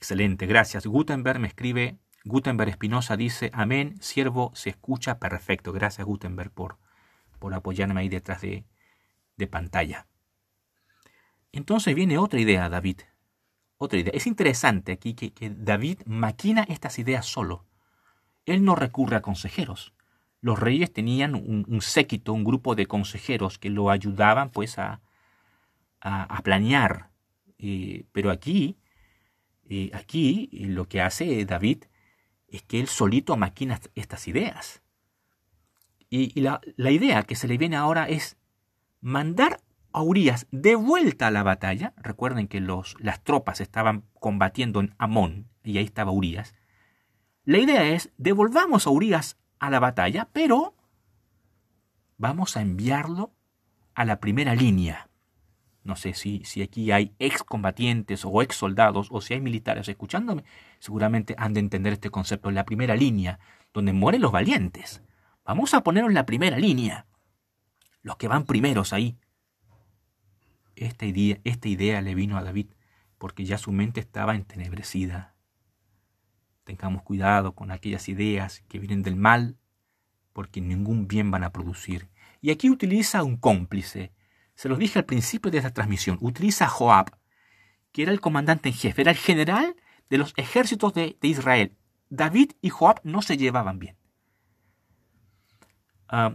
excelente, 0.02 0.46
gracias. 0.46 0.86
Gutenberg 0.86 1.38
me 1.38 1.48
escribe, 1.48 1.96
Gutenberg 2.24 2.70
Espinosa 2.70 3.16
dice, 3.16 3.50
amén, 3.54 3.94
siervo, 4.00 4.50
se 4.54 4.70
escucha 4.70 5.18
perfecto. 5.18 5.72
Gracias 5.72 6.06
Gutenberg 6.06 6.50
por 6.50 6.78
por 7.42 7.54
apoyarme 7.54 8.02
ahí 8.02 8.08
detrás 8.08 8.40
de, 8.40 8.64
pantalla. 9.50 10.06
Entonces 11.50 11.96
viene 11.96 12.16
otra 12.16 12.38
idea, 12.38 12.68
David. 12.68 13.00
Otra 13.76 13.98
idea. 13.98 14.12
Es 14.14 14.28
interesante 14.28 14.92
aquí 14.92 15.14
que, 15.14 15.50
David 15.50 16.02
maquina 16.06 16.62
estas 16.68 17.00
ideas 17.00 17.26
solo. 17.26 17.66
Él 18.46 18.64
no 18.64 18.76
recurre 18.76 19.16
a 19.16 19.22
consejeros. 19.22 19.92
Los 20.40 20.60
reyes 20.60 20.92
tenían 20.92 21.34
un, 21.34 21.80
séquito, 21.80 22.32
un 22.32 22.44
grupo 22.44 22.76
de 22.76 22.86
consejeros 22.86 23.58
que 23.58 23.70
lo 23.70 23.90
ayudaban 23.90 24.50
pues 24.50 24.78
a, 24.78 25.00
a, 26.00 26.40
planear. 26.44 27.10
Eh, 27.58 28.04
pero 28.12 28.30
aquí, 28.30 28.78
eh, 29.74 29.90
aquí 29.94 30.50
lo 30.52 30.86
que 30.86 31.00
hace 31.00 31.46
David 31.46 31.84
es 32.46 32.62
que 32.62 32.78
él 32.78 32.88
solito 32.88 33.38
maquina 33.38 33.80
estas 33.94 34.28
ideas. 34.28 34.82
Y, 36.10 36.38
la, 36.42 36.60
idea 36.76 37.22
que 37.22 37.36
se 37.36 37.48
le 37.48 37.56
viene 37.56 37.76
ahora 37.76 38.06
es 38.06 38.36
mandar 39.00 39.62
a 39.94 40.02
Urias 40.02 40.46
de 40.50 40.74
vuelta 40.74 41.28
a 41.28 41.30
la 41.30 41.42
batalla. 41.42 41.94
Recuerden 41.96 42.48
que 42.48 42.60
los, 42.60 42.96
las 43.00 43.24
tropas 43.24 43.62
estaban 43.62 44.04
combatiendo 44.20 44.80
en 44.80 44.94
Amón 44.98 45.48
y 45.64 45.78
ahí 45.78 45.84
estaba 45.84 46.10
Urias. 46.10 46.54
La 47.44 47.56
idea 47.56 47.88
es 47.88 48.12
devolvamos 48.18 48.86
a 48.86 48.90
Urias 48.90 49.38
a 49.58 49.70
la 49.70 49.80
batalla, 49.80 50.28
pero 50.34 50.74
vamos 52.18 52.58
a 52.58 52.60
enviarlo 52.60 53.32
a 53.94 54.04
la 54.04 54.20
primera 54.20 54.54
línea. 54.54 55.08
No 55.84 55.96
sé 55.96 56.14
si, 56.14 56.44
si 56.44 56.62
aquí 56.62 56.92
hay 56.92 57.12
excombatientes 57.18 58.24
o 58.24 58.42
ex 58.42 58.56
soldados 58.56 59.08
o 59.10 59.20
si 59.20 59.34
hay 59.34 59.40
militares 59.40 59.88
escuchándome, 59.88 60.44
seguramente 60.78 61.34
han 61.38 61.54
de 61.54 61.60
entender 61.60 61.94
este 61.94 62.10
concepto, 62.10 62.50
la 62.50 62.64
primera 62.64 62.94
línea, 62.94 63.40
donde 63.72 63.92
mueren 63.92 64.22
los 64.22 64.32
valientes. 64.32 65.02
Vamos 65.44 65.74
a 65.74 65.82
ponerlo 65.82 66.08
en 66.08 66.14
la 66.14 66.26
primera 66.26 66.58
línea. 66.58 67.06
Los 68.02 68.16
que 68.16 68.28
van 68.28 68.44
primeros 68.44 68.92
ahí. 68.92 69.16
Esta 70.76 71.04
idea, 71.04 71.38
esta 71.44 71.68
idea 71.68 72.00
le 72.00 72.14
vino 72.14 72.36
a 72.36 72.44
David 72.44 72.68
porque 73.18 73.44
ya 73.44 73.56
su 73.56 73.70
mente 73.70 74.00
estaba 74.00 74.34
entenebrecida. 74.34 75.36
Tengamos 76.64 77.02
cuidado 77.02 77.54
con 77.54 77.70
aquellas 77.70 78.08
ideas 78.08 78.64
que 78.68 78.80
vienen 78.80 79.02
del 79.02 79.14
mal, 79.14 79.58
porque 80.32 80.60
ningún 80.60 81.06
bien 81.06 81.30
van 81.30 81.44
a 81.44 81.52
producir. 81.52 82.08
Y 82.40 82.50
aquí 82.50 82.68
utiliza 82.68 83.22
un 83.22 83.36
cómplice. 83.36 84.12
Se 84.54 84.68
los 84.68 84.78
dije 84.78 84.98
al 84.98 85.04
principio 85.04 85.50
de 85.50 85.58
esta 85.58 85.72
transmisión. 85.72 86.18
Utiliza 86.20 86.66
a 86.66 86.68
Joab, 86.68 87.16
que 87.92 88.02
era 88.02 88.12
el 88.12 88.20
comandante 88.20 88.68
en 88.68 88.74
jefe, 88.74 89.02
era 89.02 89.10
el 89.10 89.16
general 89.16 89.76
de 90.10 90.18
los 90.18 90.34
ejércitos 90.36 90.94
de 90.94 91.16
Israel. 91.22 91.76
David 92.10 92.52
y 92.60 92.68
Joab 92.68 93.00
no 93.04 93.22
se 93.22 93.36
llevaban 93.36 93.78
bien. 93.78 93.96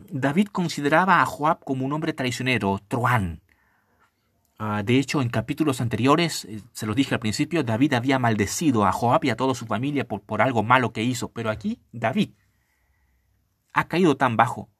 David 0.09 0.47
consideraba 0.47 1.21
a 1.21 1.25
Joab 1.25 1.63
como 1.63 1.85
un 1.85 1.93
hombre 1.93 2.11
traicionero, 2.13 2.79
truán. 2.87 3.43
Ah, 4.57 4.81
de 4.83 4.97
hecho, 4.97 5.21
en 5.21 5.29
capítulos 5.29 5.81
anteriores, 5.81 6.45
eh, 6.45 6.63
se 6.73 6.87
los 6.87 6.95
dije 6.95 7.13
al 7.13 7.19
principio, 7.19 7.63
David 7.63 7.93
había 7.93 8.17
maldecido 8.17 8.87
a 8.87 8.91
Joab 8.91 9.23
y 9.25 9.29
a 9.29 9.35
toda 9.35 9.53
su 9.53 9.67
familia 9.67 10.07
por, 10.07 10.21
por 10.23 10.41
algo 10.41 10.63
malo 10.63 10.93
que 10.93 11.03
hizo. 11.03 11.31
Pero 11.31 11.51
aquí 11.51 11.79
David 11.91 12.31
ha 13.71 13.87
caído 13.87 14.17
tan 14.17 14.35
bajo 14.35 14.71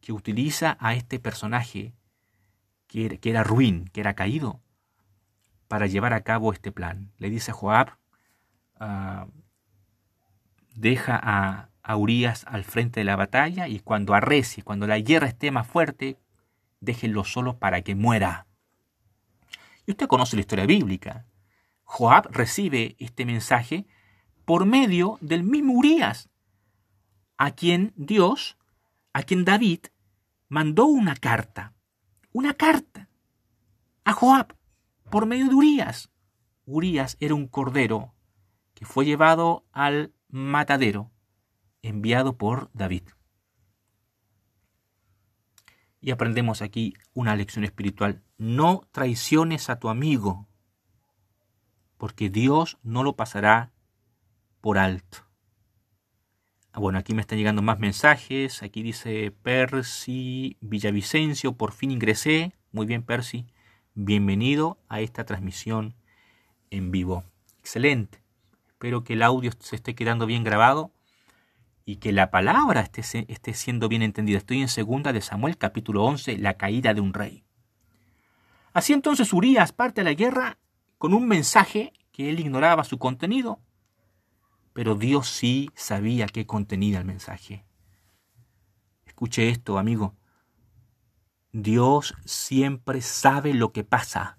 que 0.00 0.14
utiliza 0.14 0.78
a 0.80 0.94
este 0.94 1.18
personaje 1.18 1.92
que 2.92 3.30
era, 3.30 3.42
ruin, 3.42 3.86
que 3.88 4.00
era 4.00 4.14
caído, 4.14 4.60
para 5.66 5.86
llevar 5.86 6.12
a 6.12 6.22
cabo 6.22 6.52
este 6.52 6.72
plan. 6.72 7.10
Le 7.16 7.30
dice 7.30 7.50
a 7.50 7.54
Joab, 7.54 7.96
ah, 8.78 9.26
deja 10.74 11.18
a, 11.22 11.70
a 11.82 11.96
Urias 11.96 12.44
al 12.46 12.64
frente 12.64 13.00
de 13.00 13.04
la 13.04 13.16
batalla 13.16 13.66
y 13.66 13.80
cuando 13.80 14.14
arrecie, 14.14 14.62
cuando 14.62 14.86
la 14.86 14.98
guerra 14.98 15.28
esté 15.28 15.50
más 15.50 15.66
fuerte, 15.66 16.18
déjenlo 16.80 17.24
solo 17.24 17.58
para 17.58 17.80
que 17.80 17.94
muera. 17.94 18.46
Y 19.86 19.92
usted 19.92 20.06
conoce 20.06 20.36
la 20.36 20.40
historia 20.40 20.66
bíblica. 20.66 21.24
Joab 21.84 22.28
recibe 22.30 22.94
este 22.98 23.24
mensaje 23.24 23.86
por 24.44 24.66
medio 24.66 25.18
del 25.20 25.44
mismo 25.44 25.72
Urias, 25.74 26.28
a 27.38 27.52
quien 27.52 27.92
Dios, 27.96 28.58
a 29.12 29.22
quien 29.22 29.44
David 29.44 29.86
mandó 30.48 30.86
una 30.86 31.16
carta, 31.16 31.72
una 32.32 32.54
carta 32.54 33.08
a 34.04 34.12
Joab 34.12 34.56
por 35.10 35.26
medio 35.26 35.48
de 35.48 35.54
Urias. 35.54 36.10
Urias 36.64 37.16
era 37.20 37.34
un 37.34 37.46
cordero 37.46 38.14
que 38.74 38.86
fue 38.86 39.04
llevado 39.04 39.64
al 39.72 40.14
matadero 40.28 41.10
enviado 41.82 42.36
por 42.38 42.70
David. 42.72 43.02
Y 46.00 46.10
aprendemos 46.10 46.62
aquí 46.62 46.94
una 47.12 47.36
lección 47.36 47.64
espiritual. 47.64 48.22
No 48.38 48.88
traiciones 48.90 49.70
a 49.70 49.78
tu 49.78 49.88
amigo, 49.88 50.48
porque 51.96 52.28
Dios 52.28 52.78
no 52.82 53.04
lo 53.04 53.14
pasará 53.14 53.72
por 54.60 54.78
alto. 54.78 55.31
Bueno, 56.74 56.98
aquí 56.98 57.12
me 57.12 57.20
están 57.20 57.36
llegando 57.36 57.60
más 57.60 57.78
mensajes. 57.78 58.62
Aquí 58.62 58.82
dice 58.82 59.30
Percy 59.42 60.56
Villavicencio, 60.62 61.52
por 61.52 61.72
fin 61.72 61.90
ingresé. 61.90 62.54
Muy 62.72 62.86
bien, 62.86 63.02
Percy. 63.02 63.46
Bienvenido 63.94 64.78
a 64.88 65.00
esta 65.00 65.26
transmisión 65.26 65.94
en 66.70 66.90
vivo. 66.90 67.24
Excelente. 67.60 68.22
Espero 68.68 69.04
que 69.04 69.12
el 69.12 69.22
audio 69.22 69.50
se 69.58 69.76
esté 69.76 69.94
quedando 69.94 70.24
bien 70.24 70.44
grabado 70.44 70.90
y 71.84 71.96
que 71.96 72.10
la 72.10 72.30
palabra 72.30 72.80
esté, 72.80 73.26
esté 73.30 73.52
siendo 73.52 73.90
bien 73.90 74.00
entendida. 74.00 74.38
Estoy 74.38 74.62
en 74.62 74.68
segunda 74.68 75.12
de 75.12 75.20
Samuel 75.20 75.58
capítulo 75.58 76.02
11, 76.04 76.38
la 76.38 76.54
caída 76.54 76.94
de 76.94 77.02
un 77.02 77.12
rey. 77.12 77.44
Así 78.72 78.94
entonces 78.94 79.34
Urias 79.34 79.72
parte 79.72 80.00
a 80.00 80.04
la 80.04 80.14
guerra 80.14 80.56
con 80.96 81.12
un 81.12 81.28
mensaje 81.28 81.92
que 82.12 82.30
él 82.30 82.40
ignoraba 82.40 82.84
su 82.84 82.98
contenido, 82.98 83.60
pero 84.72 84.94
Dios 84.94 85.28
sí 85.28 85.70
sabía 85.74 86.26
qué 86.26 86.46
contenía 86.46 86.98
el 86.98 87.04
mensaje. 87.04 87.64
Escuche 89.06 89.48
esto, 89.48 89.78
amigo. 89.78 90.16
Dios 91.52 92.14
siempre 92.24 93.02
sabe 93.02 93.52
lo 93.52 93.72
que 93.72 93.84
pasa. 93.84 94.38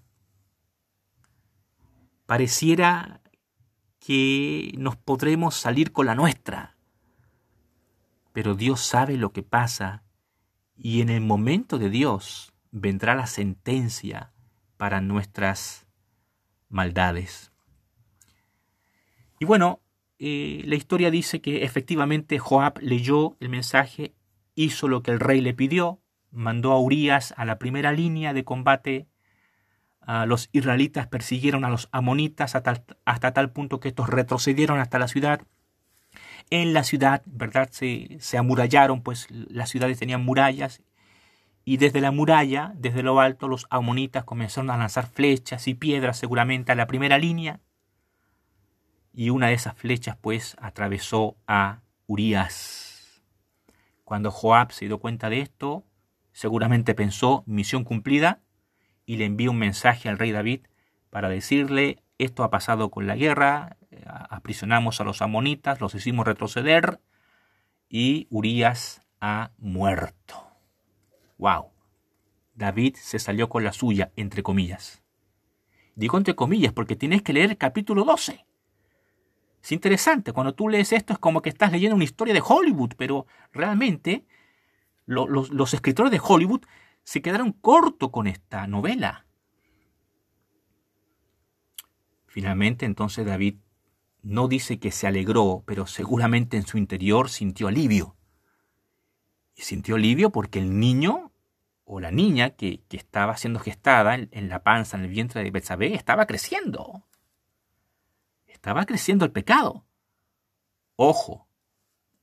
Pareciera 2.26 3.20
que 4.00 4.74
nos 4.76 4.96
podremos 4.96 5.54
salir 5.54 5.92
con 5.92 6.06
la 6.06 6.14
nuestra, 6.14 6.76
pero 8.32 8.54
Dios 8.54 8.80
sabe 8.80 9.16
lo 9.16 9.32
que 9.32 9.42
pasa 9.42 10.02
y 10.76 11.00
en 11.00 11.08
el 11.08 11.20
momento 11.20 11.78
de 11.78 11.88
Dios 11.88 12.52
vendrá 12.72 13.14
la 13.14 13.26
sentencia 13.26 14.32
para 14.76 15.00
nuestras 15.00 15.86
maldades. 16.68 17.52
Y 19.38 19.44
bueno, 19.44 19.80
eh, 20.18 20.62
la 20.64 20.74
historia 20.74 21.10
dice 21.10 21.40
que 21.40 21.64
efectivamente 21.64 22.38
Joab 22.38 22.78
leyó 22.80 23.36
el 23.40 23.48
mensaje, 23.48 24.14
hizo 24.54 24.88
lo 24.88 25.02
que 25.02 25.10
el 25.10 25.20
rey 25.20 25.40
le 25.40 25.54
pidió, 25.54 26.00
mandó 26.30 26.72
a 26.72 26.80
Urias 26.80 27.34
a 27.36 27.44
la 27.44 27.58
primera 27.58 27.92
línea 27.92 28.32
de 28.32 28.44
combate. 28.44 29.06
A 30.00 30.26
los 30.26 30.50
israelitas 30.52 31.06
persiguieron 31.06 31.64
a 31.64 31.70
los 31.70 31.88
amonitas 31.90 32.54
hasta, 32.54 32.84
hasta 33.04 33.32
tal 33.32 33.52
punto 33.52 33.80
que 33.80 33.88
estos 33.88 34.10
retrocedieron 34.10 34.78
hasta 34.78 34.98
la 34.98 35.08
ciudad 35.08 35.40
en 36.50 36.74
la 36.74 36.84
ciudad, 36.84 37.22
¿verdad? 37.24 37.70
Se, 37.72 38.18
se 38.20 38.36
amurallaron, 38.36 39.02
pues 39.02 39.28
las 39.30 39.70
ciudades 39.70 39.98
tenían 39.98 40.24
murallas 40.24 40.82
y 41.64 41.78
desde 41.78 42.00
la 42.00 42.10
muralla, 42.10 42.72
desde 42.76 43.02
lo 43.02 43.20
alto, 43.20 43.48
los 43.48 43.66
amonitas 43.70 44.24
comenzaron 44.24 44.70
a 44.70 44.76
lanzar 44.76 45.06
flechas 45.06 45.66
y 45.66 45.74
piedras 45.74 46.18
seguramente 46.18 46.72
a 46.72 46.74
la 46.74 46.86
primera 46.86 47.18
línea. 47.18 47.60
Y 49.14 49.30
una 49.30 49.46
de 49.48 49.54
esas 49.54 49.76
flechas 49.76 50.16
pues 50.20 50.56
atravesó 50.60 51.36
a 51.46 51.80
Urias. 52.06 53.22
Cuando 54.04 54.30
Joab 54.30 54.72
se 54.72 54.86
dio 54.86 54.98
cuenta 54.98 55.30
de 55.30 55.40
esto, 55.40 55.84
seguramente 56.32 56.94
pensó 56.94 57.44
misión 57.46 57.84
cumplida 57.84 58.40
y 59.06 59.16
le 59.16 59.24
envió 59.24 59.52
un 59.52 59.58
mensaje 59.58 60.08
al 60.08 60.18
rey 60.18 60.32
David 60.32 60.66
para 61.10 61.28
decirle 61.28 62.02
esto 62.18 62.42
ha 62.42 62.50
pasado 62.50 62.90
con 62.90 63.06
la 63.06 63.16
guerra, 63.16 63.76
aprisionamos 64.04 65.00
a 65.00 65.04
los 65.04 65.22
amonitas, 65.22 65.80
los 65.80 65.94
hicimos 65.94 66.26
retroceder 66.26 67.00
y 67.88 68.26
Urias 68.30 69.00
ha 69.20 69.52
muerto. 69.58 70.44
¡Wow! 71.38 71.70
David 72.54 72.96
se 72.96 73.18
salió 73.18 73.48
con 73.48 73.64
la 73.64 73.72
suya, 73.72 74.12
entre 74.16 74.42
comillas. 74.42 75.02
Digo 75.94 76.18
entre 76.18 76.34
comillas 76.34 76.72
porque 76.72 76.96
tienes 76.96 77.22
que 77.22 77.32
leer 77.32 77.50
el 77.50 77.58
capítulo 77.58 78.04
12. 78.04 78.44
Es 79.64 79.72
interesante, 79.72 80.34
cuando 80.34 80.54
tú 80.54 80.68
lees 80.68 80.92
esto 80.92 81.14
es 81.14 81.18
como 81.18 81.40
que 81.40 81.48
estás 81.48 81.72
leyendo 81.72 81.94
una 81.94 82.04
historia 82.04 82.34
de 82.34 82.42
Hollywood, 82.46 82.90
pero 82.98 83.26
realmente 83.50 84.26
los, 85.06 85.72
escritores 85.72 86.12
de 86.12 86.20
Hollywood 86.22 86.66
se 87.02 87.22
quedaron 87.22 87.52
cortos 87.52 88.10
con 88.10 88.26
esta 88.26 88.66
novela. 88.66 89.24
Finalmente 92.26 92.84
entonces 92.84 93.24
David 93.24 93.54
no 94.20 94.48
dice 94.48 94.78
que 94.78 94.90
se 94.90 95.06
alegró, 95.06 95.62
pero 95.64 95.86
seguramente 95.86 96.58
en 96.58 96.66
su 96.66 96.76
interior 96.76 97.30
sintió 97.30 97.68
alivio. 97.68 98.16
Y 99.54 99.62
sintió 99.62 99.94
alivio 99.94 100.28
porque 100.28 100.58
el 100.58 100.78
niño 100.78 101.32
o 101.86 102.00
la 102.00 102.10
niña 102.10 102.50
que, 102.50 102.82
estaba 102.90 103.38
siendo 103.38 103.60
gestada 103.60 104.14
en, 104.14 104.48
la 104.50 104.62
panza, 104.62 104.98
en 104.98 105.04
el 105.04 105.08
vientre 105.08 105.42
de 105.42 105.50
Betsabé, 105.50 105.94
estaba 105.94 106.26
creciendo. 106.26 107.06
Estaba 108.64 108.86
creciendo 108.86 109.26
el 109.26 109.30
pecado. 109.30 109.84
Ojo, 110.96 111.46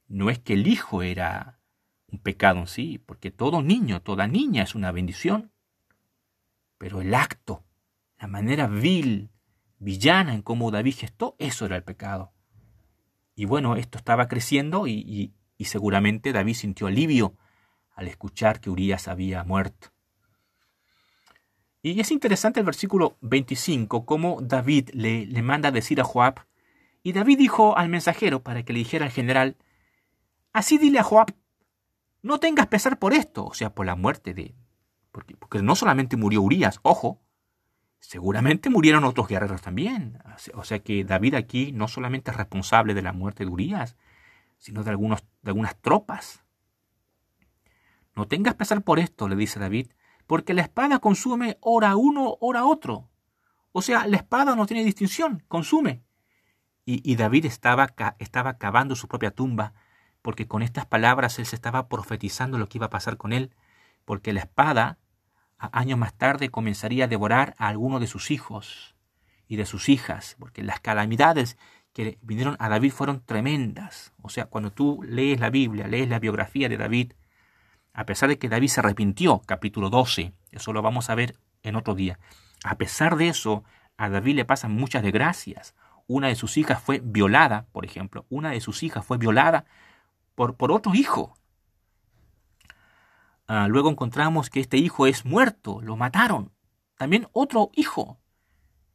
no 0.07 0.31
es 0.31 0.39
que 0.39 0.53
el 0.53 0.65
hijo 0.65 1.03
era 1.03 1.59
un 2.07 2.17
pecado 2.17 2.61
en 2.61 2.65
sí, 2.65 2.97
porque 2.97 3.29
todo 3.29 3.61
niño, 3.61 4.01
toda 4.01 4.25
niña 4.25 4.63
es 4.63 4.73
una 4.73 4.91
bendición. 4.91 5.51
Pero 6.79 6.99
el 6.99 7.13
acto, 7.13 7.63
la 8.17 8.25
manera 8.25 8.65
vil, 8.65 9.29
villana 9.77 10.33
en 10.33 10.41
cómo 10.41 10.71
David 10.71 10.95
gestó, 10.95 11.35
eso 11.37 11.67
era 11.67 11.75
el 11.75 11.83
pecado. 11.83 12.33
Y 13.35 13.45
bueno, 13.45 13.75
esto 13.75 13.99
estaba 13.99 14.27
creciendo 14.27 14.87
y, 14.87 15.35
y 15.59 15.65
seguramente 15.65 16.33
David 16.33 16.55
sintió 16.55 16.87
alivio 16.87 17.37
al 17.93 18.07
escuchar 18.07 18.61
que 18.61 18.71
Urias 18.71 19.07
había 19.07 19.43
muerto. 19.43 19.89
Y 21.81 21.99
es 21.99 22.11
interesante 22.11 22.59
el 22.59 22.65
versículo 22.65 23.17
25, 23.21 24.05
cómo 24.05 24.39
David 24.41 24.89
le, 24.93 25.25
le 25.25 25.41
manda 25.41 25.69
a 25.69 25.71
decir 25.71 25.99
a 25.99 26.03
Joab, 26.03 26.45
y 27.03 27.13
David 27.13 27.39
dijo 27.39 27.77
al 27.77 27.89
mensajero 27.89 28.43
para 28.43 28.63
que 28.63 28.73
le 28.73 28.79
dijera 28.79 29.05
al 29.05 29.11
general, 29.11 29.57
así 30.53 30.77
dile 30.77 30.99
a 30.99 31.03
Joab, 31.03 31.33
no 32.21 32.39
tengas 32.39 32.67
pesar 32.67 32.99
por 32.99 33.13
esto, 33.13 33.45
o 33.45 33.53
sea, 33.53 33.73
por 33.73 33.85
la 33.85 33.95
muerte 33.95 34.33
de... 34.33 34.53
Porque, 35.11 35.35
porque 35.35 35.61
no 35.61 35.75
solamente 35.75 36.15
murió 36.15 36.41
Urias, 36.41 36.79
ojo, 36.83 37.19
seguramente 37.99 38.69
murieron 38.69 39.03
otros 39.03 39.27
guerreros 39.27 39.61
también. 39.61 40.19
O 40.53 40.63
sea 40.63 40.79
que 40.79 41.03
David 41.03 41.35
aquí 41.35 41.71
no 41.71 41.87
solamente 41.87 42.31
es 42.31 42.37
responsable 42.37 42.93
de 42.93 43.01
la 43.01 43.13
muerte 43.13 43.43
de 43.43 43.51
Urias, 43.51 43.95
sino 44.57 44.83
de, 44.83 44.91
algunos, 44.91 45.23
de 45.41 45.49
algunas 45.49 45.75
tropas. 45.79 46.43
No 48.15 48.27
tengas 48.27 48.55
pesar 48.55 48.81
por 48.83 48.99
esto, 48.99 49.27
le 49.27 49.35
dice 49.35 49.59
David, 49.59 49.87
porque 50.31 50.53
la 50.53 50.61
espada 50.61 50.99
consume 50.99 51.57
hora 51.59 51.97
uno, 51.97 52.37
hora 52.39 52.63
otro. 52.63 53.09
O 53.73 53.81
sea, 53.81 54.07
la 54.07 54.15
espada 54.15 54.55
no 54.55 54.65
tiene 54.65 54.85
distinción, 54.85 55.43
consume. 55.49 56.05
Y, 56.85 57.17
David 57.17 57.47
estaba, 57.47 57.93
estaba 58.17 58.57
cavando 58.57 58.95
su 58.95 59.09
propia 59.09 59.31
tumba, 59.31 59.73
porque 60.21 60.47
con 60.47 60.61
estas 60.61 60.85
palabras 60.85 61.37
él 61.37 61.45
se 61.45 61.57
estaba 61.57 61.89
profetizando 61.89 62.57
lo 62.57 62.69
que 62.69 62.77
iba 62.77 62.85
a 62.85 62.89
pasar 62.89 63.17
con 63.17 63.33
él, 63.33 63.53
porque 64.05 64.31
la 64.31 64.39
espada, 64.39 64.99
años 65.57 65.99
más 65.99 66.13
tarde, 66.13 66.47
comenzaría 66.47 67.03
a 67.03 67.09
devorar 67.09 67.53
a 67.57 67.67
alguno 67.67 67.99
de 67.99 68.07
sus 68.07 68.31
hijos 68.31 68.95
y 69.49 69.57
de 69.57 69.65
sus 69.65 69.89
hijas, 69.89 70.37
porque 70.39 70.63
las 70.63 70.79
calamidades 70.79 71.57
que 71.91 72.19
vinieron 72.21 72.55
a 72.59 72.69
David 72.69 72.93
fueron 72.93 73.19
tremendas. 73.19 74.13
O 74.21 74.29
sea, 74.29 74.45
cuando 74.45 74.71
tú 74.71 75.03
lees 75.03 75.41
la 75.41 75.49
Biblia, 75.49 75.89
lees 75.89 76.07
la 76.07 76.19
biografía 76.19 76.69
de 76.69 76.77
David, 76.77 77.11
a 77.93 78.05
pesar 78.05 78.29
de 78.29 78.37
que 78.37 78.49
David 78.49 78.69
se 78.69 78.79
arrepintió, 78.79 79.41
capítulo 79.45 79.89
12, 79.89 80.33
eso 80.51 80.73
lo 80.73 80.81
vamos 80.81 81.09
a 81.09 81.15
ver 81.15 81.37
en 81.63 81.75
otro 81.75 81.95
día, 81.95 82.19
a 82.63 82.75
pesar 82.75 83.15
de 83.15 83.27
eso, 83.27 83.63
a 83.97 84.09
David 84.09 84.35
le 84.35 84.45
pasan 84.45 84.71
muchas 84.71 85.03
desgracias. 85.03 85.75
Una 86.07 86.27
de 86.27 86.35
sus 86.35 86.57
hijas 86.57 86.81
fue 86.81 87.01
violada, 87.03 87.67
por 87.71 87.85
ejemplo, 87.85 88.25
una 88.29 88.51
de 88.51 88.61
sus 88.61 88.83
hijas 88.83 89.05
fue 89.05 89.17
violada 89.17 89.65
por, 90.35 90.55
por 90.55 90.71
otro 90.71 90.93
hijo. 90.93 91.35
Ah, 93.47 93.67
luego 93.67 93.89
encontramos 93.89 94.49
que 94.49 94.59
este 94.59 94.77
hijo 94.77 95.07
es 95.07 95.25
muerto, 95.25 95.81
lo 95.81 95.97
mataron. 95.97 96.51
También 96.97 97.27
otro 97.33 97.69
hijo. 97.73 98.19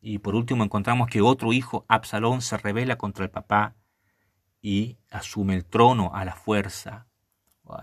Y 0.01 0.19
por 0.19 0.35
último 0.35 0.65
encontramos 0.65 1.09
que 1.09 1.21
otro 1.21 1.53
hijo, 1.53 1.85
Absalón, 1.89 2.41
se 2.41 2.57
rebela 2.57 2.97
contra 2.97 3.25
el 3.25 3.31
papá 3.31 3.75
y 4.63 4.99
asume 5.11 5.55
el 5.55 5.65
trono 5.65 6.15
a 6.15 6.25
la 6.25 6.35
fuerza. 6.35 7.06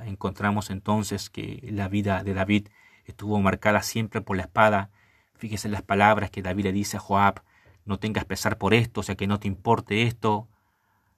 Encontramos 0.06 0.70
entonces 0.70 1.30
que 1.30 1.68
la 1.72 1.88
vida 1.88 2.24
de 2.24 2.34
David 2.34 2.68
estuvo 3.06 3.40
marcada 3.40 3.82
siempre 3.82 4.22
por 4.22 4.38
la 4.38 4.44
espada. 4.44 4.90
Fíjese 5.36 5.70
las 5.70 5.82
palabras 5.82 6.32
que 6.32 6.42
David 6.42 6.66
le 6.66 6.72
dice 6.72 6.98
a 6.98 7.00
Joab, 7.00 7.42
no 7.86 8.00
tengas 8.00 8.26
pesar 8.26 8.58
por 8.58 8.74
esto, 8.74 9.02
o 9.02 9.04
sea 9.04 9.16
que 9.16 9.28
no 9.28 9.40
te 9.40 9.48
importe 9.48 10.04
esto, 10.04 10.48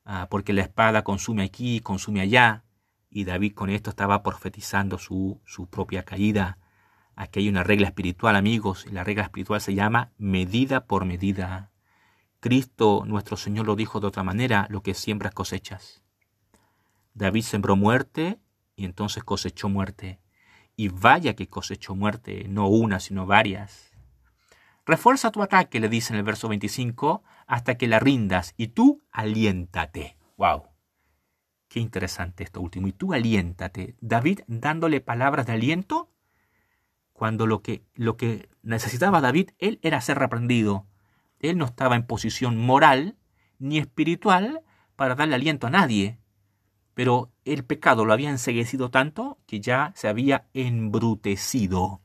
ah, 0.04 0.28
porque 0.30 0.54
la 0.54 0.62
espada 0.62 1.04
consume 1.04 1.44
aquí, 1.44 1.80
consume 1.80 2.22
allá. 2.22 2.64
Y 3.10 3.24
David 3.24 3.54
con 3.54 3.70
esto 3.70 3.92
estaba 3.92 4.24
profetizando 4.24 4.98
su, 4.98 5.40
su 5.46 5.68
propia 5.68 6.04
caída. 6.04 6.58
Aquí 7.16 7.40
hay 7.40 7.50
una 7.50 7.64
regla 7.64 7.88
espiritual, 7.88 8.36
amigos, 8.36 8.86
y 8.88 8.92
la 8.92 9.04
regla 9.04 9.24
espiritual 9.24 9.62
se 9.62 9.74
llama 9.74 10.12
medida 10.18 10.86
por 10.86 11.06
medida. 11.06 11.72
Cristo, 12.42 13.04
nuestro 13.06 13.38
Señor, 13.38 13.68
lo 13.68 13.76
dijo 13.76 14.00
de 14.00 14.08
otra 14.08 14.24
manera, 14.24 14.68
lo 14.70 14.82
que 14.82 14.94
siembras 14.94 15.34
cosechas. 15.34 16.04
David 17.14 17.44
sembró 17.44 17.78
muerte 17.78 18.40
y 18.76 18.86
entonces 18.86 19.24
cosechó 19.24 19.70
muerte. 19.70 20.20
Y 20.76 20.90
vaya 20.90 21.36
que 21.36 21.48
cosechó 21.48 21.96
muerte, 21.96 22.48
no 22.50 22.68
una, 22.68 23.00
sino 23.00 23.26
varias. 23.26 23.92
Refuerza 24.86 25.32
tu 25.32 25.42
ataque, 25.42 25.80
le 25.80 25.90
dice 25.90 26.14
en 26.14 26.20
el 26.20 26.26
verso 26.26 26.50
25, 26.50 27.24
hasta 27.48 27.76
que 27.78 27.88
la 27.88 28.00
rindas, 28.00 28.54
y 28.58 28.68
tú 28.68 29.02
aliéntate. 29.12 30.18
¡Wow! 30.38 30.64
Qué 31.68 31.80
interesante 31.80 32.44
esto 32.44 32.62
último. 32.62 32.88
Y 32.88 32.92
tú 32.92 33.14
aliéntate. 33.14 33.96
David 34.00 34.42
dándole 34.48 35.02
palabras 35.02 35.46
de 35.46 35.54
aliento 35.54 36.12
cuando 37.14 37.48
lo 37.48 37.62
que, 37.62 37.86
lo 37.96 38.18
que 38.18 38.50
necesitaba 38.62 39.22
David, 39.22 39.52
él 39.58 39.80
era 39.82 40.02
ser 40.02 40.20
reprendido. 40.20 40.86
Él 41.40 41.58
no 41.58 41.66
estaba 41.66 41.96
en 41.96 42.06
posición 42.06 42.58
moral 42.58 43.18
ni 43.58 43.78
espiritual 43.78 44.62
para 44.96 45.16
darle 45.16 45.36
aliento 45.36 45.68
a 45.68 45.70
nadie 45.70 46.20
pero 46.96 47.32
el 47.44 47.64
pecado 47.66 48.06
lo 48.06 48.14
había 48.14 48.32
enseguecido 48.32 48.90
tanto 48.90 49.38
que 49.46 49.60
ya 49.60 49.92
se 49.96 50.08
había 50.08 50.48
embrutecido, 50.54 52.02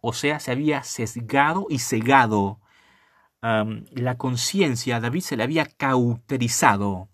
o 0.00 0.12
sea, 0.12 0.38
se 0.38 0.52
había 0.52 0.84
sesgado 0.84 1.66
y 1.68 1.80
cegado. 1.80 2.60
la 3.42 4.18
conciencia 4.18 5.00
David 5.00 5.22
se 5.22 5.36
le 5.36 5.42
había 5.42 5.64
cauterizado. 5.64 7.08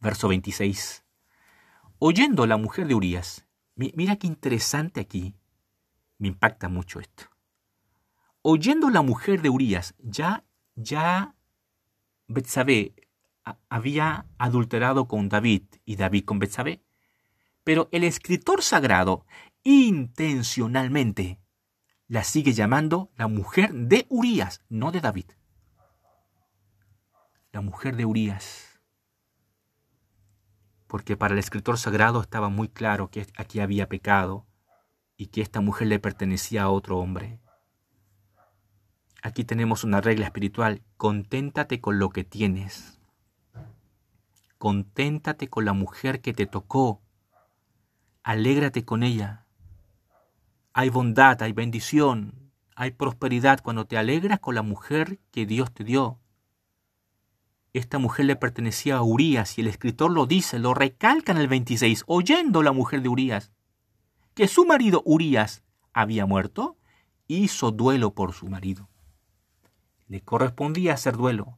Verso 0.00 0.28
26. 0.28 1.04
Oyendo 1.98 2.46
la 2.46 2.56
mujer 2.56 2.88
de 2.88 2.94
Urias, 2.94 3.46
mira 3.76 4.16
qué 4.16 4.26
interesante 4.26 5.00
aquí, 5.00 5.36
me 6.16 6.28
impacta 6.28 6.70
mucho 6.70 7.00
esto. 7.00 7.24
Oyendo 8.40 8.88
la 8.88 9.02
mujer 9.02 9.42
de 9.42 9.50
Urias, 9.50 9.94
ya, 9.98 10.44
ya 10.74 11.34
había 13.68 14.26
adulterado 14.38 15.08
con 15.08 15.28
David 15.28 15.62
y 15.84 15.96
David 15.96 16.24
con 16.24 16.38
Betsabé. 16.38 16.84
Pero 17.64 17.88
el 17.92 18.04
escritor 18.04 18.62
sagrado 18.62 19.26
intencionalmente 19.62 21.40
la 22.08 22.24
sigue 22.24 22.52
llamando 22.52 23.10
la 23.16 23.28
mujer 23.28 23.72
de 23.72 24.06
Urías, 24.08 24.64
no 24.68 24.90
de 24.90 25.00
David. 25.00 25.26
La 27.52 27.60
mujer 27.60 27.96
de 27.96 28.04
Urías. 28.04 28.80
Porque 30.86 31.16
para 31.16 31.34
el 31.34 31.38
escritor 31.38 31.78
sagrado 31.78 32.20
estaba 32.20 32.48
muy 32.48 32.68
claro 32.68 33.10
que 33.10 33.26
aquí 33.36 33.60
había 33.60 33.88
pecado 33.88 34.46
y 35.16 35.26
que 35.26 35.40
esta 35.40 35.60
mujer 35.60 35.88
le 35.88 35.98
pertenecía 35.98 36.64
a 36.64 36.70
otro 36.70 36.98
hombre. 36.98 37.40
Aquí 39.22 39.44
tenemos 39.44 39.84
una 39.84 40.00
regla 40.00 40.24
espiritual, 40.24 40.82
conténtate 40.96 41.80
con 41.80 41.98
lo 41.98 42.10
que 42.10 42.24
tienes 42.24 42.99
conténtate 44.60 45.48
con 45.48 45.64
la 45.64 45.72
mujer 45.72 46.20
que 46.20 46.34
te 46.34 46.44
tocó, 46.44 47.00
alégrate 48.22 48.84
con 48.84 49.02
ella. 49.02 49.46
Hay 50.74 50.90
bondad, 50.90 51.40
hay 51.42 51.52
bendición, 51.52 52.52
hay 52.76 52.90
prosperidad 52.90 53.60
cuando 53.62 53.86
te 53.86 53.96
alegras 53.96 54.38
con 54.38 54.54
la 54.54 54.60
mujer 54.60 55.18
que 55.30 55.46
Dios 55.46 55.72
te 55.72 55.82
dio. 55.82 56.18
Esta 57.72 57.98
mujer 57.98 58.26
le 58.26 58.36
pertenecía 58.36 58.98
a 58.98 59.02
Urías 59.02 59.56
y 59.56 59.62
el 59.62 59.66
escritor 59.66 60.10
lo 60.10 60.26
dice, 60.26 60.58
lo 60.58 60.74
recalca 60.74 61.32
en 61.32 61.38
el 61.38 61.48
26, 61.48 62.04
oyendo 62.06 62.62
la 62.62 62.72
mujer 62.72 63.00
de 63.00 63.08
Urías, 63.08 63.52
que 64.34 64.46
su 64.46 64.66
marido 64.66 65.00
Urías 65.06 65.64
había 65.94 66.26
muerto, 66.26 66.76
hizo 67.28 67.70
duelo 67.70 68.12
por 68.12 68.34
su 68.34 68.46
marido. 68.46 68.90
Le 70.06 70.20
correspondía 70.20 70.92
hacer 70.92 71.16
duelo. 71.16 71.56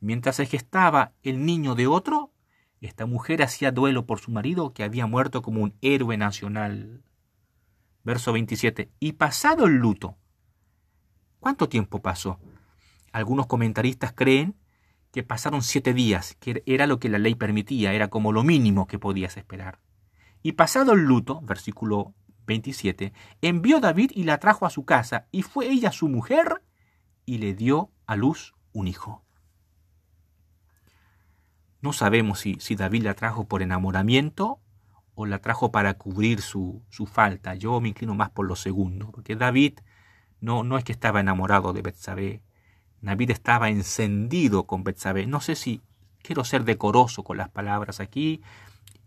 Mientras 0.00 0.36
se 0.36 0.44
gestaba 0.44 1.12
el 1.22 1.46
niño 1.46 1.74
de 1.74 1.86
otro, 1.86 2.31
esta 2.86 3.06
mujer 3.06 3.42
hacía 3.42 3.70
duelo 3.70 4.06
por 4.06 4.18
su 4.18 4.30
marido 4.30 4.72
que 4.72 4.82
había 4.84 5.06
muerto 5.06 5.42
como 5.42 5.62
un 5.62 5.74
héroe 5.82 6.16
nacional. 6.16 7.02
Verso 8.04 8.32
27. 8.32 8.90
Y 8.98 9.12
pasado 9.12 9.66
el 9.66 9.76
luto. 9.76 10.16
¿Cuánto 11.38 11.68
tiempo 11.68 12.02
pasó? 12.02 12.40
Algunos 13.12 13.46
comentaristas 13.46 14.12
creen 14.12 14.56
que 15.12 15.22
pasaron 15.22 15.62
siete 15.62 15.92
días, 15.92 16.36
que 16.40 16.62
era 16.66 16.86
lo 16.86 16.98
que 16.98 17.08
la 17.08 17.18
ley 17.18 17.34
permitía, 17.34 17.92
era 17.92 18.08
como 18.08 18.32
lo 18.32 18.42
mínimo 18.42 18.86
que 18.86 18.98
podías 18.98 19.36
esperar. 19.36 19.78
Y 20.42 20.52
pasado 20.52 20.92
el 20.92 21.02
luto, 21.02 21.40
versículo 21.42 22.14
27, 22.46 23.12
envió 23.42 23.78
David 23.78 24.10
y 24.14 24.24
la 24.24 24.38
trajo 24.38 24.66
a 24.66 24.70
su 24.70 24.84
casa, 24.84 25.28
y 25.30 25.42
fue 25.42 25.68
ella 25.68 25.92
su 25.92 26.08
mujer, 26.08 26.62
y 27.26 27.38
le 27.38 27.54
dio 27.54 27.90
a 28.06 28.16
luz 28.16 28.54
un 28.72 28.88
hijo. 28.88 29.24
No 31.82 31.92
sabemos 31.92 32.40
si, 32.40 32.56
si 32.60 32.76
David 32.76 33.02
la 33.02 33.14
trajo 33.14 33.46
por 33.46 33.60
enamoramiento 33.60 34.60
o 35.14 35.26
la 35.26 35.40
trajo 35.40 35.70
para 35.72 35.94
cubrir 35.94 36.40
su, 36.40 36.82
su, 36.88 37.06
falta. 37.06 37.54
Yo 37.54 37.80
me 37.80 37.88
inclino 37.88 38.14
más 38.14 38.30
por 38.30 38.46
lo 38.46 38.56
segundo, 38.56 39.10
porque 39.10 39.36
David 39.36 39.80
no, 40.40 40.62
no 40.62 40.78
es 40.78 40.84
que 40.84 40.92
estaba 40.92 41.20
enamorado 41.20 41.72
de 41.72 41.82
Betsabé. 41.82 42.42
David 43.02 43.30
estaba 43.30 43.68
encendido 43.68 44.64
con 44.64 44.84
Betsabé. 44.84 45.26
No 45.26 45.40
sé 45.40 45.56
si 45.56 45.82
quiero 46.22 46.44
ser 46.44 46.64
decoroso 46.64 47.24
con 47.24 47.36
las 47.36 47.50
palabras 47.50 48.00
aquí. 48.00 48.40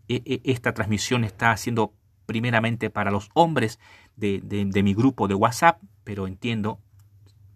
E, 0.07 0.21
e, 0.26 0.41
esta 0.43 0.73
transmisión 0.73 1.23
está 1.23 1.51
haciendo 1.51 1.93
primeramente 2.26 2.89
para 2.89 3.11
los 3.11 3.30
hombres 3.34 3.80
de, 4.15 4.41
de, 4.41 4.84
mi 4.84 4.93
grupo 4.93 5.28
de 5.28 5.36
WhatsApp, 5.36 5.82
pero 6.03 6.28
entiendo, 6.28 6.80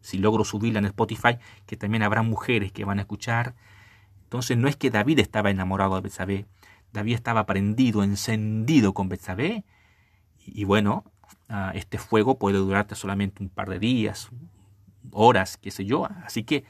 si 0.02 0.18
logro 0.18 0.44
subirla 0.44 0.80
en 0.80 0.86
Spotify, 0.86 1.38
que 1.66 1.78
también 1.78 2.04
habrá 2.04 2.22
mujeres 2.22 2.72
que 2.72 2.86
van 2.86 3.00
a 3.00 3.02
escuchar. 3.02 3.56
Entonces 4.30 4.60
no 4.60 4.68
es 4.68 4.76
que 4.76 4.92
David 4.92 5.18
estaba 5.18 5.50
enamorado 5.50 5.96
de 5.96 6.02
Betsabé, 6.02 6.46
David 6.94 7.16
estaba 7.16 7.48
prendido, 7.48 8.04
encendido 8.04 8.94
con 8.94 9.10
Betsabé, 9.10 9.66
y, 10.46 10.66
bueno, 10.66 11.04
ah, 11.48 11.72
este 11.74 11.98
fuego 11.98 12.38
puede 12.38 12.60
durarte 12.60 12.94
solamente 12.94 13.42
un 13.42 13.50
par 13.50 13.72
de 13.72 13.80
días, 13.80 14.30
horas, 15.10 15.58
qué 15.58 15.72
sé 15.72 15.86
yo. 15.86 16.08
Así 16.24 16.44
que, 16.44 16.64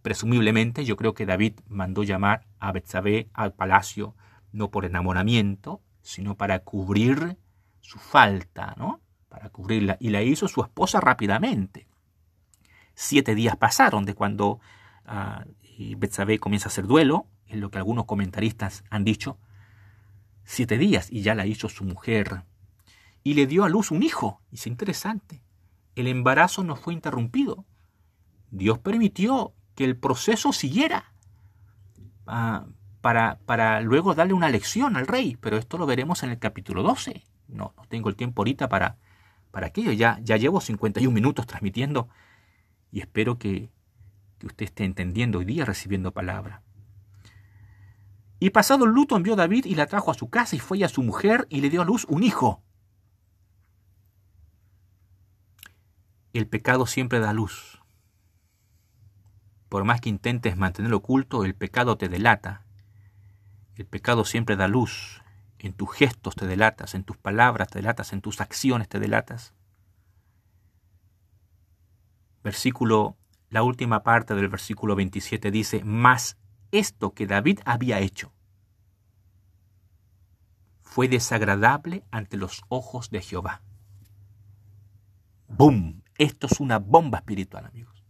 presumiblemente, 0.00 0.86
yo 0.86 0.96
creo 0.96 1.12
que 1.12 1.26
David 1.26 1.60
mandó 1.68 2.02
llamar 2.02 2.46
a 2.58 2.72
Betsabé 2.72 3.28
al 3.34 3.52
palacio, 3.52 4.14
no 4.50 4.70
por 4.70 4.86
enamoramiento, 4.86 5.82
sino 6.00 6.34
para 6.38 6.60
cubrir 6.60 7.36
su 7.80 7.98
falta, 7.98 8.74
¿no? 8.78 9.02
Para 9.28 9.50
cubrirla. 9.50 9.98
Y 10.00 10.08
la 10.08 10.22
hizo 10.22 10.48
su 10.48 10.62
esposa 10.62 10.98
rápidamente. 10.98 11.86
Siete 12.94 13.34
días 13.34 13.58
pasaron 13.58 14.06
de 14.06 14.14
cuando 14.14 14.60
uh, 15.06 15.44
Betsabé 15.96 16.38
comienza 16.38 16.68
a 16.68 16.70
hacer 16.70 16.86
duelo, 16.86 17.26
es 17.46 17.56
lo 17.56 17.70
que 17.70 17.78
algunos 17.78 18.06
comentaristas 18.06 18.84
han 18.90 19.04
dicho. 19.04 19.38
Siete 20.44 20.78
días 20.78 21.08
y 21.10 21.22
ya 21.22 21.34
la 21.34 21.46
hizo 21.46 21.68
su 21.68 21.84
mujer. 21.84 22.44
Y 23.22 23.34
le 23.34 23.46
dio 23.46 23.64
a 23.64 23.68
luz 23.68 23.90
un 23.90 24.02
hijo. 24.02 24.40
Es 24.50 24.66
interesante. 24.66 25.42
El 25.94 26.08
embarazo 26.08 26.64
no 26.64 26.76
fue 26.76 26.94
interrumpido. 26.94 27.64
Dios 28.50 28.78
permitió 28.78 29.54
que 29.74 29.84
el 29.84 29.96
proceso 29.96 30.52
siguiera 30.52 31.12
uh, 32.26 32.68
para, 33.00 33.38
para, 33.46 33.80
luego 33.80 34.14
darle 34.14 34.34
una 34.34 34.48
lección 34.48 34.96
al 34.96 35.06
rey, 35.06 35.36
pero 35.40 35.56
esto 35.56 35.78
lo 35.78 35.86
veremos 35.86 36.22
en 36.22 36.30
el 36.30 36.38
capítulo 36.38 36.82
12. 36.82 37.24
No, 37.48 37.74
no 37.76 37.84
tengo 37.88 38.08
el 38.08 38.16
tiempo 38.16 38.42
ahorita 38.42 38.68
para, 38.68 38.96
para 39.50 39.68
aquello, 39.68 39.92
ya, 39.92 40.18
ya 40.22 40.36
llevo 40.36 40.60
51 40.60 41.12
minutos 41.12 41.46
transmitiendo 41.46 42.08
y 42.90 43.00
espero 43.00 43.38
que, 43.38 43.70
que 44.42 44.48
usted 44.48 44.64
esté 44.64 44.84
entendiendo 44.84 45.38
hoy 45.38 45.44
día 45.44 45.64
recibiendo 45.64 46.10
palabra. 46.10 46.62
Y 48.40 48.50
pasado 48.50 48.86
el 48.86 48.90
luto 48.90 49.16
envió 49.16 49.36
David 49.36 49.66
y 49.66 49.76
la 49.76 49.86
trajo 49.86 50.10
a 50.10 50.14
su 50.14 50.30
casa 50.30 50.56
y 50.56 50.58
fue 50.58 50.82
a 50.82 50.88
su 50.88 51.04
mujer 51.04 51.46
y 51.48 51.60
le 51.60 51.70
dio 51.70 51.80
a 51.80 51.84
luz 51.84 52.06
un 52.08 52.24
hijo. 52.24 52.60
El 56.32 56.48
pecado 56.48 56.86
siempre 56.86 57.20
da 57.20 57.32
luz. 57.32 57.80
Por 59.68 59.84
más 59.84 60.00
que 60.00 60.08
intentes 60.08 60.56
mantenerlo 60.56 60.96
oculto, 60.96 61.44
el 61.44 61.54
pecado 61.54 61.96
te 61.96 62.08
delata. 62.08 62.66
El 63.76 63.86
pecado 63.86 64.24
siempre 64.24 64.56
da 64.56 64.66
luz. 64.66 65.22
En 65.60 65.72
tus 65.72 65.92
gestos 65.92 66.34
te 66.34 66.48
delatas, 66.48 66.96
en 66.96 67.04
tus 67.04 67.16
palabras 67.16 67.68
te 67.68 67.78
delatas, 67.78 68.12
en 68.12 68.22
tus 68.22 68.40
acciones 68.40 68.88
te 68.88 68.98
delatas. 68.98 69.54
Versículo, 72.42 73.16
la 73.52 73.62
última 73.62 74.02
parte 74.02 74.34
del 74.34 74.48
versículo 74.48 74.96
27 74.96 75.50
dice, 75.50 75.82
mas 75.84 76.38
esto 76.70 77.12
que 77.12 77.26
David 77.26 77.60
había 77.66 78.00
hecho 78.00 78.32
fue 80.80 81.06
desagradable 81.06 82.02
ante 82.10 82.38
los 82.38 82.62
ojos 82.68 83.10
de 83.10 83.20
Jehová. 83.20 83.60
¡Bum! 85.48 86.00
Esto 86.16 86.46
es 86.46 86.60
una 86.60 86.78
bomba 86.78 87.18
espiritual, 87.18 87.66
amigos. 87.66 88.02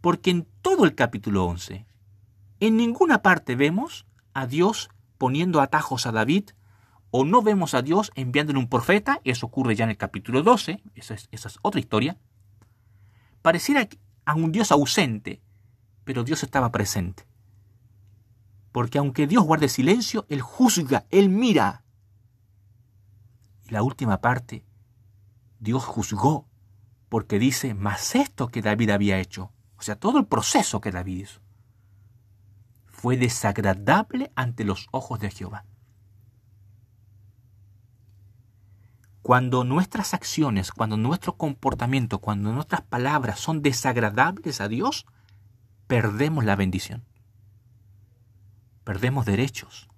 Porque 0.00 0.30
en 0.30 0.46
todo 0.62 0.84
el 0.84 0.94
capítulo 0.94 1.46
11, 1.46 1.84
en 2.60 2.76
ninguna 2.76 3.22
parte 3.22 3.56
vemos 3.56 4.06
a 4.34 4.46
Dios 4.46 4.88
poniendo 5.18 5.60
atajos 5.60 6.06
a 6.06 6.12
David, 6.12 6.50
o 7.10 7.24
no 7.24 7.42
vemos 7.42 7.74
a 7.74 7.82
Dios 7.82 8.12
enviándole 8.14 8.60
un 8.60 8.68
profeta, 8.68 9.20
eso 9.24 9.46
ocurre 9.46 9.74
ya 9.74 9.82
en 9.82 9.90
el 9.90 9.96
capítulo 9.96 10.44
12, 10.44 10.80
esa 10.94 11.14
es, 11.14 11.28
esa 11.32 11.48
es 11.48 11.58
otra 11.62 11.80
historia. 11.80 12.18
Pareciera 13.42 13.88
a 14.24 14.34
un 14.34 14.52
Dios 14.52 14.72
ausente, 14.72 15.42
pero 16.04 16.24
Dios 16.24 16.42
estaba 16.42 16.70
presente. 16.70 17.26
Porque 18.72 18.98
aunque 18.98 19.26
Dios 19.26 19.44
guarde 19.44 19.68
silencio, 19.68 20.26
Él 20.28 20.40
juzga, 20.40 21.06
Él 21.10 21.28
mira. 21.28 21.84
Y 23.66 23.70
la 23.70 23.82
última 23.82 24.20
parte, 24.20 24.64
Dios 25.58 25.84
juzgó, 25.84 26.48
porque 27.08 27.38
dice, 27.38 27.74
más 27.74 28.14
esto 28.14 28.48
que 28.48 28.62
David 28.62 28.90
había 28.90 29.18
hecho, 29.18 29.52
o 29.76 29.82
sea, 29.82 29.96
todo 29.96 30.18
el 30.18 30.26
proceso 30.26 30.80
que 30.80 30.92
David 30.92 31.22
hizo 31.22 31.40
fue 33.00 33.16
desagradable 33.16 34.30
ante 34.34 34.62
los 34.62 34.88
ojos 34.90 35.18
de 35.20 35.30
Jehová. 35.30 35.64
Cuando 39.22 39.64
nuestras 39.64 40.14
acciones, 40.14 40.72
cuando 40.72 40.96
nuestro 40.96 41.36
comportamiento, 41.36 42.18
cuando 42.20 42.52
nuestras 42.52 42.82
palabras 42.82 43.38
son 43.38 43.62
desagradables 43.62 44.60
a 44.60 44.68
Dios, 44.68 45.06
perdemos 45.86 46.44
la 46.44 46.56
bendición. 46.56 47.04
Perdemos 48.84 49.26
derechos. 49.26 49.88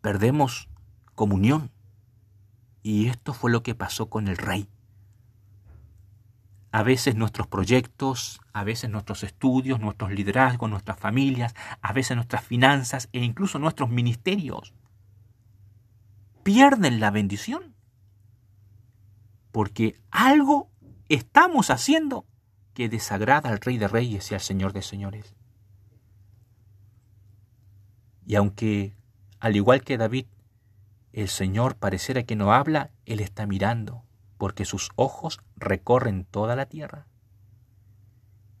Perdemos 0.00 0.68
comunión. 1.14 1.70
Y 2.82 3.06
esto 3.06 3.34
fue 3.34 3.50
lo 3.50 3.62
que 3.62 3.74
pasó 3.74 4.08
con 4.08 4.28
el 4.28 4.36
rey 4.36 4.68
a 6.70 6.82
veces 6.82 7.16
nuestros 7.16 7.46
proyectos, 7.46 8.40
a 8.52 8.62
veces 8.62 8.90
nuestros 8.90 9.22
estudios, 9.22 9.80
nuestros 9.80 10.12
liderazgos, 10.12 10.68
nuestras 10.68 10.98
familias, 10.98 11.54
a 11.80 11.92
veces 11.92 12.16
nuestras 12.16 12.44
finanzas 12.44 13.08
e 13.12 13.24
incluso 13.24 13.58
nuestros 13.58 13.88
ministerios 13.88 14.74
pierden 16.48 16.98
la 16.98 17.10
bendición. 17.10 17.74
Porque 19.52 20.00
algo 20.10 20.70
estamos 21.10 21.68
haciendo 21.68 22.24
que 22.72 22.88
desagrada 22.88 23.50
al 23.50 23.60
Rey 23.60 23.76
de 23.76 23.86
Reyes 23.86 24.30
y 24.30 24.34
al 24.34 24.40
Señor 24.40 24.72
de 24.72 24.80
Señores. 24.80 25.34
Y 28.24 28.36
aunque, 28.36 28.96
al 29.40 29.56
igual 29.56 29.84
que 29.84 29.98
David, 29.98 30.24
el 31.12 31.28
Señor 31.28 31.76
pareciera 31.76 32.22
que 32.22 32.34
no 32.34 32.54
habla, 32.54 32.92
Él 33.04 33.20
está 33.20 33.44
mirando 33.46 34.02
porque 34.38 34.64
sus 34.64 34.88
ojos 34.96 35.40
recorren 35.56 36.24
toda 36.24 36.56
la 36.56 36.64
tierra. 36.64 37.06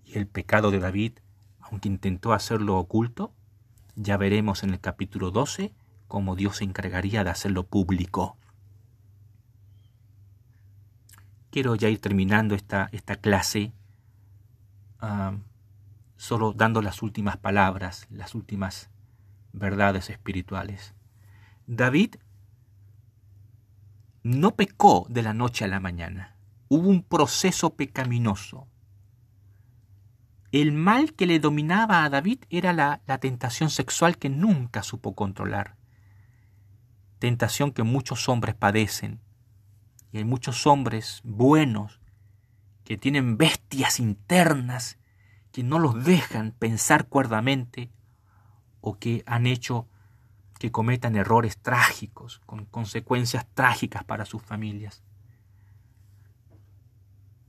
Y 0.04 0.18
el 0.18 0.26
pecado 0.26 0.70
de 0.70 0.80
David, 0.80 1.20
aunque 1.60 1.88
intentó 1.88 2.34
hacerlo 2.34 2.76
oculto, 2.76 3.32
ya 3.96 4.18
veremos 4.18 4.62
en 4.62 4.74
el 4.74 4.80
capítulo 4.80 5.30
12 5.30 5.72
cómo 6.08 6.34
Dios 6.34 6.56
se 6.56 6.64
encargaría 6.64 7.22
de 7.22 7.30
hacerlo 7.30 7.64
público. 7.64 8.36
Quiero 11.50 11.76
ya 11.76 11.88
ir 11.88 12.00
terminando 12.00 12.54
esta, 12.54 12.88
esta 12.92 13.16
clase, 13.16 13.72
ah, 15.00 15.36
solo 16.16 16.52
dando 16.52 16.82
las 16.82 17.02
últimas 17.02 17.36
palabras, 17.36 18.06
las 18.10 18.34
últimas 18.34 18.90
verdades 19.52 20.10
espirituales. 20.10 20.94
David 21.66 22.16
no 24.22 24.56
pecó 24.56 25.06
de 25.08 25.22
la 25.22 25.32
noche 25.32 25.64
a 25.64 25.68
la 25.68 25.80
mañana. 25.80 26.36
Hubo 26.68 26.88
un 26.88 27.02
proceso 27.02 27.74
pecaminoso. 27.74 28.66
El 30.52 30.72
mal 30.72 31.14
que 31.14 31.26
le 31.26 31.40
dominaba 31.40 32.04
a 32.04 32.10
David 32.10 32.40
era 32.50 32.72
la, 32.72 33.00
tentación 33.20 33.70
sexual 33.70 34.18
que 34.18 34.28
nunca 34.28 34.82
supo 34.82 35.14
controlar. 35.14 35.77
Tentación 37.18 37.72
que 37.72 37.82
muchos 37.82 38.28
hombres 38.28 38.54
padecen. 38.54 39.20
Y 40.12 40.18
hay 40.18 40.24
muchos 40.24 40.66
hombres 40.66 41.20
buenos 41.24 42.00
que 42.84 42.96
tienen 42.96 43.36
bestias 43.36 44.00
internas 44.00 44.98
que 45.52 45.62
no 45.62 45.78
los 45.78 46.04
dejan 46.04 46.52
pensar 46.52 47.08
cuerdamente 47.08 47.90
o 48.80 48.98
que 48.98 49.22
han 49.26 49.46
hecho 49.46 49.88
que 50.58 50.72
cometan 50.72 51.16
errores 51.16 51.58
trágicos, 51.58 52.40
con 52.46 52.64
consecuencias 52.66 53.46
trágicas 53.54 54.04
para 54.04 54.24
sus 54.24 54.42
familias. 54.42 55.02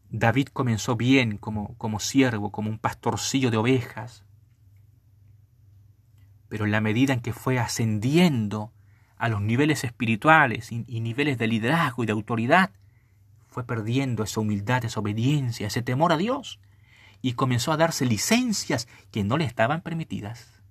David 0.09 0.47
comenzó 0.47 0.95
bien 0.95 1.37
como, 1.37 1.75
como 1.77 1.99
siervo, 1.99 2.51
como 2.51 2.69
un 2.69 2.79
pastorcillo 2.79 3.51
de 3.51 3.57
ovejas, 3.57 4.25
pero 6.47 6.65
en 6.65 6.71
la 6.71 6.81
medida 6.81 7.13
en 7.13 7.21
que 7.21 7.33
fue 7.33 7.59
ascendiendo 7.59 8.73
a 9.19 9.27
los 9.27 9.41
niveles 9.41 9.83
espirituales 9.83 10.71
y, 10.71 11.01
niveles 11.01 11.37
de 11.37 11.47
liderazgo 11.47 12.03
y 12.03 12.05
de 12.07 12.13
autoridad, 12.13 12.71
fue 13.49 13.65
perdiendo 13.65 14.23
esa 14.23 14.39
humildad, 14.39 14.85
esa 14.85 15.01
obediencia, 15.01 15.67
ese 15.67 15.81
temor 15.81 16.13
a 16.13 16.17
Dios, 16.17 16.59
y 17.21 17.33
comenzó 17.33 17.73
a 17.73 17.77
darse 17.77 18.05
licencias 18.05 18.87
que 19.11 19.25
no 19.25 19.37
le 19.37 19.43
estaban 19.43 19.81
permitidas. 19.81 20.63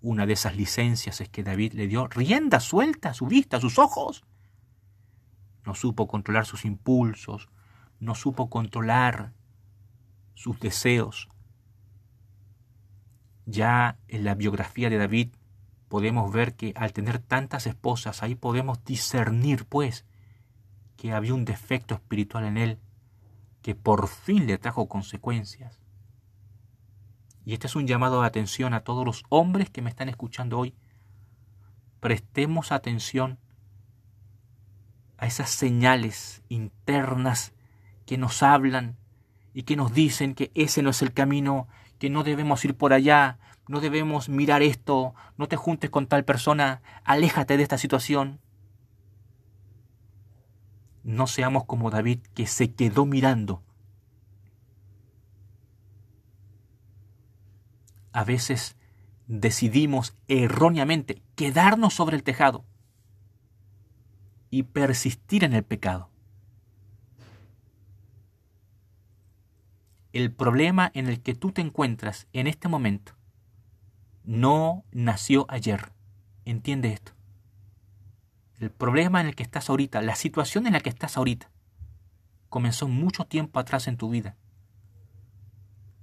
Una 0.00 0.26
de 0.26 0.34
esas 0.34 0.56
licencias 0.56 1.20
es 1.20 1.28
que 1.28 1.42
David 1.42 1.72
le 1.72 1.88
dio 1.88 2.06
rienda 2.06 2.60
suelta 2.60 3.10
a 3.10 3.14
su 3.14 3.26
vista, 3.26 3.56
a 3.56 3.60
sus 3.60 3.80
ojos. 3.80 4.24
No 5.66 5.74
supo 5.74 6.06
controlar 6.06 6.46
sus 6.46 6.64
impulsos, 6.64 7.48
no 7.98 8.14
supo 8.14 8.48
controlar 8.48 9.32
sus 10.34 10.60
deseos. 10.60 11.28
Ya 13.44 13.98
en 14.06 14.22
la 14.22 14.36
biografía 14.36 14.88
de 14.88 14.98
David 14.98 15.30
podemos 15.88 16.32
ver 16.32 16.54
que 16.54 16.72
al 16.76 16.92
tener 16.92 17.18
tantas 17.18 17.66
esposas, 17.66 18.22
ahí 18.22 18.34
podemos 18.34 18.84
discernir, 18.84 19.64
pues, 19.64 20.04
que 20.96 21.12
había 21.12 21.34
un 21.34 21.44
defecto 21.44 21.94
espiritual 21.94 22.44
en 22.44 22.56
él 22.56 22.78
que 23.62 23.74
por 23.74 24.08
fin 24.08 24.46
le 24.46 24.58
trajo 24.58 24.88
consecuencias. 24.88 25.80
Y 27.44 27.54
este 27.54 27.66
es 27.66 27.76
un 27.76 27.86
llamado 27.86 28.20
de 28.20 28.26
atención 28.26 28.74
a 28.74 28.80
todos 28.80 29.04
los 29.04 29.24
hombres 29.30 29.70
que 29.70 29.82
me 29.82 29.90
están 29.90 30.08
escuchando 30.08 30.58
hoy. 30.58 30.74
Prestemos 32.00 32.72
atención 32.72 33.38
a 35.16 35.26
esas 35.26 35.50
señales 35.50 36.42
internas 36.48 37.52
que 38.06 38.18
nos 38.18 38.42
hablan 38.42 38.96
y 39.54 39.64
que 39.64 39.76
nos 39.76 39.92
dicen 39.92 40.34
que 40.34 40.50
ese 40.54 40.82
no 40.82 40.90
es 40.90 41.02
el 41.02 41.12
camino, 41.12 41.68
que 41.98 42.10
no 42.10 42.22
debemos 42.22 42.64
ir 42.64 42.76
por 42.76 42.92
allá, 42.92 43.38
no 43.68 43.80
debemos 43.80 44.28
mirar 44.28 44.62
esto, 44.62 45.14
no 45.36 45.48
te 45.48 45.56
juntes 45.56 45.90
con 45.90 46.06
tal 46.06 46.24
persona, 46.24 46.82
aléjate 47.04 47.56
de 47.56 47.62
esta 47.62 47.78
situación. 47.78 48.40
No 51.04 51.26
seamos 51.26 51.64
como 51.64 51.90
David 51.90 52.20
que 52.34 52.46
se 52.46 52.74
quedó 52.74 53.06
mirando 53.06 53.62
a 58.18 58.24
veces 58.24 58.76
decidimos 59.26 60.16
erróneamente 60.26 61.22
quedarnos 61.36 61.94
sobre 61.94 62.16
el 62.16 62.22
tejado 62.22 62.64
y 64.50 64.64
persistir 64.64 65.44
en 65.44 65.52
el 65.52 65.62
pecado. 65.62 66.10
El 70.12 70.32
problema 70.32 70.90
en 70.94 71.06
el 71.06 71.20
que 71.20 71.34
tú 71.34 71.52
te 71.52 71.60
encuentras 71.60 72.26
en 72.32 72.46
este 72.46 72.66
momento 72.66 73.17
no 74.28 74.84
nació 74.92 75.46
ayer. 75.48 75.94
Entiende 76.44 76.92
esto. 76.92 77.12
El 78.60 78.70
problema 78.70 79.22
en 79.22 79.28
el 79.28 79.34
que 79.34 79.42
estás 79.42 79.70
ahorita, 79.70 80.02
la 80.02 80.16
situación 80.16 80.66
en 80.66 80.74
la 80.74 80.80
que 80.80 80.90
estás 80.90 81.16
ahorita, 81.16 81.50
comenzó 82.50 82.88
mucho 82.88 83.24
tiempo 83.24 83.58
atrás 83.58 83.88
en 83.88 83.96
tu 83.96 84.10
vida. 84.10 84.36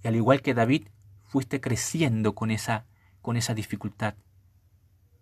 Y 0.03 0.07
al 0.07 0.15
igual 0.15 0.41
que 0.41 0.55
David, 0.55 0.87
fuiste 1.21 1.61
creciendo 1.61 2.33
con 2.33 2.49
esa, 2.49 2.87
con 3.21 3.37
esa 3.37 3.53
dificultad. 3.53 4.15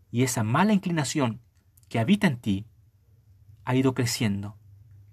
Y 0.09 0.23
esa 0.23 0.45
mala 0.45 0.71
inclinación 0.71 1.41
que 1.89 1.99
habita 1.99 2.27
en 2.27 2.37
ti 2.37 2.67
ha 3.65 3.75
ido 3.75 3.93
creciendo 3.93 4.57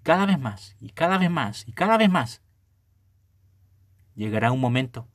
cada 0.01 0.25
vez 0.25 0.39
más 0.39 0.77
y 0.79 0.91
cada 0.91 1.17
vez 1.17 1.29
más 1.29 1.67
y 1.67 1.73
cada 1.73 1.97
vez 1.97 2.09
más. 2.09 2.41
Llegará 4.15 4.53
un 4.53 4.61
momento 4.61 5.09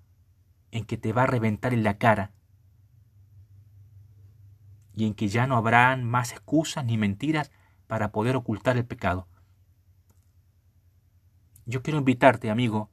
en 0.73 0.85
que 0.85 0.99
te 0.99 1.15
va 1.15 1.23
a 1.23 1.27
reventar 1.27 1.73
en 1.73 1.83
la 1.83 1.97
cara 1.97 2.36
y 4.97 5.07
en 5.07 5.15
que 5.15 5.29
ya 5.29 5.47
no 5.47 5.57
habrán 5.57 6.03
más 6.05 6.33
excusas 6.33 6.85
ni 6.85 6.97
mentiras 6.97 7.53
para 7.87 8.11
poder 8.11 8.35
ocultar 8.35 8.77
el 8.79 8.87
pecado. 8.87 9.29
Yo 11.67 11.83
quiero 11.83 11.99
invitarte, 11.99 12.51
amigo, 12.51 12.91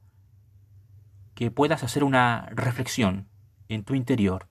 que 1.34 1.50
puedas 1.50 1.82
hacer 1.82 2.04
una 2.04 2.48
reflexión 2.52 3.28
en 3.68 3.84
tu 3.84 3.94
interior 3.94 4.48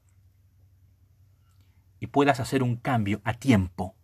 y 2.00 2.08
puedas 2.08 2.40
hacer 2.40 2.64
un 2.64 2.76
cambio 2.76 3.22
a 3.24 3.34
tiempo, 3.34 3.96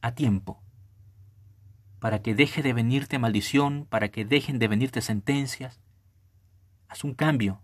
a 0.00 0.14
tiempo, 0.14 0.62
para 1.98 2.22
que 2.22 2.34
deje 2.34 2.62
de 2.62 2.72
venirte 2.72 3.18
maldición, 3.18 3.86
para 3.90 4.10
que 4.10 4.24
dejen 4.24 4.58
de 4.58 4.68
venirte 4.68 5.02
sentencias. 5.02 5.80
Haz 6.88 7.04
un 7.04 7.14
cambio. 7.14 7.62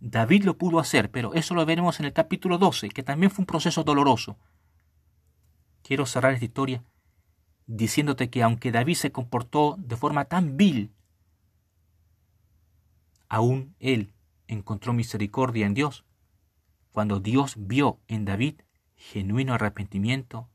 David 0.00 0.44
lo 0.44 0.56
pudo 0.56 0.78
hacer, 0.78 1.10
pero 1.10 1.34
eso 1.34 1.54
lo 1.54 1.66
veremos 1.66 2.00
en 2.00 2.06
el 2.06 2.12
capítulo 2.12 2.58
12, 2.58 2.88
que 2.88 3.02
también 3.02 3.30
fue 3.30 3.42
un 3.42 3.46
proceso 3.46 3.84
doloroso. 3.84 4.38
Quiero 5.82 6.06
cerrar 6.06 6.32
esta 6.32 6.46
historia 6.46 6.84
diciéndote 7.66 8.30
que 8.30 8.42
aunque 8.42 8.72
David 8.72 8.96
se 8.96 9.12
comportó 9.12 9.76
de 9.78 9.96
forma 9.96 10.24
tan 10.24 10.56
vil 10.56 10.92
Aún 13.30 13.76
él 13.78 14.12
encontró 14.48 14.92
misericordia 14.92 15.64
en 15.64 15.72
Dios 15.72 16.04
cuando 16.90 17.20
Dios 17.20 17.54
vio 17.56 18.00
en 18.08 18.24
David 18.24 18.62
genuino 18.96 19.54
arrepentimiento 19.54 20.50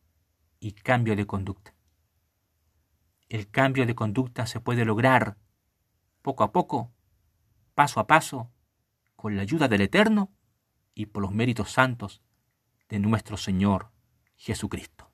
y 0.60 0.74
cambio 0.74 1.16
de 1.16 1.26
conducta. 1.26 1.74
El 3.30 3.50
cambio 3.50 3.86
de 3.86 3.96
conducta 3.96 4.46
se 4.46 4.60
puede 4.60 4.84
lograr 4.84 5.38
poco 6.22 6.43
a 6.43 6.52
poco, 6.52 6.91
paso 7.76 8.02
a 8.02 8.08
paso, 8.08 8.52
con 9.26 9.36
la 9.36 9.41
ayuda 9.41 9.67
del 9.67 9.82
Eterno 9.82 10.32
y 10.93 11.07
por 11.07 11.23
los 11.23 11.32
méritos 11.32 11.71
santos 11.71 12.21
de 12.89 12.99
nuestro 12.99 13.38
Señor 13.38 13.89
Jesucristo. 14.36 15.09